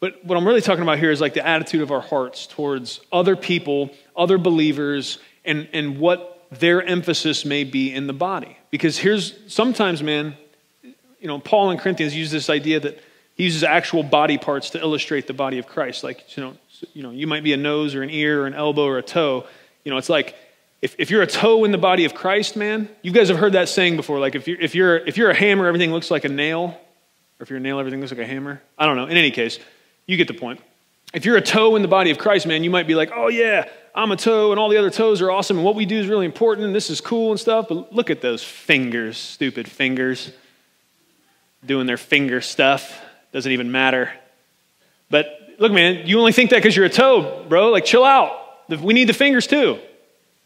But 0.00 0.24
what 0.24 0.36
I'm 0.36 0.46
really 0.46 0.62
talking 0.62 0.82
about 0.82 0.98
here 0.98 1.10
is 1.10 1.20
like 1.20 1.34
the 1.34 1.46
attitude 1.46 1.82
of 1.82 1.90
our 1.92 2.00
hearts 2.00 2.46
towards 2.46 3.00
other 3.12 3.36
people, 3.36 3.90
other 4.16 4.38
believers, 4.38 5.18
and, 5.44 5.68
and 5.72 5.98
what 5.98 6.46
their 6.50 6.82
emphasis 6.82 7.44
may 7.44 7.64
be 7.64 7.94
in 7.94 8.06
the 8.06 8.12
body. 8.12 8.56
Because 8.70 8.98
here's 8.98 9.34
sometimes, 9.46 10.02
man, 10.02 10.36
you 10.82 11.28
know, 11.28 11.38
Paul 11.38 11.70
and 11.70 11.78
Corinthians 11.78 12.16
use 12.16 12.30
this 12.30 12.48
idea 12.48 12.80
that 12.80 12.98
he 13.34 13.44
uses 13.44 13.62
actual 13.62 14.02
body 14.02 14.38
parts 14.38 14.70
to 14.70 14.80
illustrate 14.80 15.26
the 15.26 15.34
body 15.34 15.58
of 15.58 15.66
Christ. 15.66 16.02
Like, 16.02 16.36
you 16.36 16.42
know, 16.42 16.56
you, 16.94 17.02
know, 17.02 17.10
you 17.10 17.26
might 17.26 17.44
be 17.44 17.52
a 17.52 17.58
nose 17.58 17.94
or 17.94 18.02
an 18.02 18.10
ear 18.10 18.42
or 18.42 18.46
an 18.46 18.54
elbow 18.54 18.84
or 18.84 18.98
a 18.98 19.02
toe. 19.02 19.46
You 19.84 19.92
know, 19.92 19.98
it's 19.98 20.08
like 20.08 20.34
if, 20.80 20.96
if 20.98 21.10
you're 21.10 21.22
a 21.22 21.26
toe 21.26 21.64
in 21.64 21.72
the 21.72 21.78
body 21.78 22.06
of 22.06 22.14
Christ, 22.14 22.56
man, 22.56 22.88
you 23.02 23.12
guys 23.12 23.28
have 23.28 23.38
heard 23.38 23.52
that 23.52 23.68
saying 23.68 23.96
before. 23.96 24.18
Like, 24.18 24.34
if 24.34 24.48
you're, 24.48 24.60
if, 24.60 24.74
you're, 24.74 24.96
if 24.96 25.18
you're 25.18 25.30
a 25.30 25.34
hammer, 25.34 25.66
everything 25.66 25.92
looks 25.92 26.10
like 26.10 26.24
a 26.24 26.28
nail. 26.28 26.78
Or 27.38 27.42
if 27.42 27.50
you're 27.50 27.58
a 27.58 27.62
nail, 27.62 27.78
everything 27.78 28.00
looks 28.00 28.12
like 28.12 28.20
a 28.20 28.26
hammer. 28.26 28.62
I 28.78 28.86
don't 28.86 28.96
know. 28.96 29.06
In 29.06 29.16
any 29.16 29.30
case, 29.30 29.58
you 30.06 30.16
get 30.16 30.28
the 30.28 30.34
point. 30.34 30.60
If 31.12 31.24
you're 31.24 31.36
a 31.36 31.42
toe 31.42 31.76
in 31.76 31.82
the 31.82 31.88
body 31.88 32.10
of 32.10 32.18
Christ, 32.18 32.46
man, 32.46 32.62
you 32.62 32.70
might 32.70 32.86
be 32.86 32.94
like, 32.94 33.10
oh, 33.14 33.28
yeah, 33.28 33.68
I'm 33.94 34.12
a 34.12 34.16
toe, 34.16 34.52
and 34.52 34.60
all 34.60 34.68
the 34.68 34.76
other 34.76 34.90
toes 34.90 35.20
are 35.20 35.30
awesome, 35.30 35.56
and 35.56 35.66
what 35.66 35.74
we 35.74 35.84
do 35.84 35.98
is 35.98 36.06
really 36.06 36.26
important, 36.26 36.66
and 36.66 36.74
this 36.74 36.90
is 36.90 37.00
cool 37.00 37.32
and 37.32 37.40
stuff. 37.40 37.66
But 37.68 37.92
look 37.92 38.10
at 38.10 38.20
those 38.20 38.44
fingers, 38.44 39.18
stupid 39.18 39.68
fingers, 39.68 40.32
doing 41.66 41.86
their 41.86 41.96
finger 41.96 42.40
stuff. 42.40 43.00
Doesn't 43.32 43.50
even 43.50 43.72
matter. 43.72 44.12
But 45.10 45.26
look, 45.58 45.72
man, 45.72 46.06
you 46.06 46.18
only 46.18 46.32
think 46.32 46.50
that 46.50 46.56
because 46.56 46.76
you're 46.76 46.86
a 46.86 46.90
toe, 46.90 47.44
bro. 47.48 47.70
Like, 47.70 47.84
chill 47.84 48.04
out. 48.04 48.36
We 48.68 48.94
need 48.94 49.08
the 49.08 49.12
fingers 49.12 49.48
too, 49.48 49.80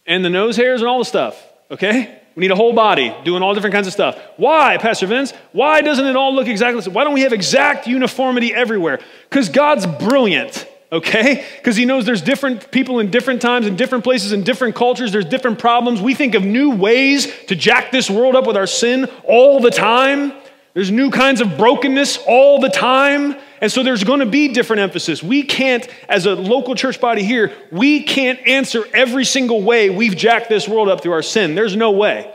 and 0.06 0.24
the 0.24 0.30
nose 0.30 0.56
hairs 0.56 0.80
and 0.80 0.88
all 0.88 0.98
the 0.98 1.04
stuff, 1.04 1.46
okay? 1.70 2.22
We 2.36 2.40
need 2.40 2.50
a 2.50 2.56
whole 2.56 2.72
body 2.72 3.14
doing 3.24 3.42
all 3.42 3.54
different 3.54 3.74
kinds 3.74 3.86
of 3.86 3.92
stuff. 3.92 4.18
Why, 4.36 4.76
Pastor 4.78 5.06
Vince? 5.06 5.32
Why 5.52 5.82
doesn't 5.82 6.04
it 6.04 6.16
all 6.16 6.34
look 6.34 6.48
exactly 6.48 6.76
the 6.76 6.82
same? 6.82 6.94
Why 6.94 7.04
don't 7.04 7.14
we 7.14 7.20
have 7.20 7.32
exact 7.32 7.86
uniformity 7.86 8.52
everywhere? 8.52 8.98
Because 9.30 9.48
God's 9.48 9.86
brilliant, 9.86 10.66
okay? 10.90 11.46
Because 11.56 11.76
He 11.76 11.84
knows 11.84 12.06
there's 12.06 12.22
different 12.22 12.72
people 12.72 12.98
in 12.98 13.10
different 13.10 13.40
times, 13.40 13.68
in 13.68 13.76
different 13.76 14.02
places, 14.02 14.32
in 14.32 14.42
different 14.42 14.74
cultures. 14.74 15.12
There's 15.12 15.24
different 15.24 15.60
problems. 15.60 16.02
We 16.02 16.14
think 16.14 16.34
of 16.34 16.44
new 16.44 16.74
ways 16.74 17.32
to 17.46 17.54
jack 17.54 17.92
this 17.92 18.10
world 18.10 18.34
up 18.34 18.48
with 18.48 18.56
our 18.56 18.66
sin 18.66 19.08
all 19.22 19.60
the 19.60 19.70
time. 19.70 20.32
There's 20.74 20.90
new 20.90 21.12
kinds 21.12 21.40
of 21.40 21.56
brokenness 21.56 22.18
all 22.26 22.60
the 22.60 22.68
time. 22.68 23.36
And 23.60 23.70
so 23.70 23.82
there's 23.82 24.04
going 24.04 24.20
to 24.20 24.26
be 24.26 24.48
different 24.48 24.80
emphasis. 24.80 25.22
We 25.22 25.42
can't, 25.42 25.88
as 26.08 26.26
a 26.26 26.34
local 26.34 26.74
church 26.74 27.00
body 27.00 27.22
here, 27.22 27.52
we 27.70 28.02
can't 28.02 28.38
answer 28.46 28.84
every 28.92 29.24
single 29.24 29.62
way 29.62 29.90
we've 29.90 30.16
jacked 30.16 30.48
this 30.48 30.68
world 30.68 30.88
up 30.88 31.02
through 31.02 31.12
our 31.12 31.22
sin. 31.22 31.54
There's 31.54 31.76
no 31.76 31.92
way. 31.92 32.32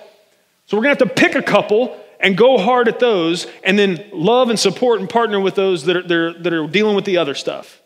So 0.66 0.78
we're 0.78 0.84
going 0.84 0.96
to 0.96 1.06
have 1.06 1.16
to 1.16 1.22
pick 1.22 1.36
a 1.36 1.42
couple 1.42 2.00
and 2.20 2.38
go 2.38 2.58
hard 2.58 2.88
at 2.88 3.00
those 3.00 3.48
and 3.64 3.80
then 3.80 4.04
love 4.12 4.50
and 4.50 4.60
support 4.60 5.00
and 5.00 5.10
partner 5.10 5.40
with 5.40 5.56
those 5.56 5.86
that 5.86 5.98
are, 5.98 6.34
that 6.34 6.54
are, 6.54 6.68
dealing 6.68 6.96
with 6.96 7.06
the 7.06 7.18
other 7.18 7.34
stuff. 7.34 7.82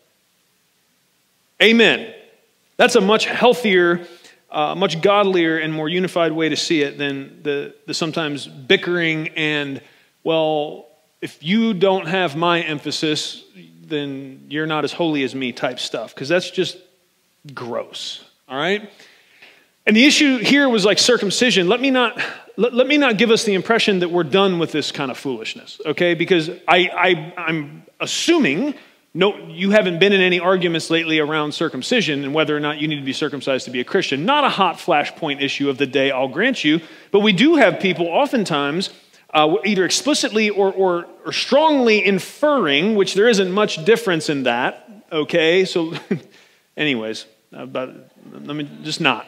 Amen. 1.62 2.12
That's 2.76 2.96
a 2.96 3.00
much 3.00 3.26
healthier, 3.26 4.06
uh, 4.50 4.74
much 4.74 5.00
godlier, 5.00 5.58
and 5.58 5.72
more 5.72 5.88
unified 5.88 6.32
way 6.32 6.48
to 6.48 6.56
see 6.56 6.82
it 6.82 6.98
than 6.98 7.42
the, 7.42 7.74
the 7.86 7.94
sometimes 7.94 8.46
bickering 8.46 9.28
and 9.28 9.80
well, 10.24 10.86
if 11.24 11.42
you 11.42 11.72
don't 11.72 12.06
have 12.06 12.36
my 12.36 12.60
emphasis, 12.60 13.44
then 13.86 14.44
you're 14.50 14.66
not 14.66 14.84
as 14.84 14.92
holy 14.92 15.22
as 15.22 15.34
me 15.34 15.52
type 15.52 15.80
stuff, 15.80 16.14
because 16.14 16.28
that's 16.28 16.50
just 16.50 16.76
gross, 17.54 18.22
all 18.46 18.58
right? 18.58 18.90
And 19.86 19.96
the 19.96 20.04
issue 20.04 20.36
here 20.36 20.68
was 20.68 20.84
like 20.84 20.98
circumcision. 20.98 21.66
Let 21.66 21.80
me 21.80 21.90
not 21.90 22.20
let, 22.58 22.86
me 22.86 22.98
not 22.98 23.16
give 23.16 23.30
us 23.30 23.44
the 23.44 23.54
impression 23.54 24.00
that 24.00 24.10
we're 24.10 24.22
done 24.22 24.58
with 24.58 24.70
this 24.70 24.92
kind 24.92 25.10
of 25.10 25.16
foolishness, 25.16 25.80
okay? 25.86 26.12
Because 26.12 26.50
I, 26.68 26.90
I 27.08 27.34
I'm 27.38 27.84
assuming 28.00 28.74
no, 29.14 29.36
you 29.48 29.70
haven't 29.70 30.00
been 30.00 30.12
in 30.12 30.20
any 30.20 30.40
arguments 30.40 30.90
lately 30.90 31.20
around 31.20 31.52
circumcision 31.52 32.24
and 32.24 32.34
whether 32.34 32.54
or 32.54 32.60
not 32.60 32.78
you 32.78 32.88
need 32.88 32.98
to 32.98 33.04
be 33.04 33.12
circumcised 33.12 33.64
to 33.64 33.70
be 33.70 33.80
a 33.80 33.84
Christian. 33.84 34.26
Not 34.26 34.44
a 34.44 34.48
hot 34.48 34.76
flashpoint 34.76 35.40
issue 35.40 35.70
of 35.70 35.78
the 35.78 35.86
day, 35.86 36.10
I'll 36.10 36.28
grant 36.28 36.64
you. 36.64 36.80
But 37.12 37.20
we 37.20 37.32
do 37.32 37.54
have 37.54 37.78
people 37.78 38.08
oftentimes 38.08 38.90
uh, 39.34 39.56
either 39.64 39.84
explicitly 39.84 40.48
or, 40.48 40.72
or, 40.72 41.06
or 41.26 41.32
strongly 41.32 42.04
inferring, 42.04 42.94
which 42.94 43.14
there 43.14 43.28
isn't 43.28 43.50
much 43.50 43.84
difference 43.84 44.30
in 44.30 44.44
that, 44.44 44.88
okay? 45.10 45.64
So, 45.64 45.92
anyways, 46.76 47.26
uh, 47.52 47.66
but 47.66 48.10
let 48.32 48.56
me 48.56 48.68
just 48.82 49.00
not. 49.00 49.26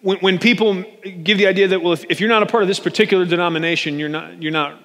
when, 0.00 0.18
when 0.18 0.38
people 0.38 0.84
give 1.22 1.38
the 1.38 1.46
idea 1.46 1.68
that, 1.68 1.82
well, 1.82 1.92
if, 1.92 2.04
if 2.08 2.20
you're 2.20 2.28
not 2.28 2.42
a 2.42 2.46
part 2.46 2.62
of 2.62 2.68
this 2.68 2.80
particular 2.80 3.24
denomination, 3.26 3.98
you're 3.98 4.08
not, 4.08 4.40
you're 4.40 4.52
not 4.52 4.78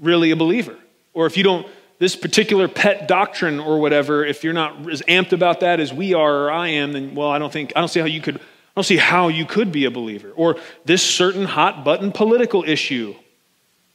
really 0.00 0.30
a 0.30 0.36
believer. 0.36 0.76
Or 1.12 1.26
if 1.26 1.36
you 1.36 1.42
don't, 1.42 1.66
this 1.98 2.14
particular 2.14 2.68
pet 2.68 3.08
doctrine 3.08 3.58
or 3.58 3.80
whatever, 3.80 4.24
if 4.24 4.44
you're 4.44 4.52
not 4.52 4.88
as 4.90 5.02
amped 5.02 5.32
about 5.32 5.60
that 5.60 5.80
as 5.80 5.92
we 5.92 6.14
are 6.14 6.44
or 6.44 6.50
I 6.50 6.68
am, 6.68 6.92
then, 6.92 7.14
well, 7.14 7.30
I 7.30 7.38
don't 7.38 7.52
think, 7.52 7.72
I 7.74 7.80
don't 7.80 7.88
see 7.88 8.00
how 8.00 8.06
you 8.06 8.20
could, 8.20 8.40
I 8.76 8.80
don't 8.80 8.84
see 8.84 8.98
how 8.98 9.28
you 9.28 9.46
could 9.46 9.72
be 9.72 9.86
a 9.86 9.90
believer. 9.90 10.30
Or 10.36 10.56
this 10.84 11.02
certain 11.02 11.46
hot 11.46 11.82
button 11.82 12.12
political 12.12 12.62
issue, 12.62 13.14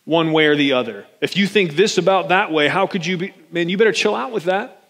one 0.05 0.31
way 0.31 0.47
or 0.47 0.55
the 0.55 0.73
other. 0.73 1.05
If 1.21 1.37
you 1.37 1.45
think 1.45 1.75
this 1.75 1.99
about 1.99 2.29
that 2.29 2.51
way, 2.51 2.67
how 2.67 2.87
could 2.87 3.05
you 3.05 3.17
be, 3.17 3.33
man, 3.51 3.69
you 3.69 3.77
better 3.77 3.91
chill 3.91 4.15
out 4.15 4.31
with 4.31 4.45
that. 4.45 4.81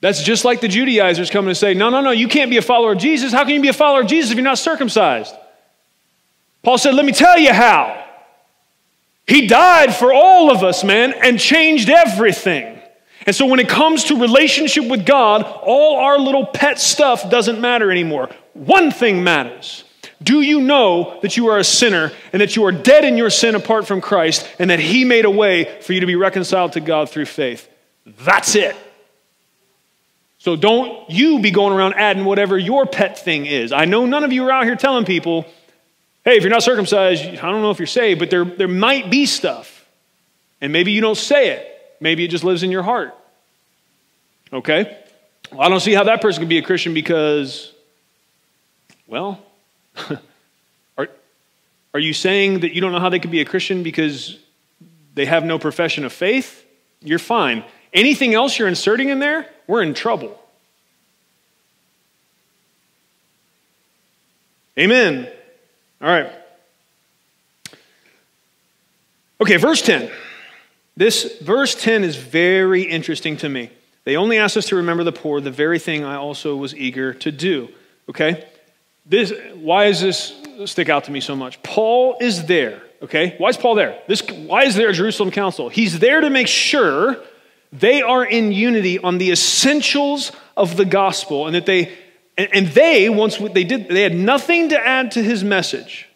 That's 0.00 0.24
just 0.24 0.44
like 0.44 0.60
the 0.60 0.66
Judaizers 0.66 1.30
coming 1.30 1.50
and 1.50 1.56
say, 1.56 1.72
no, 1.72 1.88
no, 1.88 2.00
no, 2.00 2.10
you 2.10 2.26
can't 2.26 2.50
be 2.50 2.56
a 2.56 2.62
follower 2.62 2.92
of 2.92 2.98
Jesus. 2.98 3.32
How 3.32 3.44
can 3.44 3.52
you 3.52 3.62
be 3.62 3.68
a 3.68 3.72
follower 3.72 4.00
of 4.00 4.08
Jesus 4.08 4.32
if 4.32 4.36
you're 4.36 4.42
not 4.42 4.58
circumcised? 4.58 5.34
Paul 6.64 6.76
said, 6.76 6.94
let 6.94 7.04
me 7.04 7.12
tell 7.12 7.38
you 7.38 7.52
how. 7.52 8.04
He 9.24 9.46
died 9.46 9.94
for 9.94 10.12
all 10.12 10.50
of 10.50 10.64
us, 10.64 10.82
man, 10.82 11.14
and 11.22 11.38
changed 11.38 11.88
everything. 11.90 12.80
And 13.24 13.36
so 13.36 13.46
when 13.46 13.60
it 13.60 13.68
comes 13.68 14.04
to 14.04 14.16
relationship 14.16 14.88
with 14.88 15.06
God, 15.06 15.42
all 15.42 15.98
our 15.98 16.18
little 16.18 16.46
pet 16.46 16.80
stuff 16.80 17.30
doesn't 17.30 17.60
matter 17.60 17.92
anymore. 17.92 18.30
One 18.54 18.90
thing 18.90 19.24
matters. 19.24 19.84
Do 20.22 20.42
you 20.42 20.60
know 20.60 21.18
that 21.22 21.36
you 21.36 21.48
are 21.48 21.58
a 21.58 21.64
sinner 21.64 22.12
and 22.32 22.42
that 22.42 22.56
you 22.56 22.64
are 22.66 22.72
dead 22.72 23.04
in 23.04 23.16
your 23.16 23.30
sin 23.30 23.54
apart 23.54 23.86
from 23.86 24.00
Christ 24.00 24.46
and 24.58 24.70
that 24.70 24.78
He 24.78 25.04
made 25.04 25.24
a 25.24 25.30
way 25.30 25.80
for 25.80 25.92
you 25.92 26.00
to 26.00 26.06
be 26.06 26.16
reconciled 26.16 26.72
to 26.74 26.80
God 26.80 27.08
through 27.08 27.26
faith? 27.26 27.68
That's 28.04 28.54
it. 28.54 28.76
So 30.38 30.56
don't 30.56 31.08
you 31.10 31.38
be 31.40 31.50
going 31.50 31.72
around 31.72 31.94
adding 31.94 32.24
whatever 32.24 32.58
your 32.58 32.86
pet 32.86 33.18
thing 33.18 33.46
is. 33.46 33.72
I 33.72 33.84
know 33.84 34.06
none 34.06 34.24
of 34.24 34.32
you 34.32 34.44
are 34.46 34.50
out 34.50 34.64
here 34.64 34.76
telling 34.76 35.04
people, 35.04 35.44
hey, 36.24 36.36
if 36.36 36.42
you're 36.42 36.50
not 36.50 36.62
circumcised, 36.62 37.24
I 37.24 37.50
don't 37.50 37.60
know 37.60 37.70
if 37.70 37.78
you're 37.78 37.86
saved, 37.86 38.20
but 38.20 38.30
there, 38.30 38.44
there 38.44 38.68
might 38.68 39.10
be 39.10 39.26
stuff. 39.26 39.86
And 40.60 40.72
maybe 40.72 40.92
you 40.92 41.00
don't 41.00 41.16
say 41.16 41.50
it. 41.50 41.66
Maybe 42.00 42.24
it 42.24 42.28
just 42.28 42.44
lives 42.44 42.62
in 42.62 42.70
your 42.70 42.82
heart. 42.82 43.14
Okay? 44.52 44.98
Well, 45.52 45.60
I 45.60 45.68
don't 45.68 45.80
see 45.80 45.92
how 45.92 46.04
that 46.04 46.22
person 46.22 46.40
can 46.40 46.48
be 46.48 46.58
a 46.58 46.62
Christian 46.62 46.94
because, 46.94 47.72
well, 49.10 49.42
are, 50.96 51.08
are 51.92 52.00
you 52.00 52.12
saying 52.12 52.60
that 52.60 52.72
you 52.72 52.80
don't 52.80 52.92
know 52.92 53.00
how 53.00 53.08
they 53.08 53.18
could 53.18 53.32
be 53.32 53.40
a 53.40 53.44
Christian 53.44 53.82
because 53.82 54.38
they 55.14 55.26
have 55.26 55.44
no 55.44 55.58
profession 55.58 56.04
of 56.04 56.12
faith? 56.12 56.64
You're 57.02 57.18
fine. 57.18 57.64
Anything 57.92 58.34
else 58.34 58.56
you're 58.56 58.68
inserting 58.68 59.08
in 59.08 59.18
there, 59.18 59.48
we're 59.66 59.82
in 59.82 59.94
trouble. 59.94 60.40
Amen. 64.78 65.28
All 66.00 66.08
right. 66.08 66.30
Okay, 69.40 69.56
verse 69.56 69.82
10. 69.82 70.08
This 70.96 71.38
verse 71.40 71.74
10 71.74 72.04
is 72.04 72.14
very 72.14 72.82
interesting 72.82 73.36
to 73.38 73.48
me. 73.48 73.70
They 74.04 74.16
only 74.16 74.38
asked 74.38 74.56
us 74.56 74.66
to 74.66 74.76
remember 74.76 75.02
the 75.02 75.12
poor, 75.12 75.40
the 75.40 75.50
very 75.50 75.80
thing 75.80 76.04
I 76.04 76.14
also 76.14 76.54
was 76.54 76.76
eager 76.76 77.12
to 77.14 77.32
do. 77.32 77.70
Okay? 78.08 78.46
This 79.06 79.32
why 79.54 79.88
does 79.88 80.00
this 80.00 80.34
stick 80.66 80.88
out 80.88 81.04
to 81.04 81.10
me 81.10 81.20
so 81.20 81.34
much? 81.34 81.62
Paul 81.62 82.16
is 82.20 82.44
there, 82.46 82.82
okay? 83.02 83.34
Why 83.38 83.48
is 83.48 83.56
Paul 83.56 83.74
there? 83.74 84.00
This 84.06 84.22
why 84.22 84.64
is 84.64 84.76
there 84.76 84.88
a 84.88 84.92
Jerusalem 84.92 85.30
council? 85.30 85.68
He's 85.68 85.98
there 85.98 86.20
to 86.20 86.30
make 86.30 86.48
sure 86.48 87.16
they 87.72 88.02
are 88.02 88.24
in 88.24 88.52
unity 88.52 88.98
on 88.98 89.18
the 89.18 89.30
essentials 89.30 90.32
of 90.56 90.76
the 90.76 90.84
gospel 90.84 91.46
and 91.46 91.54
that 91.54 91.66
they 91.66 91.92
and, 92.36 92.68
they 92.68 93.08
once 93.08 93.36
they 93.36 93.64
did 93.64 93.88
they 93.88 94.02
had 94.02 94.14
nothing 94.14 94.70
to 94.70 94.78
add 94.78 95.10
to 95.12 95.22
his 95.22 95.44
message 95.44 96.08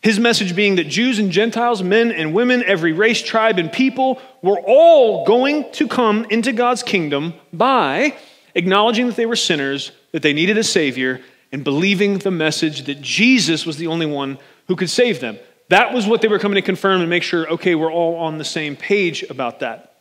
his 0.00 0.18
message 0.20 0.54
being 0.54 0.76
that 0.76 0.84
jews 0.84 1.18
and 1.18 1.32
gentiles 1.32 1.82
men 1.82 2.12
and 2.12 2.32
women 2.32 2.62
every 2.64 2.92
race 2.92 3.20
tribe 3.22 3.58
and 3.58 3.72
people 3.72 4.20
were 4.42 4.60
all 4.60 5.26
going 5.26 5.70
to 5.72 5.88
come 5.88 6.24
into 6.30 6.52
god's 6.52 6.82
kingdom 6.82 7.34
by 7.52 8.14
acknowledging 8.54 9.06
that 9.06 9.16
they 9.16 9.26
were 9.26 9.36
sinners 9.36 9.92
that 10.12 10.22
they 10.22 10.32
needed 10.32 10.56
a 10.56 10.64
savior 10.64 11.20
and 11.56 11.64
believing 11.64 12.18
the 12.18 12.30
message 12.30 12.82
that 12.82 13.00
jesus 13.00 13.64
was 13.64 13.78
the 13.78 13.86
only 13.86 14.04
one 14.04 14.36
who 14.68 14.76
could 14.76 14.90
save 14.90 15.20
them 15.20 15.38
that 15.70 15.94
was 15.94 16.06
what 16.06 16.20
they 16.20 16.28
were 16.28 16.38
coming 16.38 16.56
to 16.56 16.60
confirm 16.60 17.00
and 17.00 17.08
make 17.08 17.22
sure 17.22 17.48
okay 17.48 17.74
we're 17.74 17.90
all 17.90 18.16
on 18.16 18.36
the 18.36 18.44
same 18.44 18.76
page 18.76 19.22
about 19.30 19.60
that 19.60 19.96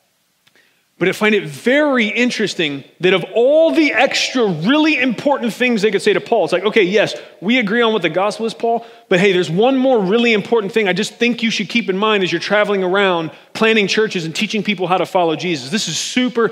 but 0.98 1.10
I 1.10 1.12
find 1.12 1.36
it 1.36 1.46
very 1.46 2.08
interesting 2.08 2.86
that 3.02 3.14
of 3.14 3.26
all 3.34 3.72
the 3.72 3.92
extra 3.92 4.48
really 4.48 4.98
important 4.98 5.54
things 5.54 5.82
they 5.82 5.92
could 5.92 6.02
say 6.02 6.14
to 6.14 6.22
Paul, 6.22 6.46
it's 6.46 6.54
like, 6.54 6.64
okay, 6.64 6.84
yes, 6.84 7.16
we 7.42 7.58
agree 7.60 7.82
on 7.82 7.92
what 7.92 8.02
the 8.02 8.10
gospel 8.10 8.46
is, 8.46 8.54
Paul, 8.54 8.86
but 9.10 9.20
hey, 9.20 9.34
there's 9.34 9.52
one 9.52 9.78
more 9.78 10.00
really 10.00 10.32
important 10.32 10.72
thing 10.72 10.88
I 10.88 10.94
just 10.94 11.16
think 11.16 11.44
you 11.44 11.52
should 11.52 11.68
keep 11.68 11.90
in 11.90 11.98
mind 11.98 12.24
as 12.24 12.32
you're 12.32 12.40
traveling 12.40 12.82
around 12.82 13.32
planning 13.52 13.88
churches 13.88 14.24
and 14.24 14.34
teaching 14.34 14.64
people 14.64 14.88
how 14.88 14.98
to 14.98 15.06
follow 15.06 15.36
Jesus. 15.36 15.70
This 15.70 15.90
is 15.90 15.98
super. 15.98 16.52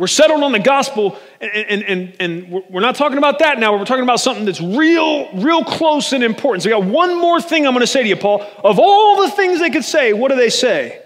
We're 0.00 0.06
settled 0.06 0.42
on 0.42 0.52
the 0.52 0.58
gospel, 0.58 1.18
and, 1.42 1.52
and, 1.52 1.82
and, 1.82 2.16
and 2.20 2.64
we're 2.70 2.80
not 2.80 2.94
talking 2.94 3.18
about 3.18 3.40
that 3.40 3.58
now. 3.58 3.76
We're 3.76 3.84
talking 3.84 4.02
about 4.02 4.18
something 4.18 4.46
that's 4.46 4.58
real, 4.58 5.30
real 5.34 5.62
close 5.62 6.14
and 6.14 6.24
important. 6.24 6.62
So, 6.62 6.70
I 6.70 6.80
got 6.80 6.90
one 6.90 7.20
more 7.20 7.38
thing 7.38 7.66
I'm 7.66 7.74
going 7.74 7.82
to 7.82 7.86
say 7.86 8.02
to 8.04 8.08
you, 8.08 8.16
Paul. 8.16 8.42
Of 8.64 8.78
all 8.78 9.20
the 9.20 9.30
things 9.30 9.60
they 9.60 9.68
could 9.68 9.84
say, 9.84 10.14
what 10.14 10.30
do 10.30 10.38
they 10.38 10.48
say? 10.48 11.02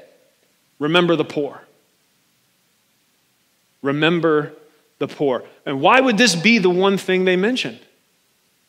Remember 0.79 1.17
the 1.17 1.25
poor. 1.25 1.61
Remember 3.83 4.53
the 5.01 5.09
poor. 5.09 5.43
And 5.67 5.81
why 5.81 5.99
would 6.01 6.17
this 6.17 6.37
be 6.37 6.59
the 6.59 6.71
one 6.71 6.97
thing 6.97 7.25
they 7.25 7.35
mentioned? 7.35 7.81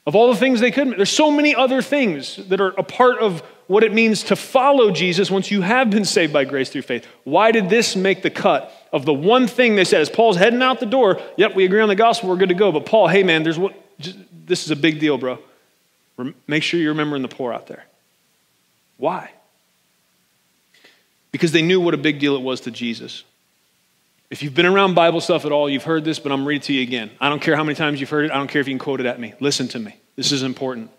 Of 0.07 0.15
all 0.15 0.33
the 0.33 0.39
things 0.39 0.59
they 0.59 0.71
could, 0.71 0.97
there's 0.97 1.11
so 1.11 1.29
many 1.29 1.53
other 1.53 1.83
things 1.83 2.37
that 2.47 2.59
are 2.59 2.69
a 2.69 2.83
part 2.83 3.19
of 3.19 3.41
what 3.67 3.83
it 3.83 3.93
means 3.93 4.23
to 4.23 4.35
follow 4.35 4.89
Jesus 4.89 5.29
once 5.29 5.51
you 5.51 5.61
have 5.61 5.91
been 5.91 6.05
saved 6.05 6.33
by 6.33 6.45
grace 6.45 6.69
through 6.69 6.83
faith. 6.83 7.05
Why 7.25 7.51
did 7.51 7.69
this 7.69 7.95
make 7.95 8.23
the 8.23 8.31
cut 8.31 8.71
of 8.95 9.03
the 9.05 9.13
one 9.13 9.45
thing 9.45 9.75
they 9.75 9.83
said? 9.83 9.99
As 9.99 10.09
Paul's 10.09 10.37
heading 10.37 10.61
out 10.61 10.79
the 10.79 10.85
door, 10.85 11.21
yep, 11.35 11.53
we 11.53 11.65
agree 11.65 11.81
on 11.81 11.89
the 11.89 11.95
gospel, 11.95 12.29
we're 12.29 12.37
good 12.37 12.49
to 12.49 12.55
go. 12.55 12.71
But 12.71 12.85
Paul, 12.85 13.09
hey 13.09 13.23
man, 13.23 13.43
there's 13.43 13.59
what, 13.59 13.75
just, 13.99 14.17
this 14.47 14.63
is 14.63 14.71
a 14.71 14.75
big 14.75 14.99
deal, 14.99 15.17
bro. 15.17 15.37
Make 16.47 16.63
sure 16.63 16.79
you're 16.79 16.93
remembering 16.93 17.21
the 17.21 17.27
poor 17.27 17.51
out 17.51 17.67
there. 17.67 17.85
Why? 18.95 19.31
Because 21.33 21.51
they 21.51 21.61
knew 21.61 21.81
what 21.81 21.93
a 21.93 21.97
big 21.97 22.19
deal 22.19 22.37
it 22.37 22.41
was 22.41 22.61
to 22.61 22.71
Jesus. 22.71 23.25
If 24.29 24.41
you've 24.41 24.55
been 24.55 24.65
around 24.65 24.93
Bible 24.93 25.19
stuff 25.19 25.43
at 25.43 25.51
all, 25.51 25.69
you've 25.69 25.83
heard 25.83 26.05
this, 26.05 26.17
but 26.17 26.31
I'm 26.31 26.45
reading 26.47 26.61
it 26.61 26.65
to 26.67 26.73
you 26.73 26.81
again. 26.81 27.11
I 27.19 27.27
don't 27.27 27.41
care 27.41 27.57
how 27.57 27.63
many 27.65 27.75
times 27.75 27.99
you've 27.99 28.09
heard 28.09 28.23
it. 28.23 28.31
I 28.31 28.35
don't 28.35 28.47
care 28.47 28.61
if 28.61 28.67
you 28.67 28.71
can 28.71 28.79
quote 28.79 29.01
it 29.01 29.05
at 29.05 29.19
me. 29.19 29.33
Listen 29.41 29.67
to 29.69 29.79
me. 29.79 29.97
This 30.15 30.31
is 30.31 30.41
important. 30.41 30.89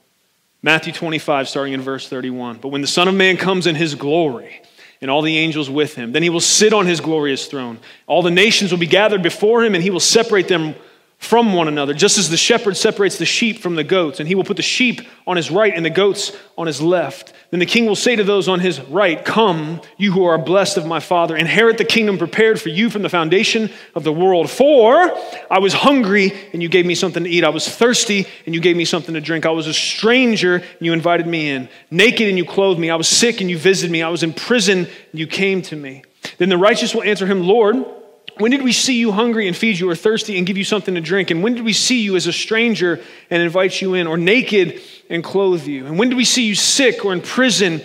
Matthew 0.62 0.92
25, 0.92 1.48
starting 1.48 1.72
in 1.72 1.80
verse 1.80 2.08
31. 2.08 2.58
But 2.58 2.68
when 2.68 2.82
the 2.82 2.86
Son 2.86 3.08
of 3.08 3.14
Man 3.14 3.38
comes 3.38 3.66
in 3.66 3.74
his 3.74 3.94
glory, 3.94 4.60
and 5.00 5.10
all 5.10 5.22
the 5.22 5.36
angels 5.36 5.68
with 5.68 5.94
him. 5.94 6.12
Then 6.12 6.22
he 6.22 6.30
will 6.30 6.40
sit 6.40 6.72
on 6.72 6.86
his 6.86 7.00
glorious 7.00 7.46
throne. 7.46 7.78
All 8.06 8.22
the 8.22 8.30
nations 8.30 8.70
will 8.70 8.78
be 8.78 8.86
gathered 8.86 9.22
before 9.22 9.64
him, 9.64 9.74
and 9.74 9.82
he 9.82 9.90
will 9.90 10.00
separate 10.00 10.48
them 10.48 10.74
from 11.18 11.54
one 11.54 11.66
another, 11.66 11.94
just 11.94 12.18
as 12.18 12.28
the 12.28 12.36
shepherd 12.36 12.76
separates 12.76 13.18
the 13.18 13.24
sheep 13.24 13.58
from 13.58 13.74
the 13.74 13.82
goats, 13.82 14.20
and 14.20 14.28
he 14.28 14.34
will 14.34 14.44
put 14.44 14.56
the 14.56 14.62
sheep 14.62 15.00
on 15.26 15.36
his 15.36 15.50
right 15.50 15.72
and 15.74 15.84
the 15.84 15.90
goats 15.90 16.36
on 16.56 16.66
his 16.66 16.80
left. 16.80 17.32
Then 17.50 17.58
the 17.58 17.66
king 17.66 17.86
will 17.86 17.96
say 17.96 18.16
to 18.16 18.22
those 18.22 18.48
on 18.48 18.60
his 18.60 18.80
right, 18.82 19.24
Come, 19.24 19.80
you 19.96 20.12
who 20.12 20.24
are 20.24 20.36
blessed 20.36 20.76
of 20.76 20.86
my 20.86 21.00
Father, 21.00 21.36
inherit 21.36 21.78
the 21.78 21.84
kingdom 21.84 22.18
prepared 22.18 22.60
for 22.60 22.68
you 22.68 22.90
from 22.90 23.02
the 23.02 23.08
foundation 23.08 23.70
of 23.94 24.04
the 24.04 24.12
world. 24.12 24.50
For 24.50 25.16
I 25.50 25.58
was 25.58 25.72
hungry, 25.72 26.32
and 26.52 26.62
you 26.62 26.68
gave 26.68 26.86
me 26.86 26.94
something 26.94 27.24
to 27.24 27.30
eat. 27.30 27.44
I 27.44 27.48
was 27.48 27.68
thirsty, 27.68 28.26
and 28.44 28.54
you 28.54 28.60
gave 28.60 28.76
me 28.76 28.84
something 28.84 29.14
to 29.14 29.20
drink. 29.20 29.46
I 29.46 29.50
was 29.50 29.66
a 29.66 29.74
stranger, 29.74 30.56
and 30.56 30.80
you 30.80 30.92
invited 30.92 31.26
me 31.26 31.48
in. 31.48 31.68
Naked, 31.90 32.28
and 32.28 32.36
you 32.36 32.44
clothed 32.44 32.78
me. 32.78 32.90
I 32.90 32.96
was 32.96 33.08
sick, 33.08 33.40
and 33.40 33.48
you 33.48 33.58
visited 33.58 33.90
me. 33.90 34.02
I 34.02 34.10
was 34.10 34.22
in 34.22 34.32
prison, 34.32 34.78
and 34.78 35.20
you 35.20 35.26
came 35.26 35.62
to 35.62 35.76
me. 35.76 36.02
Then 36.38 36.50
the 36.50 36.58
righteous 36.58 36.94
will 36.94 37.04
answer 37.04 37.26
him, 37.26 37.46
Lord, 37.46 37.84
when 38.38 38.50
did 38.50 38.62
we 38.62 38.72
see 38.72 38.98
you 38.98 39.12
hungry 39.12 39.46
and 39.46 39.56
feed 39.56 39.78
you, 39.78 39.88
or 39.88 39.94
thirsty 39.94 40.36
and 40.36 40.46
give 40.46 40.58
you 40.58 40.64
something 40.64 40.94
to 40.94 41.00
drink? 41.00 41.30
And 41.30 41.42
when 41.42 41.54
did 41.54 41.64
we 41.64 41.72
see 41.72 42.02
you 42.02 42.16
as 42.16 42.26
a 42.26 42.32
stranger 42.32 43.00
and 43.30 43.42
invite 43.42 43.80
you 43.80 43.94
in, 43.94 44.06
or 44.06 44.18
naked 44.18 44.80
and 45.08 45.24
clothe 45.24 45.66
you? 45.66 45.86
And 45.86 45.98
when 45.98 46.10
did 46.10 46.16
we 46.16 46.24
see 46.24 46.46
you 46.46 46.54
sick 46.54 47.04
or 47.04 47.12
in 47.12 47.22
prison 47.22 47.80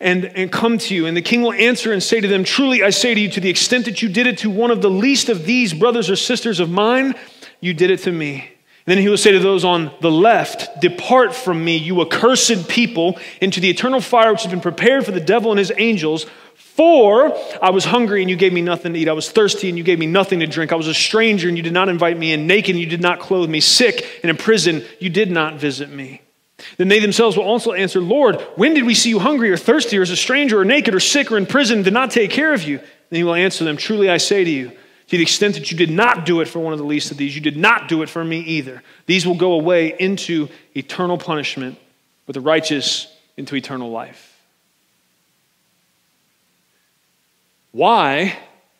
and, 0.00 0.24
and 0.24 0.50
come 0.50 0.78
to 0.78 0.94
you? 0.94 1.06
And 1.06 1.16
the 1.16 1.22
king 1.22 1.42
will 1.42 1.52
answer 1.52 1.92
and 1.92 2.02
say 2.02 2.20
to 2.20 2.28
them, 2.28 2.44
Truly 2.44 2.82
I 2.82 2.90
say 2.90 3.14
to 3.14 3.20
you, 3.20 3.28
to 3.30 3.40
the 3.40 3.50
extent 3.50 3.84
that 3.84 4.00
you 4.00 4.08
did 4.08 4.26
it 4.26 4.38
to 4.38 4.50
one 4.50 4.70
of 4.70 4.80
the 4.80 4.90
least 4.90 5.28
of 5.28 5.44
these 5.44 5.74
brothers 5.74 6.08
or 6.08 6.16
sisters 6.16 6.60
of 6.60 6.70
mine, 6.70 7.14
you 7.60 7.74
did 7.74 7.90
it 7.90 8.00
to 8.00 8.12
me. 8.12 8.50
And 8.86 8.96
then 8.96 8.98
he 8.98 9.08
will 9.10 9.18
say 9.18 9.32
to 9.32 9.38
those 9.38 9.64
on 9.64 9.92
the 10.00 10.10
left, 10.10 10.80
Depart 10.80 11.34
from 11.34 11.62
me, 11.62 11.76
you 11.76 12.00
accursed 12.00 12.68
people, 12.68 13.18
into 13.42 13.60
the 13.60 13.68
eternal 13.68 14.00
fire 14.00 14.32
which 14.32 14.42
has 14.42 14.50
been 14.50 14.62
prepared 14.62 15.04
for 15.04 15.12
the 15.12 15.20
devil 15.20 15.52
and 15.52 15.58
his 15.58 15.72
angels. 15.76 16.24
For 16.60 17.36
I 17.60 17.70
was 17.70 17.84
hungry 17.84 18.22
and 18.22 18.30
you 18.30 18.36
gave 18.36 18.52
me 18.52 18.62
nothing 18.62 18.92
to 18.92 18.98
eat. 18.98 19.08
I 19.08 19.12
was 19.12 19.30
thirsty 19.30 19.68
and 19.68 19.76
you 19.76 19.84
gave 19.84 19.98
me 19.98 20.06
nothing 20.06 20.40
to 20.40 20.46
drink. 20.46 20.72
I 20.72 20.76
was 20.76 20.88
a 20.88 20.94
stranger 20.94 21.48
and 21.48 21.56
you 21.56 21.62
did 21.62 21.72
not 21.72 21.88
invite 21.88 22.18
me 22.18 22.32
in. 22.32 22.46
Naked 22.46 22.70
and 22.74 22.80
you 22.80 22.86
did 22.86 23.00
not 23.00 23.20
clothe 23.20 23.50
me. 23.50 23.60
Sick 23.60 24.20
and 24.22 24.30
in 24.30 24.36
prison, 24.36 24.84
you 24.98 25.10
did 25.10 25.30
not 25.30 25.54
visit 25.54 25.90
me. 25.90 26.22
Then 26.76 26.88
they 26.88 26.98
themselves 26.98 27.36
will 27.36 27.44
also 27.44 27.72
answer, 27.72 28.00
Lord, 28.00 28.40
when 28.56 28.74
did 28.74 28.84
we 28.84 28.94
see 28.94 29.08
you 29.08 29.18
hungry 29.18 29.50
or 29.50 29.56
thirsty 29.56 29.98
or 29.98 30.02
as 30.02 30.10
a 30.10 30.16
stranger 30.16 30.60
or 30.60 30.64
naked 30.64 30.94
or 30.94 31.00
sick 31.00 31.32
or 31.32 31.38
in 31.38 31.46
prison 31.46 31.78
and 31.78 31.84
did 31.84 31.94
not 31.94 32.10
take 32.10 32.30
care 32.30 32.52
of 32.52 32.62
you? 32.62 32.78
Then 32.78 33.16
he 33.16 33.24
will 33.24 33.34
answer 33.34 33.64
them, 33.64 33.76
Truly 33.76 34.08
I 34.08 34.18
say 34.18 34.44
to 34.44 34.50
you, 34.50 34.68
To 34.68 35.16
the 35.16 35.22
extent 35.22 35.54
that 35.54 35.70
you 35.70 35.76
did 35.76 35.90
not 35.90 36.24
do 36.24 36.40
it 36.40 36.48
for 36.48 36.60
one 36.60 36.72
of 36.72 36.78
the 36.78 36.84
least 36.84 37.10
of 37.10 37.16
these, 37.16 37.34
you 37.34 37.40
did 37.40 37.56
not 37.56 37.88
do 37.88 38.02
it 38.02 38.08
for 38.08 38.24
me 38.24 38.40
either. 38.40 38.82
These 39.06 39.26
will 39.26 39.34
go 39.34 39.52
away 39.52 39.96
into 39.98 40.48
eternal 40.74 41.18
punishment, 41.18 41.78
but 42.26 42.34
the 42.34 42.40
righteous 42.40 43.12
into 43.36 43.56
eternal 43.56 43.90
life. 43.90 44.29
Why 47.72 48.38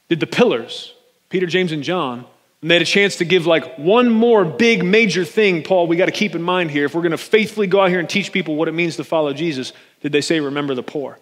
did 0.09 0.20
the 0.20 0.26
pillars, 0.26 0.95
Peter, 1.28 1.47
James, 1.47 1.72
and 1.72 1.82
John, 1.82 2.26
when 2.61 2.68
they 2.68 2.74
had 2.74 2.82
a 2.82 2.86
chance 2.86 3.16
to 3.16 3.24
give 3.24 3.47
like 3.47 3.78
one 3.78 4.11
more 4.11 4.45
big 4.45 4.84
major 4.84 5.24
thing, 5.24 5.62
Paul, 5.62 5.86
we 5.86 5.97
got 5.97 6.07
to 6.07 6.12
keep 6.12 6.34
in 6.34 6.43
mind 6.43 6.70
here, 6.70 6.84
if 6.84 6.95
we're 6.95 7.03
going 7.03 7.12
to 7.12 7.18
faithfully 7.18 7.66
go 7.66 7.80
out 7.80 7.88
here 7.88 8.01
and 8.01 8.09
teach 8.09 8.32
people 8.32 8.57
what 8.57 8.68
it 8.68 8.72
means 8.72 8.97
to 8.97 9.05
follow 9.05 9.32
Jesus, 9.32 9.72
did 10.03 10.12
they 10.12 10.20
say, 10.20 10.41
remember 10.41 10.74
the 10.74 10.82
poor? 10.82 11.18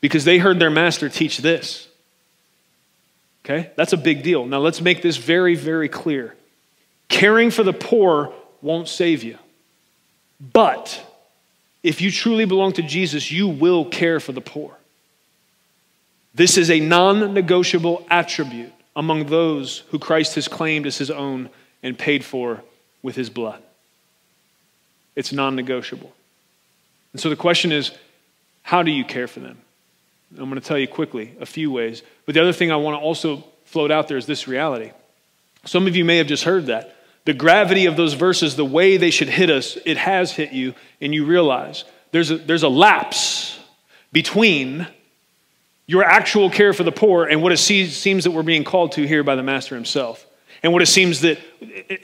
Because 0.00 0.24
they 0.24 0.38
heard 0.38 0.58
their 0.58 0.70
master 0.70 1.08
teach 1.08 1.38
this. 1.38 1.88
Okay? 3.44 3.70
That's 3.76 3.92
a 3.92 3.98
big 3.98 4.22
deal. 4.22 4.46
Now 4.46 4.60
let's 4.60 4.80
make 4.80 5.02
this 5.02 5.16
very, 5.16 5.54
very 5.54 5.88
clear. 5.88 6.34
Caring 7.08 7.50
for 7.50 7.62
the 7.62 7.72
poor 7.72 8.32
won't 8.62 8.88
save 8.88 9.22
you. 9.22 9.38
But 10.40 11.04
if 11.82 12.00
you 12.00 12.10
truly 12.10 12.46
belong 12.46 12.72
to 12.74 12.82
Jesus, 12.82 13.30
you 13.30 13.48
will 13.48 13.84
care 13.84 14.20
for 14.20 14.32
the 14.32 14.40
poor. 14.40 14.76
This 16.34 16.56
is 16.56 16.70
a 16.70 16.80
non 16.80 17.34
negotiable 17.34 18.06
attribute 18.10 18.72
among 18.94 19.26
those 19.26 19.84
who 19.90 19.98
Christ 19.98 20.34
has 20.36 20.48
claimed 20.48 20.86
as 20.86 20.98
his 20.98 21.10
own 21.10 21.50
and 21.82 21.98
paid 21.98 22.24
for 22.24 22.62
with 23.02 23.16
his 23.16 23.30
blood. 23.30 23.62
It's 25.16 25.32
non 25.32 25.56
negotiable. 25.56 26.12
And 27.12 27.20
so 27.20 27.28
the 27.28 27.36
question 27.36 27.72
is 27.72 27.90
how 28.62 28.82
do 28.82 28.90
you 28.90 29.04
care 29.04 29.26
for 29.26 29.40
them? 29.40 29.58
I'm 30.38 30.48
going 30.48 30.60
to 30.60 30.66
tell 30.66 30.78
you 30.78 30.86
quickly 30.86 31.34
a 31.40 31.46
few 31.46 31.72
ways. 31.72 32.02
But 32.24 32.34
the 32.34 32.40
other 32.40 32.52
thing 32.52 32.70
I 32.70 32.76
want 32.76 32.94
to 32.94 33.04
also 33.04 33.44
float 33.64 33.90
out 33.90 34.06
there 34.06 34.16
is 34.16 34.26
this 34.26 34.46
reality. 34.46 34.92
Some 35.64 35.86
of 35.86 35.96
you 35.96 36.04
may 36.04 36.18
have 36.18 36.28
just 36.28 36.44
heard 36.44 36.66
that. 36.66 36.96
The 37.24 37.34
gravity 37.34 37.86
of 37.86 37.96
those 37.96 38.14
verses, 38.14 38.56
the 38.56 38.64
way 38.64 38.96
they 38.96 39.10
should 39.10 39.28
hit 39.28 39.50
us, 39.50 39.76
it 39.84 39.96
has 39.96 40.32
hit 40.32 40.52
you, 40.52 40.74
and 41.00 41.14
you 41.14 41.24
realize 41.24 41.84
there's 42.12 42.30
a, 42.30 42.38
there's 42.38 42.62
a 42.62 42.68
lapse 42.68 43.58
between 44.12 44.86
your 45.90 46.04
actual 46.04 46.48
care 46.48 46.72
for 46.72 46.84
the 46.84 46.92
poor 46.92 47.24
and 47.24 47.42
what 47.42 47.50
it 47.50 47.56
seems 47.56 48.22
that 48.22 48.30
we're 48.30 48.44
being 48.44 48.62
called 48.62 48.92
to 48.92 49.04
here 49.04 49.24
by 49.24 49.34
the 49.34 49.42
Master 49.42 49.74
himself 49.74 50.24
and 50.62 50.72
what 50.72 50.82
it 50.82 50.86
seems 50.86 51.22
that, 51.22 51.40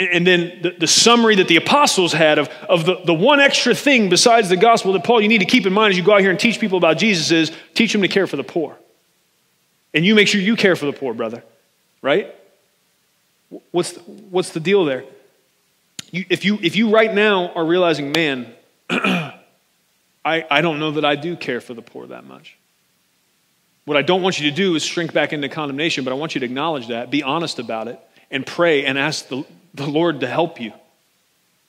and 0.01 0.27
then 0.27 0.61
the, 0.61 0.71
the, 0.73 0.89
summary 0.89 1.37
that 1.37 1.47
the 1.47 1.55
apostles 1.55 2.13
had 2.13 2.41
of, 2.41 2.49
of 2.69 2.85
the, 2.85 2.97
the 3.05 3.15
one 3.15 3.39
extra 3.39 3.77
thing 3.77 4.09
besides 4.09 4.49
the 4.49 4.57
gospel 4.57 4.93
that 4.95 5.05
Paul, 5.05 5.21
you 5.21 5.29
need 5.29 5.39
to 5.39 5.47
keep 5.47 5.67
in 5.67 5.73
mind 5.73 5.93
as 5.93 5.97
you 5.97 6.03
go 6.03 6.15
out 6.15 6.21
here 6.21 6.31
and 6.31 6.41
teach 6.41 6.59
people 6.59 6.79
about 6.79 6.99
Jesus 6.99 7.31
is 7.31 7.57
teach 7.75 7.93
them 7.93 8.03
to 8.03 8.09
care 8.09 8.27
for 8.27 8.35
the 8.35 8.43
poor. 8.43 8.77
And 9.95 10.05
you 10.05 10.17
make 10.17 10.27
sure 10.27 10.41
you 10.41 10.57
care 10.57 10.75
for 10.75 10.87
the 10.87 10.93
poor, 10.93 11.15
brother, 11.15 11.45
right? 12.03 12.35
What's 13.71 13.93
the, 13.93 14.01
what's 14.01 14.51
the 14.51 14.59
deal 14.59 14.85
there? 14.85 15.05
You, 16.11 16.25
if, 16.29 16.45
you, 16.45 16.59
if 16.61 16.75
you 16.75 16.91
right 16.91 17.15
now 17.15 17.53
are 17.53 17.65
realizing, 17.65 18.11
man, 18.11 18.53
I, 18.91 19.33
I 20.25 20.61
don't 20.61 20.81
know 20.81 20.91
that 20.91 21.05
I 21.05 21.15
do 21.15 21.37
care 21.37 21.61
for 21.61 21.73
the 21.73 21.83
poor 21.83 22.09
that 22.09 22.25
much. 22.25 22.57
What 23.87 23.97
I 23.97 24.03
don't 24.03 24.21
want 24.21 24.41
you 24.41 24.51
to 24.51 24.55
do 24.55 24.75
is 24.75 24.85
shrink 24.85 25.13
back 25.13 25.33
into 25.33 25.49
condemnation, 25.49 26.05
but 26.05 26.11
I 26.11 26.15
want 26.15 26.35
you 26.35 26.41
to 26.41 26.45
acknowledge 26.45 26.89
that, 26.89 27.09
be 27.09 27.23
honest 27.23 27.61
about 27.61 27.87
it, 27.87 27.99
and 28.33 28.45
pray 28.45 28.85
and 28.85 28.99
ask 28.99 29.29
the, 29.29 29.45
the 29.75 29.87
Lord 29.87 30.21
to 30.21 30.27
help 30.27 30.61
you. 30.61 30.73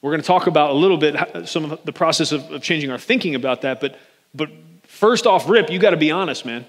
We're 0.01 0.11
going 0.11 0.21
to 0.21 0.27
talk 0.27 0.47
about 0.47 0.71
a 0.71 0.73
little 0.73 0.97
bit 0.97 1.47
some 1.47 1.71
of 1.71 1.85
the 1.85 1.93
process 1.93 2.31
of, 2.31 2.51
of 2.51 2.63
changing 2.63 2.89
our 2.89 2.97
thinking 2.97 3.35
about 3.35 3.61
that, 3.61 3.79
but, 3.79 3.99
but 4.33 4.49
first 4.83 5.27
off, 5.27 5.47
rip, 5.47 5.69
you 5.69 5.77
got 5.77 5.91
to 5.91 5.97
be 5.97 6.09
honest, 6.09 6.43
man. 6.43 6.65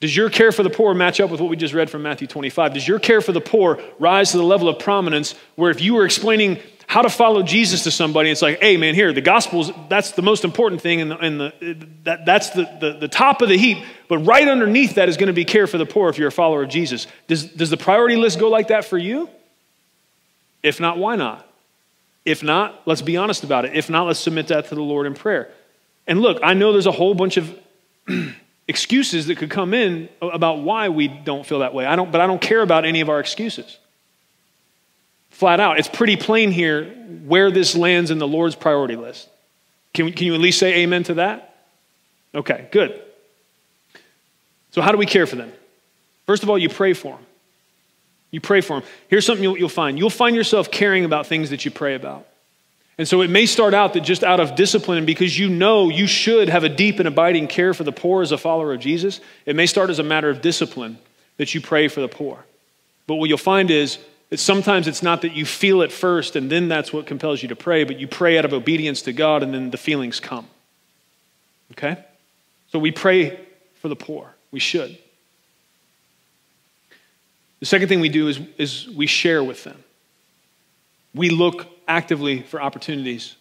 Does 0.00 0.16
your 0.16 0.30
care 0.30 0.50
for 0.50 0.62
the 0.62 0.70
poor 0.70 0.94
match 0.94 1.20
up 1.20 1.28
with 1.28 1.42
what 1.42 1.50
we 1.50 1.56
just 1.56 1.74
read 1.74 1.90
from 1.90 2.02
Matthew 2.02 2.26
25? 2.26 2.72
Does 2.72 2.88
your 2.88 2.98
care 2.98 3.20
for 3.20 3.32
the 3.32 3.40
poor 3.40 3.82
rise 3.98 4.30
to 4.30 4.38
the 4.38 4.44
level 4.44 4.66
of 4.70 4.78
prominence 4.78 5.34
where 5.56 5.70
if 5.70 5.82
you 5.82 5.92
were 5.92 6.06
explaining 6.06 6.58
how 6.90 7.02
to 7.02 7.08
follow 7.08 7.40
Jesus 7.44 7.84
to 7.84 7.90
somebody, 7.92 8.30
it's 8.30 8.42
like, 8.42 8.58
hey, 8.58 8.76
man, 8.76 8.96
here, 8.96 9.12
the 9.12 9.20
Gospels, 9.20 9.70
that's 9.88 10.10
the 10.10 10.22
most 10.22 10.42
important 10.42 10.82
thing, 10.82 11.00
and, 11.00 11.12
the, 11.12 11.52
the, 11.60 11.88
that, 12.02 12.26
that's 12.26 12.50
the, 12.50 12.68
the, 12.80 12.96
the 13.02 13.06
top 13.06 13.42
of 13.42 13.48
the 13.48 13.56
heap. 13.56 13.78
But 14.08 14.18
right 14.18 14.48
underneath 14.48 14.96
that 14.96 15.08
is 15.08 15.16
going 15.16 15.28
to 15.28 15.32
be 15.32 15.44
care 15.44 15.68
for 15.68 15.78
the 15.78 15.86
poor 15.86 16.08
if 16.08 16.18
you're 16.18 16.26
a 16.26 16.32
follower 16.32 16.64
of 16.64 16.68
Jesus. 16.68 17.06
Does, 17.28 17.44
does 17.44 17.70
the 17.70 17.76
priority 17.76 18.16
list 18.16 18.40
go 18.40 18.48
like 18.48 18.68
that 18.68 18.84
for 18.84 18.98
you? 18.98 19.30
If 20.64 20.80
not, 20.80 20.98
why 20.98 21.14
not? 21.14 21.46
If 22.24 22.42
not, 22.42 22.82
let's 22.86 23.02
be 23.02 23.16
honest 23.16 23.44
about 23.44 23.66
it. 23.66 23.76
If 23.76 23.88
not, 23.88 24.08
let's 24.08 24.18
submit 24.18 24.48
that 24.48 24.68
to 24.70 24.74
the 24.74 24.82
Lord 24.82 25.06
in 25.06 25.14
prayer. 25.14 25.48
And 26.08 26.20
look, 26.20 26.40
I 26.42 26.54
know 26.54 26.72
there's 26.72 26.86
a 26.86 26.90
whole 26.90 27.14
bunch 27.14 27.36
of 27.36 27.56
excuses 28.66 29.28
that 29.28 29.38
could 29.38 29.50
come 29.50 29.74
in 29.74 30.08
about 30.20 30.58
why 30.58 30.88
we 30.88 31.06
don't 31.06 31.46
feel 31.46 31.60
that 31.60 31.72
way. 31.72 31.86
I 31.86 31.94
don't, 31.94 32.10
but 32.10 32.20
I 32.20 32.26
don't 32.26 32.42
care 32.42 32.62
about 32.62 32.84
any 32.84 33.00
of 33.00 33.08
our 33.08 33.20
excuses. 33.20 33.78
Flat 35.40 35.58
out. 35.58 35.78
It's 35.78 35.88
pretty 35.88 36.18
plain 36.18 36.50
here 36.50 36.84
where 37.24 37.50
this 37.50 37.74
lands 37.74 38.10
in 38.10 38.18
the 38.18 38.28
Lord's 38.28 38.54
priority 38.54 38.96
list. 38.96 39.26
Can, 39.94 40.12
can 40.12 40.26
you 40.26 40.34
at 40.34 40.40
least 40.40 40.58
say 40.58 40.82
amen 40.82 41.04
to 41.04 41.14
that? 41.14 41.56
Okay, 42.34 42.68
good. 42.70 43.00
So, 44.72 44.82
how 44.82 44.92
do 44.92 44.98
we 44.98 45.06
care 45.06 45.26
for 45.26 45.36
them? 45.36 45.50
First 46.26 46.42
of 46.42 46.50
all, 46.50 46.58
you 46.58 46.68
pray 46.68 46.92
for 46.92 47.16
them. 47.16 47.24
You 48.30 48.42
pray 48.42 48.60
for 48.60 48.80
them. 48.80 48.88
Here's 49.08 49.24
something 49.24 49.42
you'll, 49.42 49.56
you'll, 49.56 49.70
find 49.70 49.98
you'll 49.98 50.10
find 50.10 50.36
yourself 50.36 50.70
caring 50.70 51.06
about 51.06 51.26
things 51.26 51.48
that 51.48 51.64
you 51.64 51.70
pray 51.70 51.94
about. 51.94 52.26
And 52.98 53.08
so 53.08 53.22
it 53.22 53.30
may 53.30 53.46
start 53.46 53.72
out 53.72 53.94
that 53.94 54.00
just 54.00 54.22
out 54.22 54.40
of 54.40 54.56
discipline, 54.56 55.06
because 55.06 55.38
you 55.38 55.48
know 55.48 55.88
you 55.88 56.06
should 56.06 56.50
have 56.50 56.64
a 56.64 56.68
deep 56.68 56.98
and 56.98 57.08
abiding 57.08 57.46
care 57.46 57.72
for 57.72 57.82
the 57.84 57.92
poor 57.92 58.20
as 58.20 58.30
a 58.30 58.36
follower 58.36 58.74
of 58.74 58.80
Jesus, 58.80 59.22
it 59.46 59.56
may 59.56 59.64
start 59.64 59.88
as 59.88 59.98
a 60.00 60.04
matter 60.04 60.28
of 60.28 60.42
discipline 60.42 60.98
that 61.38 61.54
you 61.54 61.62
pray 61.62 61.88
for 61.88 62.02
the 62.02 62.08
poor. 62.08 62.44
But 63.06 63.14
what 63.14 63.30
you'll 63.30 63.38
find 63.38 63.70
is 63.70 63.96
sometimes 64.38 64.86
it's 64.86 65.02
not 65.02 65.22
that 65.22 65.32
you 65.32 65.44
feel 65.44 65.82
it 65.82 65.90
first 65.90 66.36
and 66.36 66.50
then 66.50 66.68
that's 66.68 66.92
what 66.92 67.06
compels 67.06 67.42
you 67.42 67.48
to 67.48 67.56
pray, 67.56 67.82
but 67.82 67.98
you 67.98 68.06
pray 68.06 68.38
out 68.38 68.44
of 68.44 68.52
obedience 68.52 69.02
to 69.02 69.12
God 69.12 69.42
and 69.42 69.52
then 69.52 69.70
the 69.70 69.76
feelings 69.76 70.20
come. 70.20 70.46
Okay? 71.72 71.96
So 72.70 72.78
we 72.78 72.92
pray 72.92 73.40
for 73.80 73.88
the 73.88 73.96
poor. 73.96 74.34
We 74.52 74.60
should. 74.60 74.96
The 77.58 77.66
second 77.66 77.88
thing 77.88 78.00
we 78.00 78.08
do 78.08 78.28
is, 78.28 78.40
is 78.56 78.88
we 78.88 79.06
share 79.06 79.42
with 79.42 79.64
them. 79.64 79.82
We 81.14 81.30
look 81.30 81.66
actively 81.88 82.42
for 82.42 82.62
opportunities 82.62 83.34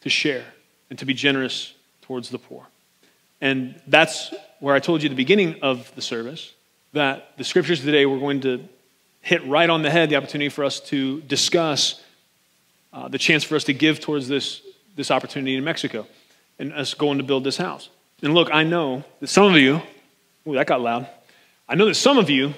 to 0.00 0.10
share 0.10 0.44
and 0.90 0.98
to 0.98 1.04
be 1.04 1.14
generous 1.14 1.72
towards 2.02 2.30
the 2.30 2.38
poor. 2.38 2.66
And 3.40 3.80
that's 3.86 4.34
where 4.60 4.74
I 4.74 4.80
told 4.80 5.02
you 5.02 5.08
at 5.08 5.10
the 5.10 5.16
beginning 5.16 5.60
of 5.62 5.94
the 5.94 6.02
service 6.02 6.52
that 6.92 7.36
the 7.36 7.44
scriptures 7.44 7.80
today 7.80 8.06
we're 8.06 8.18
going 8.18 8.40
to 8.40 8.68
hit 9.26 9.44
right 9.46 9.68
on 9.68 9.82
the 9.82 9.90
head 9.90 10.08
the 10.08 10.14
opportunity 10.16 10.48
for 10.48 10.62
us 10.62 10.78
to 10.78 11.20
discuss 11.22 12.00
uh, 12.92 13.08
the 13.08 13.18
chance 13.18 13.42
for 13.42 13.56
us 13.56 13.64
to 13.64 13.72
give 13.72 13.98
towards 13.98 14.28
this, 14.28 14.62
this 14.94 15.10
opportunity 15.10 15.56
in 15.56 15.64
Mexico 15.64 16.06
and 16.60 16.72
us 16.72 16.94
going 16.94 17.18
to 17.18 17.24
build 17.24 17.42
this 17.42 17.56
house. 17.56 17.88
And 18.22 18.34
look, 18.34 18.48
I 18.52 18.62
know 18.62 19.02
that 19.20 19.26
some 19.26 19.52
of 19.52 19.56
you 19.56 19.82
Ooh, 20.46 20.54
that 20.54 20.66
got 20.66 20.80
loud. 20.80 21.08
I 21.68 21.74
know 21.74 21.86
that 21.86 21.96
some 21.96 22.18
of 22.18 22.30
you, 22.30 22.54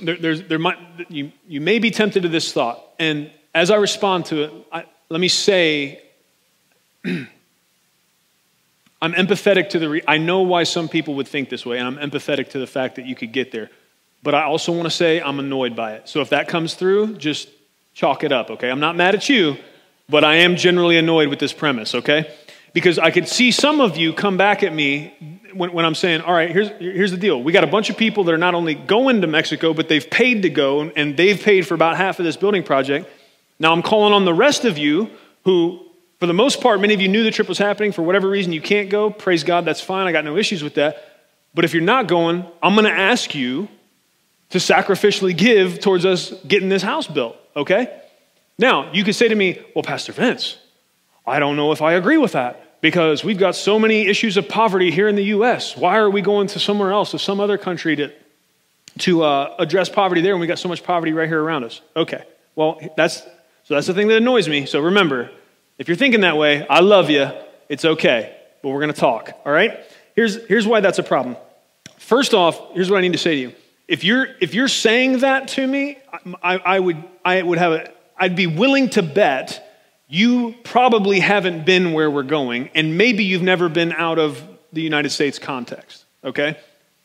there, 0.00 0.36
there 0.36 0.58
might, 0.58 0.78
you, 1.08 1.32
you 1.48 1.60
may 1.60 1.80
be 1.80 1.90
tempted 1.90 2.22
to 2.22 2.28
this 2.28 2.52
thought. 2.52 2.80
And 2.98 3.30
as 3.52 3.70
I 3.70 3.76
respond 3.76 4.26
to 4.26 4.44
it, 4.44 4.52
I, 4.70 4.84
let 5.08 5.20
me 5.20 5.28
say, 5.28 6.02
I'm 7.04 7.26
empathetic 9.02 9.70
to 9.70 9.80
the, 9.80 9.88
re- 9.88 10.02
I 10.06 10.18
know 10.18 10.42
why 10.42 10.62
some 10.62 10.88
people 10.88 11.14
would 11.14 11.26
think 11.26 11.48
this 11.48 11.66
way, 11.66 11.78
and 11.78 11.86
I'm 11.86 12.10
empathetic 12.10 12.50
to 12.50 12.60
the 12.60 12.66
fact 12.66 12.94
that 12.96 13.06
you 13.06 13.16
could 13.16 13.32
get 13.32 13.50
there. 13.50 13.70
But 14.26 14.34
I 14.34 14.42
also 14.42 14.72
want 14.72 14.86
to 14.86 14.90
say 14.90 15.20
I'm 15.20 15.38
annoyed 15.38 15.76
by 15.76 15.92
it. 15.92 16.08
So 16.08 16.20
if 16.20 16.30
that 16.30 16.48
comes 16.48 16.74
through, 16.74 17.14
just 17.14 17.48
chalk 17.94 18.24
it 18.24 18.32
up, 18.32 18.50
okay? 18.50 18.72
I'm 18.72 18.80
not 18.80 18.96
mad 18.96 19.14
at 19.14 19.28
you, 19.28 19.56
but 20.08 20.24
I 20.24 20.38
am 20.38 20.56
generally 20.56 20.98
annoyed 20.98 21.28
with 21.28 21.38
this 21.38 21.52
premise, 21.52 21.94
okay? 21.94 22.34
Because 22.72 22.98
I 22.98 23.12
could 23.12 23.28
see 23.28 23.52
some 23.52 23.80
of 23.80 23.96
you 23.96 24.12
come 24.12 24.36
back 24.36 24.64
at 24.64 24.74
me 24.74 25.14
when, 25.54 25.72
when, 25.72 25.84
I'm 25.84 25.94
saying, 25.94 26.22
all 26.22 26.32
right, 26.32 26.50
here's, 26.50 26.70
here's 26.80 27.12
the 27.12 27.16
deal. 27.16 27.40
We 27.40 27.52
got 27.52 27.62
a 27.62 27.68
bunch 27.68 27.88
of 27.88 27.96
people 27.96 28.24
that 28.24 28.34
are 28.34 28.36
not 28.36 28.56
only 28.56 28.74
going 28.74 29.20
to 29.20 29.28
Mexico, 29.28 29.72
but 29.72 29.88
they've 29.88 30.10
paid 30.10 30.42
to 30.42 30.50
go, 30.50 30.80
and 30.80 31.16
they've 31.16 31.40
paid 31.40 31.64
for 31.64 31.74
about 31.74 31.96
half 31.96 32.18
of 32.18 32.24
this 32.24 32.36
building 32.36 32.64
project. 32.64 33.08
Now 33.60 33.72
I'm 33.72 33.80
calling 33.80 34.12
on 34.12 34.24
the 34.24 34.34
rest 34.34 34.64
of 34.64 34.76
you 34.76 35.08
who, 35.44 35.86
for 36.18 36.26
the 36.26 36.34
most 36.34 36.60
part, 36.60 36.80
many 36.80 36.94
of 36.94 37.00
you 37.00 37.06
knew 37.06 37.22
the 37.22 37.30
trip 37.30 37.48
was 37.48 37.58
happening. 37.58 37.92
For 37.92 38.02
whatever 38.02 38.28
reason, 38.28 38.52
you 38.52 38.60
can't 38.60 38.90
go. 38.90 39.08
Praise 39.08 39.44
God, 39.44 39.64
that's 39.64 39.80
fine. 39.80 40.08
I 40.08 40.10
got 40.10 40.24
no 40.24 40.36
issues 40.36 40.64
with 40.64 40.74
that. 40.74 41.12
But 41.54 41.64
if 41.64 41.72
you're 41.72 41.84
not 41.84 42.08
going, 42.08 42.44
I'm 42.60 42.74
going 42.74 42.86
to 42.86 42.90
ask 42.90 43.32
you 43.32 43.68
to 44.50 44.58
sacrificially 44.58 45.36
give 45.36 45.80
towards 45.80 46.04
us 46.04 46.32
getting 46.46 46.68
this 46.68 46.82
house 46.82 47.06
built, 47.06 47.36
okay? 47.54 48.02
Now, 48.58 48.92
you 48.92 49.04
could 49.04 49.14
say 49.14 49.28
to 49.28 49.34
me, 49.34 49.62
well, 49.74 49.82
Pastor 49.82 50.12
Vince, 50.12 50.58
I 51.26 51.38
don't 51.38 51.56
know 51.56 51.72
if 51.72 51.82
I 51.82 51.94
agree 51.94 52.18
with 52.18 52.32
that 52.32 52.80
because 52.80 53.24
we've 53.24 53.38
got 53.38 53.56
so 53.56 53.78
many 53.78 54.06
issues 54.06 54.36
of 54.36 54.48
poverty 54.48 54.90
here 54.90 55.08
in 55.08 55.16
the 55.16 55.24
U.S. 55.24 55.76
Why 55.76 55.96
are 55.98 56.08
we 56.08 56.22
going 56.22 56.46
to 56.48 56.58
somewhere 56.58 56.92
else, 56.92 57.10
to 57.10 57.18
some 57.18 57.40
other 57.40 57.58
country, 57.58 57.96
to, 57.96 58.12
to 58.98 59.24
uh, 59.24 59.54
address 59.58 59.88
poverty 59.88 60.20
there 60.20 60.34
when 60.34 60.40
we 60.40 60.46
got 60.46 60.58
so 60.58 60.68
much 60.68 60.82
poverty 60.84 61.12
right 61.12 61.28
here 61.28 61.42
around 61.42 61.64
us? 61.64 61.80
Okay, 61.96 62.22
well, 62.54 62.80
that's, 62.96 63.22
so 63.64 63.74
that's 63.74 63.86
the 63.86 63.94
thing 63.94 64.08
that 64.08 64.18
annoys 64.18 64.48
me. 64.48 64.66
So 64.66 64.80
remember, 64.80 65.30
if 65.78 65.88
you're 65.88 65.96
thinking 65.96 66.20
that 66.20 66.36
way, 66.36 66.66
I 66.68 66.80
love 66.80 67.10
you. 67.10 67.30
It's 67.68 67.84
okay, 67.84 68.36
but 68.62 68.68
we're 68.68 68.80
going 68.80 68.94
to 68.94 69.00
talk, 69.00 69.32
all 69.44 69.52
right? 69.52 69.80
Here's, 70.14 70.46
here's 70.46 70.66
why 70.66 70.80
that's 70.80 70.98
a 70.98 71.02
problem. 71.02 71.36
First 71.98 72.32
off, 72.32 72.72
here's 72.72 72.90
what 72.90 72.98
I 72.98 73.00
need 73.00 73.12
to 73.12 73.18
say 73.18 73.34
to 73.34 73.40
you. 73.40 73.52
If 73.88 74.04
you're 74.04 74.26
if 74.40 74.54
you're 74.54 74.68
saying 74.68 75.18
that 75.20 75.48
to 75.48 75.66
me, 75.66 75.98
I, 76.42 76.56
I 76.58 76.80
would 76.80 77.02
I 77.24 77.42
would 77.42 77.58
have 77.58 77.72
a 77.72 77.92
I'd 78.16 78.36
be 78.36 78.46
willing 78.46 78.90
to 78.90 79.02
bet 79.02 79.62
you 80.08 80.54
probably 80.64 81.20
haven't 81.20 81.66
been 81.66 81.92
where 81.92 82.10
we're 82.10 82.22
going, 82.22 82.70
and 82.74 82.96
maybe 82.96 83.24
you've 83.24 83.42
never 83.42 83.68
been 83.68 83.92
out 83.92 84.18
of 84.18 84.42
the 84.72 84.82
United 84.82 85.10
States 85.10 85.38
context. 85.38 86.04
Okay, 86.24 86.56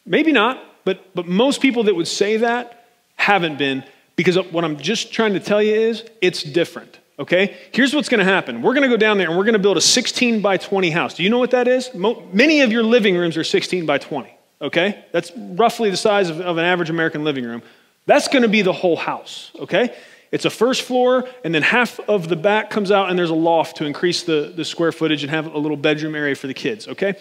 maybe 0.05 0.31
not, 0.31 0.63
but 0.83 1.13
but 1.13 1.27
most 1.27 1.61
people 1.61 1.83
that 1.83 1.95
would 1.95 2.07
say 2.07 2.37
that 2.37 2.87
haven't 3.15 3.57
been 3.57 3.83
because 4.15 4.37
what 4.51 4.63
I'm 4.63 4.77
just 4.77 5.13
trying 5.13 5.33
to 5.33 5.39
tell 5.39 5.61
you 5.61 5.73
is 5.73 6.03
it's 6.21 6.43
different. 6.43 6.99
Okay? 7.19 7.55
Here's 7.71 7.93
what's 7.93 8.09
going 8.09 8.25
to 8.25 8.31
happen. 8.31 8.63
We're 8.63 8.73
going 8.73 8.89
to 8.89 8.89
go 8.89 8.97
down 8.97 9.19
there 9.19 9.27
and 9.27 9.37
we're 9.37 9.43
going 9.43 9.53
to 9.53 9.59
build 9.59 9.77
a 9.77 9.81
16 9.81 10.41
by 10.41 10.57
20 10.57 10.89
house. 10.89 11.13
Do 11.13 11.23
you 11.23 11.29
know 11.29 11.37
what 11.37 11.51
that 11.51 11.67
is? 11.67 11.93
Mo- 11.93 12.27
many 12.33 12.61
of 12.61 12.71
your 12.71 12.81
living 12.81 13.15
rooms 13.15 13.37
are 13.37 13.43
16 13.43 13.85
by 13.85 13.99
20. 13.99 14.35
Okay? 14.61 15.03
That's 15.11 15.31
roughly 15.35 15.89
the 15.89 15.97
size 15.97 16.29
of, 16.29 16.39
of 16.39 16.57
an 16.57 16.65
average 16.65 16.89
American 16.89 17.23
living 17.23 17.45
room. 17.45 17.63
That's 18.05 18.27
going 18.27 18.43
to 18.43 18.49
be 18.49 18.61
the 18.61 18.73
whole 18.73 18.95
house. 18.95 19.51
Okay? 19.59 19.95
It's 20.31 20.45
a 20.45 20.49
first 20.49 20.83
floor, 20.83 21.27
and 21.43 21.53
then 21.53 21.61
half 21.61 21.99
of 22.01 22.29
the 22.29 22.37
back 22.37 22.69
comes 22.69 22.89
out, 22.89 23.09
and 23.09 23.19
there's 23.19 23.29
a 23.29 23.35
loft 23.35 23.77
to 23.77 23.85
increase 23.85 24.23
the, 24.23 24.53
the 24.55 24.63
square 24.63 24.91
footage 24.91 25.23
and 25.23 25.29
have 25.29 25.53
a 25.53 25.57
little 25.57 25.77
bedroom 25.77 26.15
area 26.15 26.35
for 26.35 26.47
the 26.47 26.53
kids. 26.53 26.87
Okay? 26.87 27.15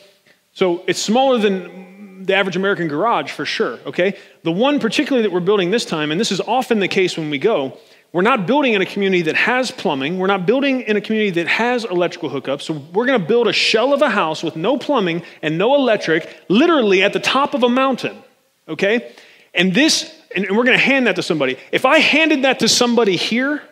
So 0.52 0.84
it's 0.86 1.00
smaller 1.00 1.38
than 1.38 2.24
the 2.24 2.34
average 2.34 2.56
American 2.56 2.86
garage 2.86 3.32
for 3.32 3.44
sure. 3.44 3.78
Okay? 3.86 4.16
The 4.42 4.52
one 4.52 4.78
particularly 4.78 5.26
that 5.26 5.32
we're 5.32 5.40
building 5.40 5.70
this 5.70 5.84
time, 5.84 6.12
and 6.12 6.20
this 6.20 6.30
is 6.30 6.40
often 6.40 6.78
the 6.78 6.88
case 6.88 7.16
when 7.16 7.30
we 7.30 7.38
go, 7.38 7.78
we're 8.12 8.22
not 8.22 8.46
building 8.46 8.74
in 8.74 8.82
a 8.82 8.86
community 8.86 9.22
that 9.22 9.36
has 9.36 9.70
plumbing. 9.70 10.18
We're 10.18 10.26
not 10.26 10.44
building 10.44 10.80
in 10.82 10.96
a 10.96 11.00
community 11.00 11.30
that 11.42 11.46
has 11.46 11.84
electrical 11.84 12.28
hookups. 12.28 12.62
So 12.62 12.74
we're 12.74 13.06
going 13.06 13.20
to 13.20 13.26
build 13.26 13.46
a 13.46 13.52
shell 13.52 13.92
of 13.92 14.02
a 14.02 14.10
house 14.10 14.42
with 14.42 14.56
no 14.56 14.78
plumbing 14.78 15.22
and 15.42 15.58
no 15.58 15.76
electric, 15.76 16.28
literally 16.48 17.04
at 17.04 17.12
the 17.12 17.20
top 17.20 17.54
of 17.54 17.62
a 17.62 17.68
mountain. 17.68 18.20
Okay? 18.68 19.12
And 19.54 19.72
this, 19.72 20.12
and 20.34 20.44
we're 20.50 20.64
going 20.64 20.76
to 20.76 20.84
hand 20.84 21.06
that 21.06 21.16
to 21.16 21.22
somebody. 21.22 21.56
If 21.70 21.84
I 21.84 21.98
handed 21.98 22.42
that 22.42 22.60
to 22.60 22.68
somebody 22.68 23.16
here, 23.16 23.62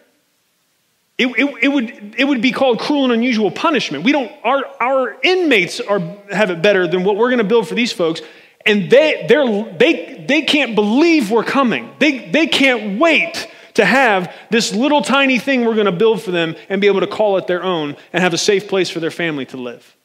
it, 1.19 1.27
it, 1.27 1.65
it, 1.65 1.69
would, 1.69 2.15
it 2.17 2.25
would 2.25 2.41
be 2.41 2.53
called 2.53 2.79
cruel 2.79 3.05
and 3.05 3.13
unusual 3.13 3.51
punishment. 3.51 4.05
We 4.05 4.13
don't, 4.13 4.31
our, 4.45 4.65
our 4.81 5.17
inmates 5.21 5.81
are, 5.81 5.99
have 6.31 6.51
it 6.51 6.63
better 6.63 6.87
than 6.87 7.03
what 7.03 7.17
we're 7.17 7.31
going 7.31 7.39
to 7.39 7.45
build 7.45 7.67
for 7.67 7.75
these 7.75 7.93
folks. 7.93 8.23
And 8.65 8.89
they, 8.89 9.27
they're, 9.29 9.45
they, 9.77 10.25
they 10.29 10.43
can't 10.43 10.77
believe 10.77 11.33
we're 11.33 11.43
coming. 11.43 11.93
They, 11.99 12.31
they 12.31 12.47
can't 12.47 13.01
wait 13.01 13.49
to 13.79 13.85
have 13.85 14.35
this 14.51 14.75
little 14.75 15.03
tiny 15.03 15.39
thing 15.39 15.65
we're 15.65 15.75
going 15.75 15.87
to 15.87 15.93
build 15.93 16.21
for 16.21 16.33
them 16.33 16.57
and 16.69 16.81
be 16.81 16.89
able 16.89 16.99
to 16.99 17.07
call 17.07 17.37
it 17.39 17.47
their 17.47 17.63
own 17.63 17.97
and 18.13 18.23
have 18.23 18.35
a 18.35 18.39
safe 18.39 18.67
place 18.67 18.91
for 18.91 18.99
their 18.99 19.13
family 19.13 19.47
to 19.47 19.57
live. 19.57 19.97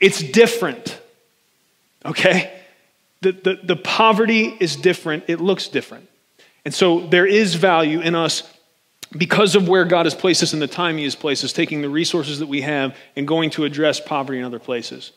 It's 0.00 0.20
different, 0.20 1.00
okay? 2.04 2.52
The, 3.20 3.30
the, 3.30 3.60
the 3.62 3.76
poverty 3.76 4.56
is 4.58 4.74
different, 4.74 5.24
it 5.28 5.40
looks 5.40 5.68
different. 5.68 6.08
And 6.64 6.74
so 6.74 7.06
there 7.06 7.26
is 7.26 7.54
value 7.54 8.00
in 8.00 8.16
us 8.16 8.42
because 9.16 9.54
of 9.54 9.68
where 9.68 9.84
God 9.84 10.06
has 10.06 10.14
placed 10.14 10.42
us 10.42 10.52
and 10.52 10.60
the 10.60 10.66
time 10.66 10.96
He 10.96 11.04
has 11.04 11.14
placed 11.14 11.44
us, 11.44 11.52
taking 11.52 11.82
the 11.82 11.88
resources 11.88 12.40
that 12.40 12.48
we 12.48 12.62
have 12.62 12.96
and 13.14 13.26
going 13.26 13.50
to 13.50 13.64
address 13.64 14.00
poverty 14.00 14.40
in 14.40 14.44
other 14.44 14.58
places. 14.58 15.12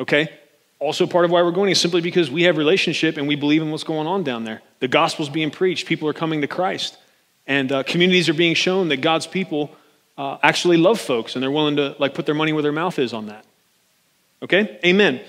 Okay? 0.00 0.30
Also, 0.78 1.06
part 1.06 1.26
of 1.26 1.30
why 1.30 1.42
we're 1.42 1.50
going 1.50 1.70
is 1.70 1.80
simply 1.80 2.00
because 2.00 2.30
we 2.30 2.44
have 2.44 2.56
relationship 2.56 3.18
and 3.18 3.28
we 3.28 3.36
believe 3.36 3.60
in 3.60 3.70
what's 3.70 3.84
going 3.84 4.06
on 4.06 4.24
down 4.24 4.44
there. 4.44 4.62
The 4.80 4.88
gospel's 4.88 5.28
being 5.28 5.50
preached, 5.50 5.86
people 5.86 6.08
are 6.08 6.14
coming 6.14 6.40
to 6.40 6.46
Christ. 6.46 6.96
And 7.46 7.72
uh, 7.72 7.82
communities 7.82 8.28
are 8.28 8.34
being 8.34 8.54
shown 8.54 8.88
that 8.88 8.98
God's 8.98 9.26
people 9.26 9.74
uh, 10.16 10.38
actually 10.42 10.76
love 10.76 11.00
folks 11.00 11.34
and 11.34 11.42
they're 11.42 11.50
willing 11.50 11.76
to 11.76 11.96
like 11.98 12.14
put 12.14 12.26
their 12.26 12.34
money 12.34 12.52
where 12.52 12.62
their 12.62 12.72
mouth 12.72 12.98
is 12.98 13.12
on 13.12 13.26
that. 13.26 13.44
Okay? 14.42 14.78
Amen. 14.84 15.20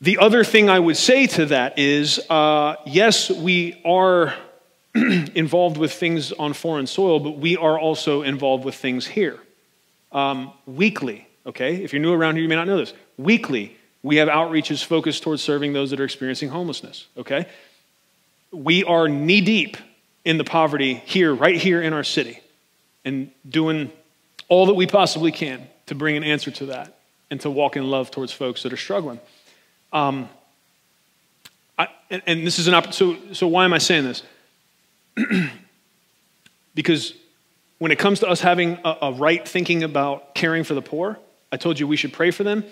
The 0.00 0.18
other 0.18 0.44
thing 0.44 0.70
I 0.70 0.78
would 0.78 0.96
say 0.96 1.26
to 1.26 1.46
that 1.46 1.78
is 1.78 2.20
uh, 2.30 2.76
yes, 2.86 3.30
we 3.30 3.80
are 3.84 4.34
involved 4.94 5.76
with 5.76 5.92
things 5.92 6.32
on 6.32 6.52
foreign 6.52 6.86
soil, 6.86 7.20
but 7.20 7.38
we 7.38 7.56
are 7.56 7.78
also 7.78 8.22
involved 8.22 8.64
with 8.64 8.74
things 8.74 9.06
here. 9.06 9.38
Um, 10.12 10.52
weekly, 10.66 11.26
okay? 11.46 11.76
If 11.82 11.92
you're 11.92 12.00
new 12.00 12.14
around 12.14 12.36
here, 12.36 12.42
you 12.42 12.48
may 12.48 12.54
not 12.54 12.66
know 12.66 12.78
this. 12.78 12.94
Weekly, 13.18 13.76
we 14.02 14.16
have 14.16 14.28
outreaches 14.28 14.82
focused 14.84 15.22
towards 15.22 15.42
serving 15.42 15.72
those 15.72 15.90
that 15.90 16.00
are 16.00 16.04
experiencing 16.04 16.48
homelessness, 16.48 17.08
okay? 17.16 17.46
We 18.52 18.84
are 18.84 19.08
knee 19.08 19.40
deep 19.40 19.76
in 20.28 20.36
the 20.36 20.44
poverty 20.44 20.92
here, 21.06 21.34
right 21.34 21.56
here 21.56 21.80
in 21.80 21.94
our 21.94 22.04
city, 22.04 22.38
and 23.02 23.30
doing 23.48 23.90
all 24.50 24.66
that 24.66 24.74
we 24.74 24.86
possibly 24.86 25.32
can 25.32 25.66
to 25.86 25.94
bring 25.94 26.18
an 26.18 26.22
answer 26.22 26.50
to 26.50 26.66
that 26.66 26.98
and 27.30 27.40
to 27.40 27.48
walk 27.48 27.78
in 27.78 27.90
love 27.90 28.10
towards 28.10 28.30
folks 28.30 28.62
that 28.62 28.70
are 28.70 28.76
struggling. 28.76 29.18
Um, 29.90 30.28
I, 31.78 31.88
and, 32.10 32.20
and, 32.26 32.46
this 32.46 32.58
is 32.58 32.68
an 32.68 32.74
opportunity. 32.74 33.28
So, 33.28 33.32
so 33.32 33.48
why 33.48 33.64
am 33.64 33.72
I 33.72 33.78
saying 33.78 34.04
this? 34.04 34.22
because 36.74 37.14
when 37.78 37.90
it 37.90 37.98
comes 37.98 38.20
to 38.20 38.28
us 38.28 38.42
having 38.42 38.78
a, 38.84 38.98
a, 39.00 39.12
right 39.12 39.48
thinking 39.48 39.82
about 39.82 40.34
caring 40.34 40.62
for 40.62 40.74
the 40.74 40.82
poor, 40.82 41.18
I 41.50 41.56
told 41.56 41.80
you 41.80 41.88
we 41.88 41.96
should 41.96 42.12
pray 42.12 42.32
for 42.32 42.44
them, 42.44 42.64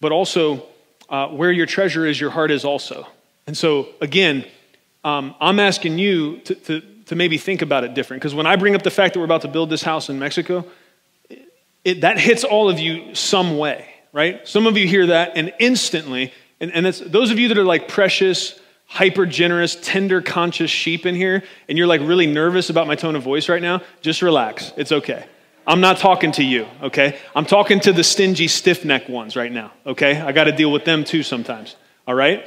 but 0.00 0.10
also 0.10 0.66
uh, 1.08 1.28
where 1.28 1.52
your 1.52 1.66
treasure 1.66 2.04
is, 2.04 2.20
your 2.20 2.30
heart 2.30 2.50
is 2.50 2.64
also. 2.64 3.06
And 3.46 3.56
so, 3.56 3.90
again, 4.00 4.44
um, 5.04 5.36
I'm 5.40 5.60
asking 5.60 5.98
you 5.98 6.38
to, 6.40 6.54
to, 6.56 6.95
to 7.06 7.16
maybe 7.16 7.38
think 7.38 7.62
about 7.62 7.84
it 7.84 7.94
different. 7.94 8.20
Because 8.20 8.34
when 8.34 8.46
I 8.46 8.56
bring 8.56 8.74
up 8.74 8.82
the 8.82 8.90
fact 8.90 9.14
that 9.14 9.20
we're 9.20 9.24
about 9.24 9.42
to 9.42 9.48
build 9.48 9.70
this 9.70 9.82
house 9.82 10.08
in 10.08 10.18
Mexico, 10.18 10.66
it, 11.84 12.00
that 12.00 12.18
hits 12.18 12.44
all 12.44 12.68
of 12.68 12.78
you 12.78 13.14
some 13.14 13.58
way, 13.58 13.86
right? 14.12 14.46
Some 14.46 14.66
of 14.66 14.76
you 14.76 14.86
hear 14.86 15.06
that 15.06 15.32
and 15.36 15.52
instantly, 15.58 16.32
and, 16.60 16.72
and 16.72 16.86
those 16.86 17.30
of 17.30 17.38
you 17.38 17.48
that 17.48 17.58
are 17.58 17.64
like 17.64 17.86
precious, 17.86 18.58
hyper 18.86 19.24
generous, 19.24 19.76
tender, 19.80 20.20
conscious 20.20 20.70
sheep 20.70 21.06
in 21.06 21.14
here, 21.14 21.44
and 21.68 21.78
you're 21.78 21.86
like 21.86 22.00
really 22.00 22.26
nervous 22.26 22.70
about 22.70 22.86
my 22.86 22.96
tone 22.96 23.14
of 23.14 23.22
voice 23.22 23.48
right 23.48 23.62
now, 23.62 23.82
just 24.00 24.22
relax. 24.22 24.72
It's 24.76 24.90
okay. 24.90 25.26
I'm 25.66 25.80
not 25.80 25.98
talking 25.98 26.32
to 26.32 26.44
you, 26.44 26.66
okay? 26.82 27.18
I'm 27.34 27.44
talking 27.44 27.80
to 27.80 27.92
the 27.92 28.04
stingy, 28.04 28.46
stiff 28.46 28.84
neck 28.84 29.08
ones 29.08 29.34
right 29.36 29.50
now, 29.50 29.72
okay? 29.84 30.20
I 30.20 30.32
got 30.32 30.44
to 30.44 30.52
deal 30.52 30.70
with 30.70 30.84
them 30.84 31.04
too 31.04 31.22
sometimes, 31.22 31.76
all 32.06 32.14
right? 32.14 32.46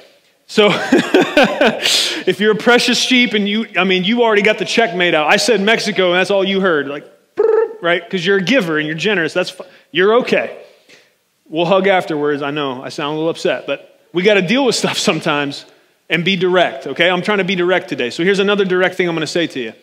So 0.50 0.70
if 0.74 2.40
you're 2.40 2.54
a 2.54 2.56
precious 2.56 2.98
sheep 2.98 3.34
and 3.34 3.48
you, 3.48 3.68
I 3.78 3.84
mean, 3.84 4.04
you 4.04 4.24
already 4.24 4.42
got 4.42 4.58
the 4.58 4.66
check 4.66 4.96
made 4.96 5.14
out. 5.14 5.32
I 5.32 5.38
said 5.38 5.62
Mexico 5.62 6.08
and 6.08 6.16
that's 6.16 6.32
all 6.32 6.44
you 6.44 6.60
heard, 6.60 6.88
like, 6.88 7.06
right? 7.84 8.04
Because 8.04 8.26
you're 8.26 8.38
a 8.38 8.42
giver 8.42 8.80
and 8.80 8.88
you're 8.88 8.98
generous. 8.98 9.32
That's 9.32 9.56
you're 9.92 10.16
okay. 10.22 10.60
We'll 11.48 11.68
hug 11.68 11.86
afterwards. 11.86 12.42
I 12.42 12.50
know 12.50 12.82
I 12.82 12.90
sound 12.90 13.14
a 13.14 13.18
little 13.18 13.30
upset, 13.30 13.68
but 13.68 14.02
we 14.12 14.24
got 14.24 14.34
to 14.34 14.42
deal 14.42 14.66
with 14.66 14.74
stuff 14.84 14.98
sometimes 14.98 15.66
and 16.10 16.26
be 16.26 16.36
direct. 16.36 16.88
Okay, 16.88 17.12
I'm 17.12 17.22
trying 17.22 17.38
to 17.38 17.44
be 17.44 17.56
direct 17.56 17.88
today. 17.88 18.10
So 18.10 18.24
here's 18.24 18.40
another 18.40 18.66
direct 18.66 18.96
thing 18.96 19.08
I'm 19.08 19.14
going 19.14 19.22
to 19.22 19.28
say 19.28 19.46
to 19.46 19.60
you. 19.60 19.74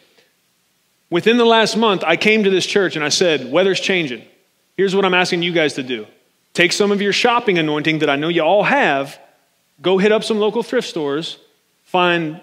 Within 1.11 1.37
the 1.37 1.45
last 1.45 1.77
month, 1.77 2.03
I 2.03 2.17
came 2.17 2.43
to 2.43 2.51
this 2.51 2.67
church 2.67 2.97
and 2.97 3.05
I 3.05 3.11
said, 3.11 3.53
"Weather's 3.53 3.79
changing. 3.79 4.25
Here's 4.77 4.97
what 4.97 5.05
I'm 5.05 5.15
asking 5.15 5.45
you 5.45 5.53
guys 5.53 5.75
to 5.75 5.85
do: 5.85 6.09
take 6.55 6.73
some 6.73 6.91
of 6.91 7.01
your 7.01 7.13
shopping 7.13 7.57
anointing 7.57 8.01
that 8.01 8.11
I 8.11 8.17
know 8.17 8.27
you 8.27 8.43
all 8.43 8.65
have." 8.65 9.17
Go 9.83 9.99
hit 9.99 10.13
up 10.13 10.25
some 10.25 10.39
local 10.39 10.63
thrift 10.63 10.89
stores, 10.89 11.39
find 11.85 12.41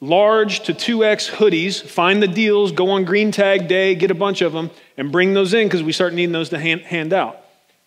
large 0.00 0.60
to 0.64 0.74
2x 0.74 1.30
hoodies, 1.30 1.82
find 1.82 2.22
the 2.22 2.28
deals, 2.28 2.72
go 2.72 2.90
on 2.90 3.04
green 3.04 3.32
tag 3.32 3.68
day, 3.68 3.94
get 3.94 4.10
a 4.10 4.14
bunch 4.14 4.42
of 4.42 4.52
them, 4.52 4.70
and 4.96 5.10
bring 5.10 5.32
those 5.32 5.54
in 5.54 5.66
because 5.66 5.82
we 5.82 5.92
start 5.92 6.12
needing 6.12 6.32
those 6.32 6.50
to 6.50 6.58
hand, 6.58 6.82
hand 6.82 7.12
out. 7.12 7.40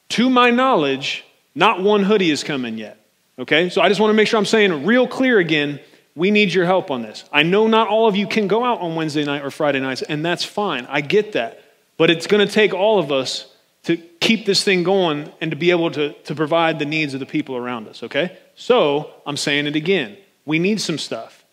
To 0.10 0.30
my 0.30 0.50
knowledge, 0.50 1.24
not 1.54 1.82
one 1.82 2.04
hoodie 2.04 2.30
has 2.30 2.44
come 2.44 2.66
in 2.66 2.78
yet. 2.78 2.98
Okay? 3.40 3.70
So 3.70 3.82
I 3.82 3.90
just 3.90 4.00
want 4.00 4.10
to 4.10 4.16
make 4.16 4.28
sure 4.28 4.40
I'm 4.40 4.46
saying 4.46 4.86
real 4.86 5.08
clear 5.08 5.38
again. 5.38 5.80
We 6.16 6.32
need 6.32 6.52
your 6.52 6.66
help 6.66 6.90
on 6.90 7.04
this. 7.04 7.24
I 7.32 7.44
know 7.44 7.68
not 7.68 7.88
all 7.88 8.08
of 8.08 8.16
you 8.16 8.26
can 8.26 8.48
go 8.48 8.64
out 8.64 8.82
on 8.82 8.96
Wednesday 8.96 9.24
night 9.24 9.44
or 9.44 9.52
Friday 9.52 9.80
nights, 9.80 10.02
and 10.02 10.26
that's 10.26 10.44
fine. 10.44 10.88
I 10.90 11.02
get 11.02 11.34
that. 11.34 11.62
But 11.98 12.10
it's 12.10 12.26
going 12.26 12.46
to 12.46 12.52
take 12.52 12.74
all 12.74 12.98
of 12.98 13.12
us 13.12 13.46
to 13.84 13.98
keep 13.98 14.46
this 14.46 14.64
thing 14.64 14.84
going 14.84 15.32
and 15.40 15.52
to 15.52 15.58
be 15.58 15.70
able 15.70 15.92
to, 15.92 16.14
to 16.14 16.34
provide 16.34 16.80
the 16.80 16.86
needs 16.86 17.14
of 17.14 17.20
the 17.20 17.26
people 17.28 17.56
around 17.56 17.88
us, 17.88 18.02
okay? 18.04 18.36
So 18.58 19.12
I'm 19.26 19.38
saying 19.38 19.68
it 19.68 19.76
again. 19.76 20.18
We 20.46 20.60
need 20.60 20.82
some 20.82 20.98
stuff. 20.98 21.46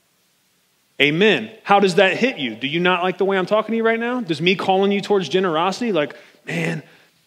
Amen. 1.01 1.51
How 1.63 1.79
does 1.79 1.97
that 1.97 2.17
hit 2.17 2.39
you? 2.39 2.57
Do 2.57 2.67
you 2.67 2.81
not 2.81 3.03
like 3.03 3.19
the 3.19 3.25
way 3.25 3.37
I'm 3.37 3.47
talking 3.47 3.73
to 3.73 3.77
you 3.77 3.85
right 3.85 4.01
now? 4.01 4.21
Does 4.21 4.41
me 4.41 4.57
calling 4.57 4.91
you 4.91 5.01
towards 5.01 5.29
generosity, 5.29 5.93
like, 5.93 6.17
man, 6.47 6.83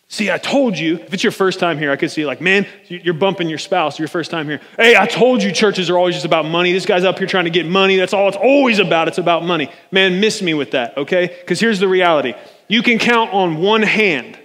see, 0.07 0.32
I 0.32 0.39
told 0.39 0.80
you, 0.80 0.95
if 0.95 1.13
it's 1.13 1.23
your 1.23 1.32
first 1.32 1.59
time 1.59 1.78
here, 1.78 1.91
I 1.91 1.95
could 1.95 2.09
see, 2.09 2.25
like, 2.25 2.41
man, 2.41 2.65
you're 2.88 3.13
bumping 3.13 3.49
your 3.49 3.59
spouse, 3.59 3.99
your 3.99 4.07
first 4.07 4.32
time 4.32 4.47
here. 4.47 4.61
Hey, 4.78 4.95
I 4.95 5.05
told 5.05 5.43
you 5.43 5.51
churches 5.51 5.91
are 5.91 5.97
always 5.97 6.15
just 6.15 6.25
about 6.25 6.45
money. 6.45 6.73
This 6.73 6.86
guy's 6.86 7.03
up 7.03 7.19
here 7.19 7.28
trying 7.28 7.45
to 7.45 7.51
get 7.51 7.67
money. 7.67 7.97
That's 7.97 8.13
all 8.13 8.28
it's 8.30 8.38
always 8.38 8.80
about. 8.80 9.09
It's 9.09 9.19
about 9.19 9.43
money. 9.43 9.69
Man, 9.91 10.19
miss 10.19 10.41
me 10.41 10.55
with 10.55 10.71
that, 10.71 10.97
okay? 10.97 11.28
Because 11.39 11.59
here's 11.59 11.80
the 11.80 11.88
reality 11.88 12.34
you 12.67 12.82
can 12.82 12.97
count 12.97 13.32
on 13.32 13.57
one 13.57 13.84
hand 13.84 14.39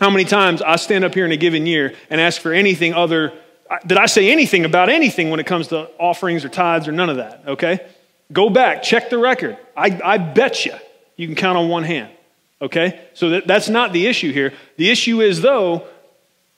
how 0.00 0.10
many 0.10 0.24
times 0.24 0.60
I 0.60 0.76
stand 0.76 1.04
up 1.04 1.14
here 1.14 1.26
in 1.26 1.30
a 1.30 1.36
given 1.36 1.66
year 1.66 1.94
and 2.08 2.20
ask 2.20 2.40
for 2.40 2.52
anything 2.52 2.94
other 2.94 3.32
did 3.86 3.98
I 3.98 4.06
say 4.06 4.30
anything 4.30 4.64
about 4.64 4.88
anything 4.88 5.30
when 5.30 5.40
it 5.40 5.46
comes 5.46 5.68
to 5.68 5.90
offerings 5.98 6.44
or 6.44 6.48
tithes 6.48 6.88
or 6.88 6.92
none 6.92 7.08
of 7.08 7.16
that? 7.16 7.42
Okay? 7.46 7.86
Go 8.32 8.50
back, 8.50 8.82
check 8.82 9.10
the 9.10 9.18
record. 9.18 9.56
I, 9.76 10.00
I 10.04 10.18
bet 10.18 10.66
you 10.66 10.74
you 11.16 11.26
can 11.26 11.36
count 11.36 11.56
on 11.56 11.68
one 11.68 11.84
hand. 11.84 12.10
Okay? 12.62 13.00
So 13.14 13.30
that, 13.30 13.46
that's 13.46 13.68
not 13.68 13.92
the 13.92 14.06
issue 14.06 14.32
here. 14.32 14.52
The 14.76 14.90
issue 14.90 15.20
is, 15.20 15.40
though, 15.40 15.86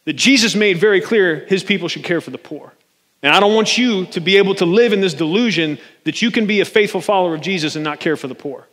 that 0.05 0.15
Jesus 0.15 0.55
made 0.55 0.79
very 0.79 1.01
clear 1.01 1.45
his 1.47 1.63
people 1.63 1.89
should 1.89 2.05
care 2.05 2.21
for 2.21 2.31
the 2.31 2.39
poor. 2.39 2.73
And 3.23 3.33
I 3.33 3.41
don't 3.41 3.55
want 3.55 3.79
you 3.79 4.07
to 4.07 4.21
be 4.21 4.37
able 4.37 4.55
to 4.57 4.67
live 4.67 4.93
in 4.93 5.01
this 5.01 5.15
delusion 5.15 5.79
that 6.05 6.23
you 6.23 6.31
can 6.31 6.47
be 6.47 6.61
a 6.61 6.65
faithful 6.65 7.01
follower 7.01 7.35
of 7.35 7.41
Jesus 7.41 7.77
and 7.77 7.85
not 7.85 8.01
care 8.01 8.17
for 8.17 8.27
the 8.27 8.35
poor. 8.35 8.67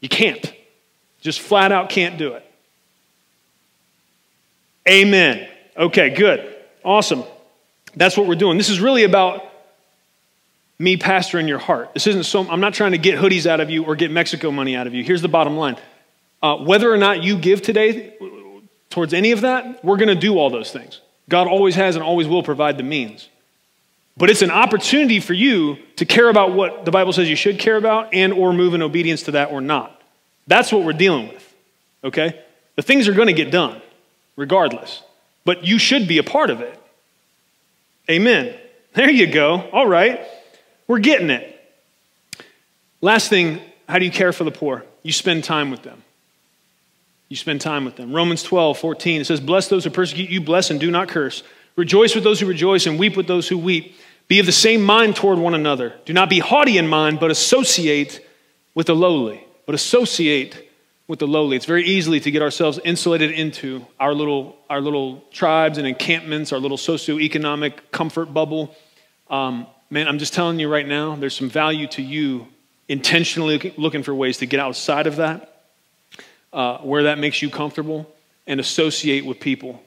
You 0.00 0.08
can't. 0.08 0.52
Just 1.20 1.40
flat 1.40 1.72
out 1.72 1.90
can't 1.90 2.16
do 2.16 2.34
it. 2.34 2.44
Amen. 4.88 5.48
Okay, 5.76 6.10
good. 6.10 6.54
Awesome. 6.84 7.24
That's 7.96 8.16
what 8.16 8.26
we're 8.26 8.34
doing. 8.34 8.58
This 8.58 8.68
is 8.68 8.80
really 8.80 9.04
about 9.04 9.42
me 10.78 10.96
pastoring 10.96 11.48
your 11.48 11.58
heart. 11.58 11.94
This 11.94 12.06
isn't 12.06 12.24
so, 12.24 12.48
I'm 12.48 12.60
not 12.60 12.74
trying 12.74 12.92
to 12.92 12.98
get 12.98 13.18
hoodies 13.18 13.46
out 13.46 13.60
of 13.60 13.70
you 13.70 13.84
or 13.84 13.96
get 13.96 14.10
Mexico 14.10 14.50
money 14.50 14.76
out 14.76 14.86
of 14.86 14.94
you. 14.94 15.02
Here's 15.02 15.22
the 15.22 15.28
bottom 15.28 15.56
line 15.56 15.76
uh, 16.42 16.56
whether 16.58 16.92
or 16.92 16.98
not 16.98 17.22
you 17.22 17.38
give 17.38 17.62
today 17.62 18.14
towards 18.90 19.14
any 19.14 19.32
of 19.32 19.40
that, 19.40 19.84
we're 19.84 19.96
going 19.96 20.08
to 20.08 20.14
do 20.14 20.38
all 20.38 20.50
those 20.50 20.70
things. 20.70 21.00
God 21.28 21.48
always 21.48 21.74
has 21.74 21.96
and 21.96 22.04
always 22.04 22.28
will 22.28 22.42
provide 22.42 22.76
the 22.78 22.82
means. 22.82 23.28
But 24.16 24.30
it's 24.30 24.42
an 24.42 24.50
opportunity 24.50 25.20
for 25.20 25.34
you 25.34 25.76
to 25.96 26.06
care 26.06 26.28
about 26.28 26.52
what 26.52 26.84
the 26.84 26.90
Bible 26.90 27.12
says 27.12 27.28
you 27.28 27.36
should 27.36 27.58
care 27.58 27.76
about 27.76 28.14
and 28.14 28.32
or 28.32 28.52
move 28.52 28.74
in 28.74 28.82
obedience 28.82 29.24
to 29.24 29.32
that 29.32 29.50
or 29.50 29.60
not. 29.60 30.00
That's 30.46 30.72
what 30.72 30.84
we're 30.84 30.92
dealing 30.92 31.28
with. 31.28 31.54
Okay? 32.04 32.42
The 32.76 32.82
things 32.82 33.08
are 33.08 33.12
going 33.12 33.26
to 33.26 33.34
get 33.34 33.50
done 33.50 33.82
regardless. 34.36 35.02
But 35.44 35.64
you 35.64 35.78
should 35.78 36.08
be 36.08 36.18
a 36.18 36.22
part 36.22 36.50
of 36.50 36.60
it. 36.60 36.80
Amen. 38.10 38.54
There 38.94 39.10
you 39.10 39.26
go. 39.26 39.68
All 39.72 39.86
right. 39.86 40.20
We're 40.86 41.00
getting 41.00 41.30
it. 41.30 41.52
Last 43.00 43.28
thing, 43.28 43.60
how 43.88 43.98
do 43.98 44.04
you 44.04 44.10
care 44.10 44.32
for 44.32 44.44
the 44.44 44.50
poor? 44.50 44.84
You 45.02 45.12
spend 45.12 45.44
time 45.44 45.70
with 45.70 45.82
them. 45.82 46.02
You 47.28 47.36
spend 47.36 47.60
time 47.60 47.84
with 47.84 47.96
them. 47.96 48.12
Romans 48.12 48.42
12, 48.42 48.78
14, 48.78 49.20
it 49.20 49.24
says, 49.26 49.40
Bless 49.40 49.68
those 49.68 49.84
who 49.84 49.90
persecute 49.90 50.30
you, 50.30 50.40
bless 50.40 50.70
and 50.70 50.78
do 50.78 50.90
not 50.90 51.08
curse. 51.08 51.42
Rejoice 51.74 52.14
with 52.14 52.24
those 52.24 52.40
who 52.40 52.46
rejoice 52.46 52.86
and 52.86 52.98
weep 52.98 53.16
with 53.16 53.26
those 53.26 53.48
who 53.48 53.58
weep. 53.58 53.96
Be 54.28 54.40
of 54.40 54.46
the 54.46 54.52
same 54.52 54.82
mind 54.82 55.16
toward 55.16 55.38
one 55.38 55.54
another. 55.54 55.94
Do 56.04 56.12
not 56.12 56.30
be 56.30 56.38
haughty 56.38 56.78
in 56.78 56.88
mind, 56.88 57.20
but 57.20 57.30
associate 57.30 58.26
with 58.74 58.86
the 58.86 58.94
lowly. 58.94 59.44
But 59.66 59.74
associate 59.74 60.65
with 61.08 61.18
the 61.20 61.26
lowly. 61.26 61.56
It's 61.56 61.66
very 61.66 61.84
easily 61.84 62.20
to 62.20 62.30
get 62.30 62.42
ourselves 62.42 62.80
insulated 62.84 63.30
into 63.30 63.86
our 64.00 64.12
little, 64.12 64.56
our 64.68 64.80
little 64.80 65.22
tribes 65.30 65.78
and 65.78 65.86
encampments, 65.86 66.52
our 66.52 66.58
little 66.58 66.76
socioeconomic 66.76 67.74
comfort 67.92 68.34
bubble. 68.34 68.74
Um, 69.30 69.66
man, 69.90 70.08
I'm 70.08 70.18
just 70.18 70.34
telling 70.34 70.58
you 70.58 70.68
right 70.68 70.86
now, 70.86 71.14
there's 71.14 71.36
some 71.36 71.48
value 71.48 71.86
to 71.88 72.02
you 72.02 72.48
intentionally 72.88 73.74
looking 73.76 74.02
for 74.02 74.14
ways 74.14 74.38
to 74.38 74.46
get 74.46 74.60
outside 74.60 75.06
of 75.06 75.16
that, 75.16 75.62
uh, 76.52 76.78
where 76.78 77.04
that 77.04 77.18
makes 77.18 77.42
you 77.42 77.50
comfortable, 77.50 78.12
and 78.46 78.60
associate 78.60 79.24
with 79.24 79.40
people 79.40 79.82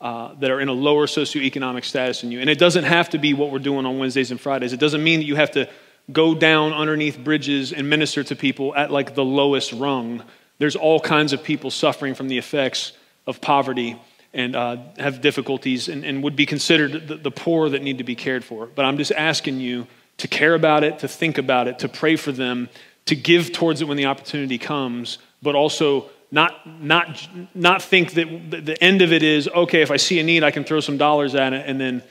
uh, 0.00 0.34
that 0.34 0.50
are 0.50 0.60
in 0.60 0.68
a 0.68 0.72
lower 0.72 1.06
socioeconomic 1.06 1.84
status 1.84 2.20
than 2.20 2.30
you. 2.30 2.40
And 2.40 2.48
it 2.48 2.58
doesn't 2.58 2.84
have 2.84 3.10
to 3.10 3.18
be 3.18 3.34
what 3.34 3.50
we're 3.50 3.58
doing 3.58 3.86
on 3.86 3.98
Wednesdays 3.98 4.30
and 4.30 4.40
Fridays. 4.40 4.72
It 4.72 4.80
doesn't 4.80 5.02
mean 5.02 5.20
that 5.20 5.26
you 5.26 5.34
have 5.34 5.52
to 5.52 5.68
go 6.12 6.34
down 6.34 6.72
underneath 6.72 7.18
bridges 7.18 7.72
and 7.72 7.90
minister 7.90 8.22
to 8.24 8.36
people 8.36 8.74
at 8.74 8.90
like 8.90 9.14
the 9.14 9.24
lowest 9.24 9.72
rung. 9.72 10.22
There's 10.58 10.76
all 10.76 11.00
kinds 11.00 11.32
of 11.32 11.42
people 11.42 11.70
suffering 11.70 12.14
from 12.14 12.28
the 12.28 12.38
effects 12.38 12.92
of 13.26 13.40
poverty 13.40 14.00
and 14.34 14.54
uh, 14.54 14.76
have 14.98 15.20
difficulties 15.20 15.88
and, 15.88 16.04
and, 16.04 16.22
would 16.22 16.36
be 16.36 16.46
considered 16.46 17.08
the, 17.08 17.16
the 17.16 17.30
poor 17.30 17.70
that 17.70 17.82
need 17.82 17.98
to 17.98 18.04
be 18.04 18.14
cared 18.14 18.44
for. 18.44 18.66
But 18.66 18.84
I'm 18.84 18.98
just 18.98 19.12
asking 19.12 19.60
you 19.60 19.86
to 20.18 20.28
care 20.28 20.54
about 20.54 20.84
it, 20.84 20.98
to 20.98 21.08
think 21.08 21.38
about 21.38 21.66
it, 21.66 21.78
to 21.80 21.88
pray 21.88 22.16
for 22.16 22.32
them, 22.32 22.68
to 23.06 23.16
give 23.16 23.52
towards 23.52 23.80
it 23.80 23.88
when 23.88 23.96
the 23.96 24.04
opportunity 24.04 24.58
comes, 24.58 25.18
but 25.42 25.54
also 25.54 26.10
not, 26.30 26.82
not, 26.82 27.26
not 27.54 27.80
think 27.80 28.12
that 28.12 28.50
the 28.50 28.76
end 28.82 29.00
of 29.00 29.12
it 29.12 29.22
is, 29.22 29.48
okay, 29.48 29.80
if 29.80 29.90
I 29.90 29.96
see 29.96 30.18
a 30.18 30.22
need, 30.22 30.44
I 30.44 30.50
can 30.50 30.64
throw 30.64 30.80
some 30.80 30.98
dollars 30.98 31.34
at 31.34 31.54
it, 31.54 31.64
and 31.66 31.80
then 31.80 32.02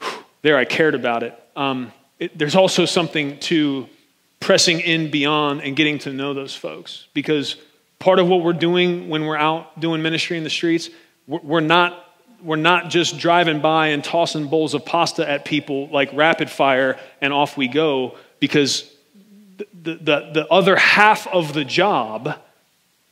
whew, 0.00 0.24
there 0.42 0.56
I 0.56 0.64
cared 0.64 0.94
about 0.94 1.24
it. 1.24 1.34
Um, 1.56 1.92
it. 2.20 2.38
There's 2.38 2.54
also 2.54 2.84
something 2.84 3.38
to 3.40 3.88
pressing 4.38 4.80
in 4.80 5.10
beyond 5.10 5.62
and 5.62 5.74
getting 5.74 5.98
to 6.00 6.12
know 6.12 6.32
those 6.32 6.54
folks 6.54 7.08
because 7.12 7.56
part 7.98 8.18
of 8.18 8.28
what 8.28 8.42
we're 8.42 8.52
doing 8.52 9.08
when 9.08 9.24
we're 9.24 9.36
out 9.36 9.78
doing 9.80 10.02
ministry 10.02 10.36
in 10.36 10.44
the 10.44 10.50
streets, 10.50 10.90
we're 11.26 11.60
not, 11.60 12.04
we're 12.42 12.56
not 12.56 12.90
just 12.90 13.18
driving 13.18 13.60
by 13.60 13.88
and 13.88 14.04
tossing 14.04 14.46
bowls 14.48 14.74
of 14.74 14.84
pasta 14.84 15.28
at 15.28 15.44
people 15.44 15.88
like 15.88 16.10
rapid 16.12 16.50
fire 16.50 16.98
and 17.20 17.32
off 17.32 17.56
we 17.56 17.68
go 17.68 18.16
because 18.38 18.92
the, 19.56 19.94
the, 19.94 20.30
the 20.34 20.46
other 20.50 20.76
half 20.76 21.26
of 21.28 21.52
the 21.52 21.64
job 21.64 22.38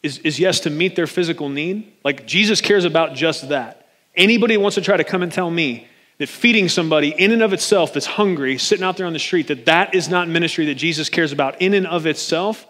is, 0.03 0.19
is 0.19 0.39
yes, 0.39 0.61
to 0.61 0.71
meet 0.71 0.97
their 0.97 1.07
physical 1.07 1.49
need. 1.49 1.93
Like 2.05 2.27
Jesus 2.27 2.61
cares 2.61 2.85
about 2.85 3.15
just 3.15 3.49
that. 3.49 3.89
Anybody 4.15 4.57
wants 4.57 4.77
to 4.77 4.81
try 4.81 4.97
to 4.97 5.05
come 5.05 5.23
and 5.23 5.33
tell 5.33 5.51
me 5.51 5.89
that 6.19 6.29
feeding 6.29 6.69
somebody 6.69 7.09
in 7.11 7.33
and 7.33 7.43
of 7.43 7.53
itself 7.53 7.95
that's 7.95 8.07
hungry, 8.07 8.59
sitting 8.59 8.85
out 8.85 8.97
there 8.97 9.07
on 9.07 9.13
the 9.13 9.19
street, 9.19 9.49
that 9.49 9.67
that 9.67 9.95
is 9.95 10.09
not 10.09 10.29
ministry 10.29 10.67
that 10.67 10.77
Jesus 10.77 11.09
cares 11.09 11.33
about 11.33 11.61
in 11.61 11.75
and 11.75 11.87
of 11.87 12.07
itself, 12.07 12.67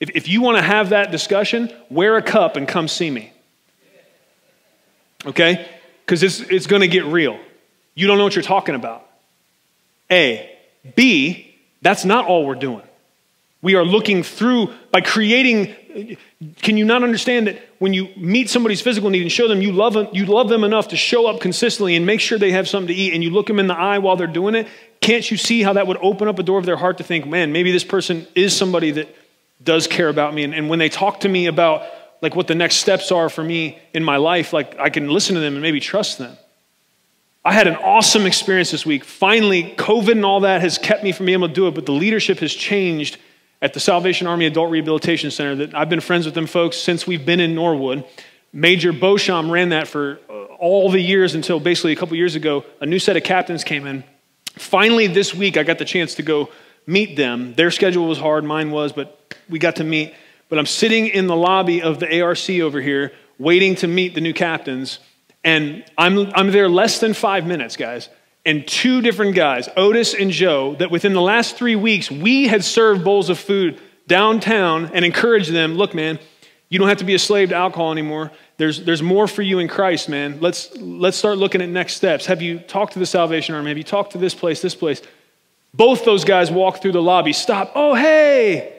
if, 0.00 0.10
if 0.14 0.28
you 0.28 0.42
want 0.42 0.58
to 0.58 0.62
have 0.62 0.90
that 0.90 1.10
discussion, 1.10 1.72
wear 1.90 2.16
a 2.16 2.22
cup 2.22 2.56
and 2.56 2.68
come 2.68 2.88
see 2.88 3.10
me. 3.10 3.32
Okay? 5.24 5.68
Because 6.04 6.22
it's, 6.22 6.40
it's 6.40 6.66
going 6.66 6.82
to 6.82 6.88
get 6.88 7.04
real. 7.04 7.38
You 7.94 8.06
don't 8.06 8.18
know 8.18 8.24
what 8.24 8.36
you're 8.36 8.42
talking 8.42 8.74
about. 8.74 9.08
A. 10.10 10.50
B, 10.94 11.54
that's 11.82 12.04
not 12.04 12.26
all 12.26 12.46
we're 12.46 12.54
doing. 12.54 12.82
We 13.62 13.74
are 13.74 13.84
looking 13.84 14.22
through 14.22 14.72
by 14.92 15.00
creating 15.00 15.74
can 16.60 16.76
you 16.76 16.84
not 16.84 17.02
understand 17.02 17.46
that 17.46 17.58
when 17.78 17.94
you 17.94 18.08
meet 18.16 18.50
somebody's 18.50 18.82
physical 18.82 19.08
need 19.08 19.22
and 19.22 19.32
show 19.32 19.48
them 19.48 19.62
you 19.62 19.72
love 19.72 19.94
them, 19.94 20.08
you 20.12 20.26
love 20.26 20.48
them 20.48 20.62
enough 20.62 20.88
to 20.88 20.96
show 20.96 21.26
up 21.26 21.40
consistently 21.40 21.96
and 21.96 22.04
make 22.04 22.20
sure 22.20 22.38
they 22.38 22.52
have 22.52 22.68
something 22.68 22.88
to 22.88 22.94
eat 22.94 23.14
and 23.14 23.24
you 23.24 23.30
look 23.30 23.46
them 23.46 23.58
in 23.58 23.66
the 23.66 23.74
eye 23.74 23.98
while 23.98 24.16
they're 24.16 24.26
doing 24.26 24.54
it, 24.54 24.68
can't 25.00 25.30
you 25.30 25.36
see 25.36 25.62
how 25.62 25.72
that 25.72 25.86
would 25.86 25.96
open 26.02 26.28
up 26.28 26.38
a 26.38 26.42
door 26.42 26.58
of 26.58 26.66
their 26.66 26.76
heart 26.76 26.98
to 26.98 27.04
think, 27.04 27.26
man, 27.26 27.50
maybe 27.50 27.72
this 27.72 27.84
person 27.84 28.26
is 28.34 28.54
somebody 28.54 28.90
that 28.90 29.08
does 29.66 29.86
care 29.86 30.08
about 30.08 30.32
me. 30.32 30.44
And, 30.44 30.54
and 30.54 30.70
when 30.70 30.78
they 30.78 30.88
talk 30.88 31.20
to 31.20 31.28
me 31.28 31.46
about 31.46 31.82
like 32.22 32.34
what 32.34 32.46
the 32.46 32.54
next 32.54 32.76
steps 32.76 33.12
are 33.12 33.28
for 33.28 33.44
me 33.44 33.78
in 33.92 34.02
my 34.02 34.16
life, 34.16 34.52
like 34.52 34.78
I 34.78 34.88
can 34.88 35.08
listen 35.08 35.34
to 35.34 35.40
them 35.40 35.54
and 35.54 35.62
maybe 35.62 35.80
trust 35.80 36.16
them. 36.16 36.36
I 37.44 37.52
had 37.52 37.66
an 37.66 37.76
awesome 37.76 38.26
experience 38.26 38.70
this 38.70 38.86
week. 38.86 39.04
Finally, 39.04 39.74
COVID 39.76 40.12
and 40.12 40.24
all 40.24 40.40
that 40.40 40.62
has 40.62 40.78
kept 40.78 41.04
me 41.04 41.12
from 41.12 41.26
being 41.26 41.38
able 41.38 41.48
to 41.48 41.54
do 41.54 41.68
it, 41.68 41.74
but 41.74 41.86
the 41.86 41.92
leadership 41.92 42.38
has 42.40 42.52
changed 42.52 43.18
at 43.62 43.72
the 43.72 43.80
Salvation 43.80 44.26
Army 44.26 44.46
Adult 44.46 44.70
Rehabilitation 44.70 45.30
Center 45.30 45.54
that 45.56 45.74
I've 45.74 45.88
been 45.88 46.00
friends 46.00 46.26
with 46.26 46.34
them 46.34 46.46
folks 46.46 46.76
since 46.76 47.06
we've 47.06 47.24
been 47.24 47.40
in 47.40 47.54
Norwood. 47.54 48.04
Major 48.52 48.92
Beauchamp 48.92 49.50
ran 49.50 49.68
that 49.68 49.86
for 49.86 50.18
uh, 50.28 50.44
all 50.58 50.90
the 50.90 51.00
years 51.00 51.34
until 51.34 51.60
basically 51.60 51.92
a 51.92 51.96
couple 51.96 52.16
years 52.16 52.34
ago, 52.34 52.64
a 52.80 52.86
new 52.86 52.98
set 52.98 53.16
of 53.16 53.22
captains 53.22 53.62
came 53.62 53.86
in. 53.86 54.02
Finally, 54.54 55.06
this 55.08 55.34
week, 55.34 55.56
I 55.56 55.62
got 55.62 55.78
the 55.78 55.84
chance 55.84 56.14
to 56.14 56.22
go 56.22 56.48
meet 56.86 57.16
them. 57.16 57.54
Their 57.54 57.70
schedule 57.70 58.06
was 58.06 58.18
hard, 58.18 58.44
mine 58.44 58.70
was, 58.70 58.92
but 58.92 59.34
we 59.48 59.58
got 59.58 59.76
to 59.76 59.84
meet. 59.84 60.14
But 60.48 60.58
I'm 60.58 60.66
sitting 60.66 61.06
in 61.08 61.26
the 61.26 61.36
lobby 61.36 61.82
of 61.82 61.98
the 61.98 62.20
ARC 62.20 62.48
over 62.50 62.80
here, 62.80 63.12
waiting 63.38 63.74
to 63.76 63.88
meet 63.88 64.14
the 64.14 64.20
new 64.20 64.32
captains, 64.32 64.98
and 65.44 65.84
I'm, 65.98 66.32
I'm 66.34 66.50
there 66.50 66.68
less 66.68 66.98
than 66.98 67.14
five 67.14 67.46
minutes, 67.46 67.76
guys 67.76 68.08
and 68.46 68.66
two 68.66 69.02
different 69.02 69.34
guys, 69.34 69.68
Otis 69.76 70.14
and 70.14 70.30
Joe, 70.30 70.76
that 70.76 70.90
within 70.90 71.12
the 71.12 71.20
last 71.20 71.56
three 71.56 71.74
weeks, 71.74 72.10
we 72.10 72.46
had 72.46 72.64
served 72.64 73.04
bowls 73.04 73.28
of 73.28 73.40
food 73.40 73.80
downtown 74.06 74.92
and 74.94 75.04
encouraged 75.04 75.52
them 75.52 75.74
look, 75.74 75.94
man, 75.94 76.20
you 76.68 76.78
don't 76.78 76.88
have 76.88 76.98
to 76.98 77.04
be 77.04 77.14
a 77.14 77.18
slave 77.18 77.48
to 77.48 77.56
alcohol 77.56 77.90
anymore. 77.90 78.30
There's, 78.56 78.84
there's 78.84 79.02
more 79.02 79.26
for 79.26 79.42
you 79.42 79.58
in 79.58 79.66
Christ, 79.66 80.08
man. 80.08 80.40
Let's, 80.40 80.74
let's 80.76 81.16
start 81.16 81.38
looking 81.38 81.60
at 81.60 81.68
next 81.68 81.94
steps. 81.94 82.26
Have 82.26 82.40
you 82.40 82.60
talked 82.60 82.92
to 82.92 83.00
the 83.00 83.06
Salvation 83.06 83.54
Army? 83.56 83.70
Have 83.70 83.78
you 83.78 83.84
talked 83.84 84.12
to 84.12 84.18
this 84.18 84.34
place, 84.34 84.62
this 84.62 84.76
place? 84.76 85.02
Both 85.74 86.04
those 86.04 86.24
guys 86.24 86.50
walk 86.50 86.80
through 86.80 86.92
the 86.92 87.02
lobby, 87.02 87.32
stop. 87.32 87.72
Oh, 87.74 87.94
hey. 87.94 88.72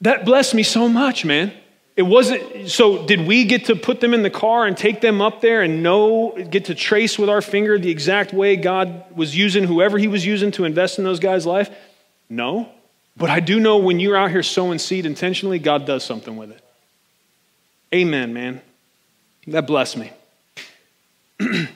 That 0.00 0.24
blessed 0.24 0.54
me 0.54 0.62
so 0.62 0.88
much, 0.88 1.24
man. 1.24 1.52
It 1.96 2.02
wasn't, 2.02 2.68
so 2.68 3.04
did 3.04 3.26
we 3.26 3.44
get 3.44 3.64
to 3.64 3.74
put 3.74 4.00
them 4.00 4.14
in 4.14 4.22
the 4.22 4.30
car 4.30 4.66
and 4.66 4.76
take 4.76 5.00
them 5.00 5.20
up 5.20 5.40
there 5.40 5.62
and 5.62 5.82
know, 5.82 6.30
get 6.48 6.66
to 6.66 6.74
trace 6.74 7.18
with 7.18 7.28
our 7.28 7.42
finger 7.42 7.76
the 7.76 7.90
exact 7.90 8.32
way 8.32 8.54
God 8.54 9.04
was 9.16 9.36
using 9.36 9.64
whoever 9.64 9.98
he 9.98 10.06
was 10.06 10.24
using 10.24 10.52
to 10.52 10.64
invest 10.64 10.98
in 10.98 11.04
those 11.04 11.18
guys' 11.18 11.44
life? 11.44 11.70
No. 12.28 12.68
But 13.16 13.30
I 13.30 13.40
do 13.40 13.58
know 13.58 13.78
when 13.78 13.98
you're 13.98 14.16
out 14.16 14.30
here 14.30 14.44
sowing 14.44 14.78
seed 14.78 15.06
intentionally, 15.06 15.58
God 15.58 15.86
does 15.86 16.04
something 16.04 16.36
with 16.36 16.52
it. 16.52 16.60
Amen, 17.92 18.32
man. 18.32 18.62
That 19.48 19.66
blessed 19.66 19.96
me. 19.96 20.12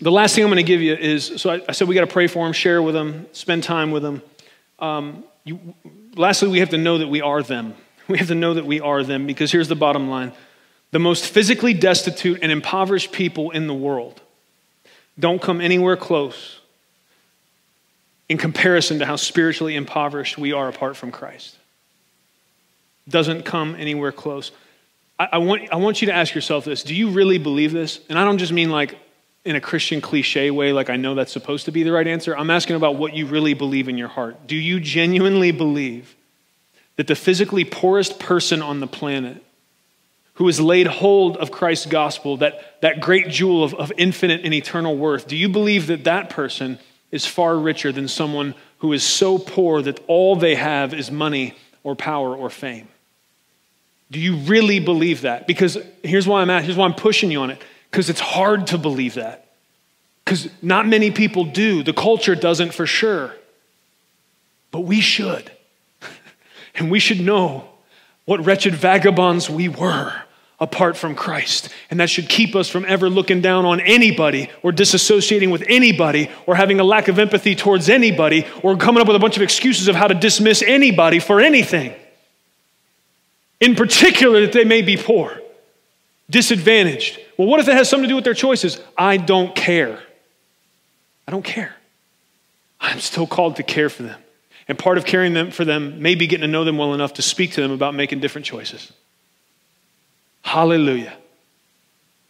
the 0.00 0.10
last 0.10 0.34
thing 0.34 0.44
I'm 0.44 0.50
going 0.50 0.56
to 0.56 0.62
give 0.62 0.80
you 0.80 0.94
is 0.94 1.32
so 1.36 1.50
I, 1.50 1.60
I 1.68 1.72
said 1.72 1.88
we 1.88 1.94
got 1.94 2.02
to 2.02 2.12
pray 2.12 2.26
for 2.26 2.44
them, 2.44 2.52
share 2.52 2.82
with 2.82 2.94
them, 2.94 3.26
spend 3.32 3.64
time 3.64 3.90
with 3.90 4.02
them. 4.02 4.22
Um, 4.78 5.24
you, 5.44 5.74
lastly, 6.16 6.48
we 6.48 6.60
have 6.60 6.70
to 6.70 6.78
know 6.78 6.98
that 6.98 7.08
we 7.08 7.20
are 7.20 7.42
them. 7.42 7.74
We 8.08 8.18
have 8.18 8.26
to 8.26 8.34
know 8.34 8.54
that 8.54 8.66
we 8.66 8.80
are 8.80 9.04
them 9.04 9.28
because 9.28 9.52
here's 9.52 9.68
the 9.68 9.76
bottom 9.76 10.10
line 10.10 10.32
the 10.90 10.98
most 10.98 11.26
physically 11.26 11.72
destitute 11.72 12.40
and 12.42 12.50
impoverished 12.50 13.12
people 13.12 13.52
in 13.52 13.68
the 13.68 13.74
world 13.74 14.20
don't 15.16 15.40
come 15.40 15.60
anywhere 15.60 15.96
close 15.96 16.58
in 18.28 18.38
comparison 18.38 19.00
to 19.00 19.06
how 19.06 19.16
spiritually 19.16 19.74
impoverished 19.74 20.38
we 20.38 20.52
are 20.52 20.68
apart 20.68 20.96
from 20.96 21.10
Christ. 21.10 21.56
Doesn't 23.08 23.44
come 23.44 23.74
anywhere 23.74 24.12
close. 24.12 24.52
I, 25.18 25.28
I, 25.32 25.38
want, 25.38 25.68
I 25.72 25.76
want 25.76 26.00
you 26.00 26.06
to 26.06 26.14
ask 26.14 26.34
yourself 26.34 26.64
this 26.64 26.82
Do 26.82 26.94
you 26.94 27.10
really 27.10 27.38
believe 27.38 27.72
this? 27.72 28.00
And 28.08 28.18
I 28.18 28.24
don't 28.24 28.38
just 28.38 28.52
mean 28.52 28.70
like 28.70 28.96
in 29.44 29.56
a 29.56 29.60
Christian 29.60 30.00
cliche 30.00 30.50
way, 30.50 30.72
like 30.72 30.90
I 30.90 30.96
know 30.96 31.14
that's 31.14 31.32
supposed 31.32 31.64
to 31.64 31.72
be 31.72 31.82
the 31.82 31.92
right 31.92 32.06
answer. 32.06 32.36
I'm 32.36 32.50
asking 32.50 32.76
about 32.76 32.96
what 32.96 33.14
you 33.14 33.26
really 33.26 33.54
believe 33.54 33.88
in 33.88 33.96
your 33.96 34.08
heart. 34.08 34.46
Do 34.46 34.56
you 34.56 34.80
genuinely 34.80 35.50
believe 35.50 36.14
that 36.96 37.06
the 37.06 37.14
physically 37.14 37.64
poorest 37.64 38.18
person 38.18 38.60
on 38.60 38.80
the 38.80 38.86
planet 38.86 39.42
who 40.34 40.46
has 40.46 40.60
laid 40.60 40.86
hold 40.86 41.36
of 41.38 41.50
Christ's 41.50 41.86
gospel, 41.86 42.38
that, 42.38 42.80
that 42.82 43.00
great 43.00 43.28
jewel 43.28 43.64
of, 43.64 43.74
of 43.74 43.92
infinite 43.96 44.44
and 44.44 44.52
eternal 44.52 44.96
worth, 44.96 45.26
do 45.26 45.36
you 45.36 45.48
believe 45.48 45.86
that 45.86 46.04
that 46.04 46.30
person 46.30 46.78
is 47.10 47.26
far 47.26 47.56
richer 47.56 47.92
than 47.92 48.08
someone 48.08 48.54
who 48.78 48.92
is 48.92 49.02
so 49.02 49.38
poor 49.38 49.82
that 49.82 50.02
all 50.06 50.36
they 50.36 50.54
have 50.54 50.92
is 50.94 51.10
money 51.10 51.54
or 51.82 51.96
power 51.96 52.36
or 52.36 52.50
fame? 52.50 52.88
Do 54.10 54.18
you 54.18 54.36
really 54.36 54.80
believe 54.80 55.22
that? 55.22 55.46
Because 55.46 55.78
here's 56.02 56.26
why 56.26 56.42
I'm 56.42 56.50
at, 56.50 56.64
here's 56.64 56.76
why 56.76 56.86
I'm 56.86 56.94
pushing 56.94 57.30
you 57.30 57.40
on 57.40 57.50
it. 57.50 57.62
Because 57.90 58.08
it's 58.08 58.20
hard 58.20 58.68
to 58.68 58.78
believe 58.78 59.14
that. 59.14 59.46
Because 60.24 60.48
not 60.62 60.86
many 60.86 61.10
people 61.10 61.44
do. 61.44 61.82
The 61.82 61.92
culture 61.92 62.34
doesn't 62.34 62.72
for 62.72 62.86
sure. 62.86 63.34
But 64.70 64.80
we 64.80 65.00
should. 65.00 65.50
and 66.74 66.90
we 66.90 67.00
should 67.00 67.20
know 67.20 67.68
what 68.26 68.44
wretched 68.44 68.74
vagabonds 68.74 69.50
we 69.50 69.68
were 69.68 70.12
apart 70.60 70.96
from 70.96 71.14
Christ. 71.14 71.70
And 71.90 71.98
that 72.00 72.10
should 72.10 72.28
keep 72.28 72.54
us 72.54 72.68
from 72.68 72.84
ever 72.84 73.08
looking 73.08 73.40
down 73.40 73.64
on 73.64 73.80
anybody 73.80 74.50
or 74.62 74.72
disassociating 74.72 75.50
with 75.50 75.64
anybody 75.66 76.30
or 76.46 76.54
having 76.54 76.78
a 76.78 76.84
lack 76.84 77.08
of 77.08 77.18
empathy 77.18 77.56
towards 77.56 77.88
anybody 77.88 78.46
or 78.62 78.76
coming 78.76 79.00
up 79.00 79.06
with 79.06 79.16
a 79.16 79.20
bunch 79.20 79.36
of 79.36 79.42
excuses 79.42 79.88
of 79.88 79.96
how 79.96 80.06
to 80.06 80.14
dismiss 80.14 80.62
anybody 80.62 81.18
for 81.18 81.40
anything 81.40 81.94
in 83.60 83.74
particular 83.76 84.40
that 84.40 84.52
they 84.52 84.64
may 84.64 84.82
be 84.82 84.96
poor, 84.96 85.38
disadvantaged. 86.28 87.20
Well, 87.40 87.48
what 87.48 87.58
if 87.58 87.68
it 87.68 87.74
has 87.74 87.88
something 87.88 88.06
to 88.06 88.12
do 88.12 88.16
with 88.16 88.24
their 88.24 88.34
choices? 88.34 88.78
I 88.98 89.16
don't 89.16 89.54
care. 89.54 89.98
I 91.26 91.30
don't 91.30 91.42
care. 91.42 91.74
I'm 92.78 93.00
still 93.00 93.26
called 93.26 93.56
to 93.56 93.62
care 93.62 93.88
for 93.88 94.02
them. 94.02 94.20
And 94.68 94.78
part 94.78 94.98
of 94.98 95.06
caring 95.06 95.32
them 95.32 95.50
for 95.50 95.64
them 95.64 96.02
may 96.02 96.16
be 96.16 96.26
getting 96.26 96.42
to 96.42 96.48
know 96.48 96.64
them 96.64 96.76
well 96.76 96.92
enough 96.92 97.14
to 97.14 97.22
speak 97.22 97.52
to 97.52 97.62
them 97.62 97.70
about 97.70 97.94
making 97.94 98.20
different 98.20 98.44
choices. 98.44 98.92
Hallelujah. 100.42 101.14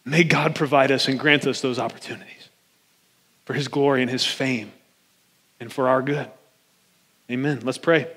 May 0.05 0.23
God 0.23 0.55
provide 0.55 0.91
us 0.91 1.09
and 1.09 1.19
grant 1.19 1.45
us 1.45 1.59
those 1.59 1.77
opportunities 1.77 2.47
for 3.43 3.53
his 3.53 3.67
glory 3.67 4.01
and 4.01 4.09
his 4.09 4.25
fame 4.25 4.71
and 5.59 5.73
for 5.73 5.89
our 5.89 6.01
good. 6.01 6.31
Amen. 7.29 7.59
Let's 7.63 7.77
pray. 7.77 8.07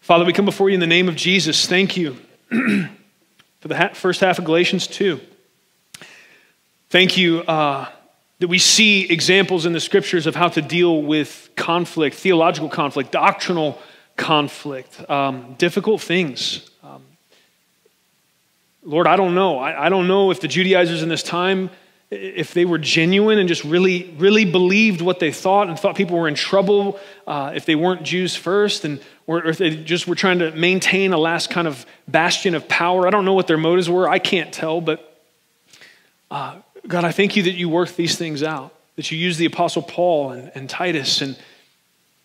Father, 0.00 0.24
we 0.24 0.32
come 0.32 0.44
before 0.44 0.70
you 0.70 0.74
in 0.74 0.80
the 0.80 0.86
name 0.86 1.08
of 1.08 1.16
Jesus. 1.16 1.66
Thank 1.66 1.96
you 1.96 2.16
for 2.50 3.66
the 3.66 3.90
first 3.94 4.20
half 4.20 4.38
of 4.38 4.44
Galatians 4.44 4.86
2. 4.86 5.20
Thank 6.90 7.18
you 7.18 7.40
uh, 7.40 7.86
that 8.38 8.48
we 8.48 8.58
see 8.58 9.10
examples 9.10 9.66
in 9.66 9.74
the 9.74 9.80
scriptures 9.80 10.26
of 10.26 10.34
how 10.34 10.48
to 10.48 10.62
deal 10.62 11.02
with 11.02 11.50
conflict, 11.54 12.16
theological 12.16 12.70
conflict, 12.70 13.12
doctrinal 13.12 13.78
conflict, 14.16 14.98
um, 15.10 15.54
difficult 15.58 16.00
things. 16.00 16.70
Um, 16.82 17.02
Lord, 18.82 19.06
I 19.06 19.16
don't 19.16 19.34
know. 19.34 19.58
I, 19.58 19.86
I 19.86 19.88
don't 19.90 20.08
know 20.08 20.30
if 20.30 20.40
the 20.40 20.48
Judaizers 20.48 21.02
in 21.02 21.10
this 21.10 21.22
time 21.22 21.68
if 22.10 22.54
they 22.54 22.64
were 22.64 22.78
genuine 22.78 23.38
and 23.38 23.50
just 23.50 23.64
really, 23.64 24.14
really 24.16 24.46
believed 24.46 25.02
what 25.02 25.20
they 25.20 25.30
thought 25.30 25.68
and 25.68 25.78
thought 25.78 25.94
people 25.94 26.18
were 26.18 26.26
in 26.26 26.34
trouble 26.34 26.98
uh, 27.26 27.52
if 27.54 27.66
they 27.66 27.74
weren't 27.74 28.02
Jews 28.02 28.34
first, 28.34 28.86
and 28.86 28.98
or 29.26 29.46
if 29.46 29.58
they 29.58 29.76
just 29.76 30.08
were 30.08 30.14
trying 30.14 30.38
to 30.38 30.50
maintain 30.52 31.12
a 31.12 31.18
last 31.18 31.50
kind 31.50 31.68
of 31.68 31.84
bastion 32.06 32.54
of 32.54 32.66
power. 32.66 33.06
I 33.06 33.10
don't 33.10 33.26
know 33.26 33.34
what 33.34 33.46
their 33.46 33.58
motives 33.58 33.90
were. 33.90 34.08
I 34.08 34.20
can't 34.20 34.54
tell, 34.54 34.80
but 34.80 35.04
uh, 36.30 36.56
God, 36.88 37.04
I 37.04 37.12
thank 37.12 37.36
you 37.36 37.42
that 37.44 37.52
you 37.52 37.68
work 37.68 37.94
these 37.96 38.16
things 38.16 38.42
out, 38.42 38.74
that 38.96 39.10
you 39.10 39.18
use 39.18 39.36
the 39.36 39.44
Apostle 39.44 39.82
Paul 39.82 40.30
and, 40.30 40.50
and 40.54 40.70
Titus 40.70 41.20
and, 41.20 41.38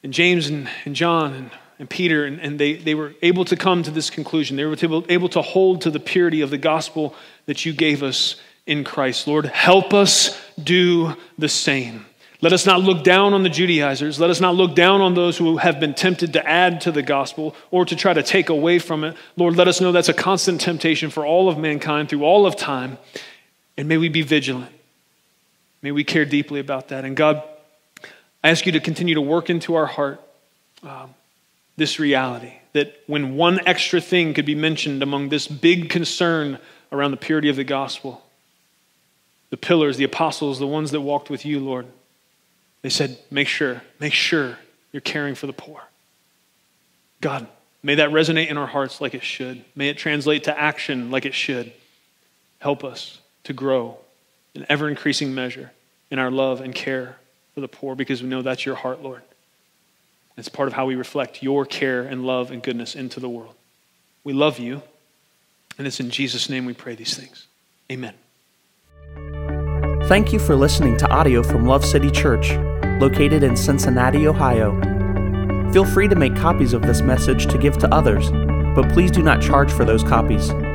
and 0.04 0.14
James 0.14 0.48
and, 0.48 0.70
and 0.86 0.96
John 0.96 1.34
and, 1.34 1.52
and 1.80 1.90
Peter, 1.90 2.26
and, 2.26 2.40
and 2.40 2.58
they, 2.58 2.76
they 2.76 2.96
were 2.96 3.14
able 3.22 3.44
to 3.46 3.58
come 3.58 3.84
to 3.84 3.92
this 3.92 4.10
conclusion. 4.10 4.56
They 4.56 4.64
were 4.64 4.78
able, 4.82 5.06
able 5.10 5.28
to 5.30 5.42
hold 5.42 5.82
to 5.82 5.92
the 5.92 6.00
purity 6.00 6.40
of 6.40 6.50
the 6.50 6.58
gospel 6.58 7.14
that 7.46 7.66
you 7.66 7.74
gave 7.74 8.04
us 8.04 8.38
in 8.66 8.86
Christ. 8.86 9.28
Lord, 9.28 9.48
help 9.48 9.94
us 9.94 10.42
do 10.62 11.18
the 11.38 11.50
same. 11.50 12.06
Let 12.40 12.54
us 12.54 12.66
not 12.66 12.82
look 12.82 13.04
down 13.04 13.34
on 13.34 13.44
the 13.44 13.50
Judaizers. 13.50 14.20
Let 14.20 14.30
us 14.30 14.40
not 14.40 14.56
look 14.56 14.76
down 14.76 15.02
on 15.02 15.14
those 15.14 15.38
who 15.38 15.58
have 15.58 15.80
been 15.80 15.94
tempted 15.94 16.34
to 16.34 16.48
add 16.48 16.82
to 16.82 16.92
the 16.92 17.02
gospel 17.02 17.54
or 17.70 17.86
to 17.86 17.96
try 17.96 18.14
to 18.14 18.24
take 18.24 18.50
away 18.50 18.80
from 18.80 19.04
it. 19.04 19.16
Lord, 19.36 19.58
let 19.58 19.68
us 19.68 19.82
know 19.82 19.92
that's 19.92 20.10
a 20.10 20.14
constant 20.14 20.62
temptation 20.62 21.10
for 21.10 21.26
all 21.26 21.50
of 21.50 21.58
mankind 21.58 22.10
through 22.10 22.24
all 22.24 22.46
of 22.46 22.56
time. 22.56 22.98
And 23.78 23.88
may 23.88 23.98
we 23.98 24.10
be 24.10 24.22
vigilant. 24.22 24.72
May 25.82 25.92
we 25.92 26.04
care 26.04 26.26
deeply 26.26 26.60
about 26.60 26.90
that. 26.90 27.06
And 27.06 27.16
God, 27.16 27.44
I 28.44 28.50
ask 28.50 28.66
you 28.66 28.72
to 28.74 28.80
continue 28.80 29.16
to 29.16 29.22
work 29.22 29.50
into 29.50 29.76
our 29.76 29.86
heart 29.86 30.22
um, 30.84 31.14
this 31.78 32.00
reality 32.00 32.54
that 32.74 33.02
when 33.08 33.36
one 33.36 33.60
extra 33.68 34.02
thing 34.02 34.34
could 34.34 34.46
be 34.46 34.56
mentioned 34.56 35.04
among 35.04 35.30
this 35.30 35.48
big 35.48 35.90
concern 35.90 36.60
around 36.92 37.12
the 37.12 37.18
purity 37.18 37.50
of 37.50 37.56
the 37.56 37.64
gospel, 37.64 38.24
the 39.50 39.58
pillars, 39.58 39.98
the 39.98 40.04
apostles, 40.04 40.60
the 40.60 40.68
ones 40.68 40.92
that 40.92 41.02
walked 41.02 41.30
with 41.30 41.46
you, 41.46 41.60
Lord, 41.60 41.86
they 42.82 42.90
said, 42.90 43.18
make 43.30 43.48
sure, 43.48 43.84
make 44.00 44.14
sure 44.14 44.58
you're 44.92 45.02
caring 45.02 45.36
for 45.36 45.48
the 45.48 45.54
poor. 45.54 45.82
God, 47.22 47.48
may 47.82 47.96
that 47.96 48.10
resonate 48.10 48.48
in 48.48 48.58
our 48.58 48.68
hearts 48.68 49.00
like 49.00 49.14
it 49.14 49.24
should. 49.24 49.64
May 49.76 49.90
it 49.90 49.98
translate 49.98 50.46
to 50.46 50.60
action 50.60 51.12
like 51.12 51.26
it 51.26 51.34
should. 51.34 51.72
Help 52.60 52.84
us 52.84 53.20
to 53.44 53.54
grow 53.54 53.98
in 54.56 54.66
ever 54.70 54.90
increasing 54.90 55.34
measure 55.34 55.72
in 56.10 56.20
our 56.20 56.32
love 56.32 56.62
and 56.62 56.74
care 56.74 57.18
for 57.54 57.62
the 57.62 57.68
poor 57.68 57.96
because 57.96 58.22
we 58.22 58.30
know 58.30 58.42
that's 58.42 58.66
your 58.66 58.76
heart, 58.76 59.02
Lord. 59.02 59.22
It's 60.38 60.50
part 60.50 60.68
of 60.68 60.74
how 60.74 60.86
we 60.86 60.96
reflect 60.96 61.44
your 61.44 61.66
care 61.66 62.02
and 62.02 62.26
love 62.26 62.52
and 62.52 62.62
goodness 62.64 62.96
into 62.96 63.20
the 63.20 63.30
world. 63.30 63.54
We 64.24 64.34
love 64.34 64.58
you, 64.58 64.82
and 65.78 65.86
it's 65.86 66.00
in 66.00 66.10
Jesus' 66.10 66.50
name 66.50 66.66
we 66.66 66.74
pray 66.74 66.96
these 66.96 67.16
things. 67.16 67.48
Amen. 67.92 68.14
Thank 70.08 70.34
you 70.34 70.40
for 70.40 70.56
listening 70.56 70.98
to 70.98 71.10
audio 71.10 71.44
from 71.44 71.66
Love 71.66 71.86
City 71.86 72.10
Church, 72.10 72.52
located 73.00 73.44
in 73.44 73.56
Cincinnati, 73.56 74.28
Ohio. 74.28 74.80
Feel 75.72 75.86
free 75.86 76.08
to 76.08 76.16
make 76.16 76.36
copies 76.36 76.74
of 76.74 76.84
this 76.84 77.02
message 77.02 77.48
to 77.48 77.58
give 77.58 77.78
to 77.80 77.94
others, 77.94 78.30
but 78.76 78.92
please 78.92 79.12
do 79.12 79.22
not 79.22 79.42
charge 79.42 79.72
for 79.72 79.86
those 79.86 80.04
copies 80.04 80.52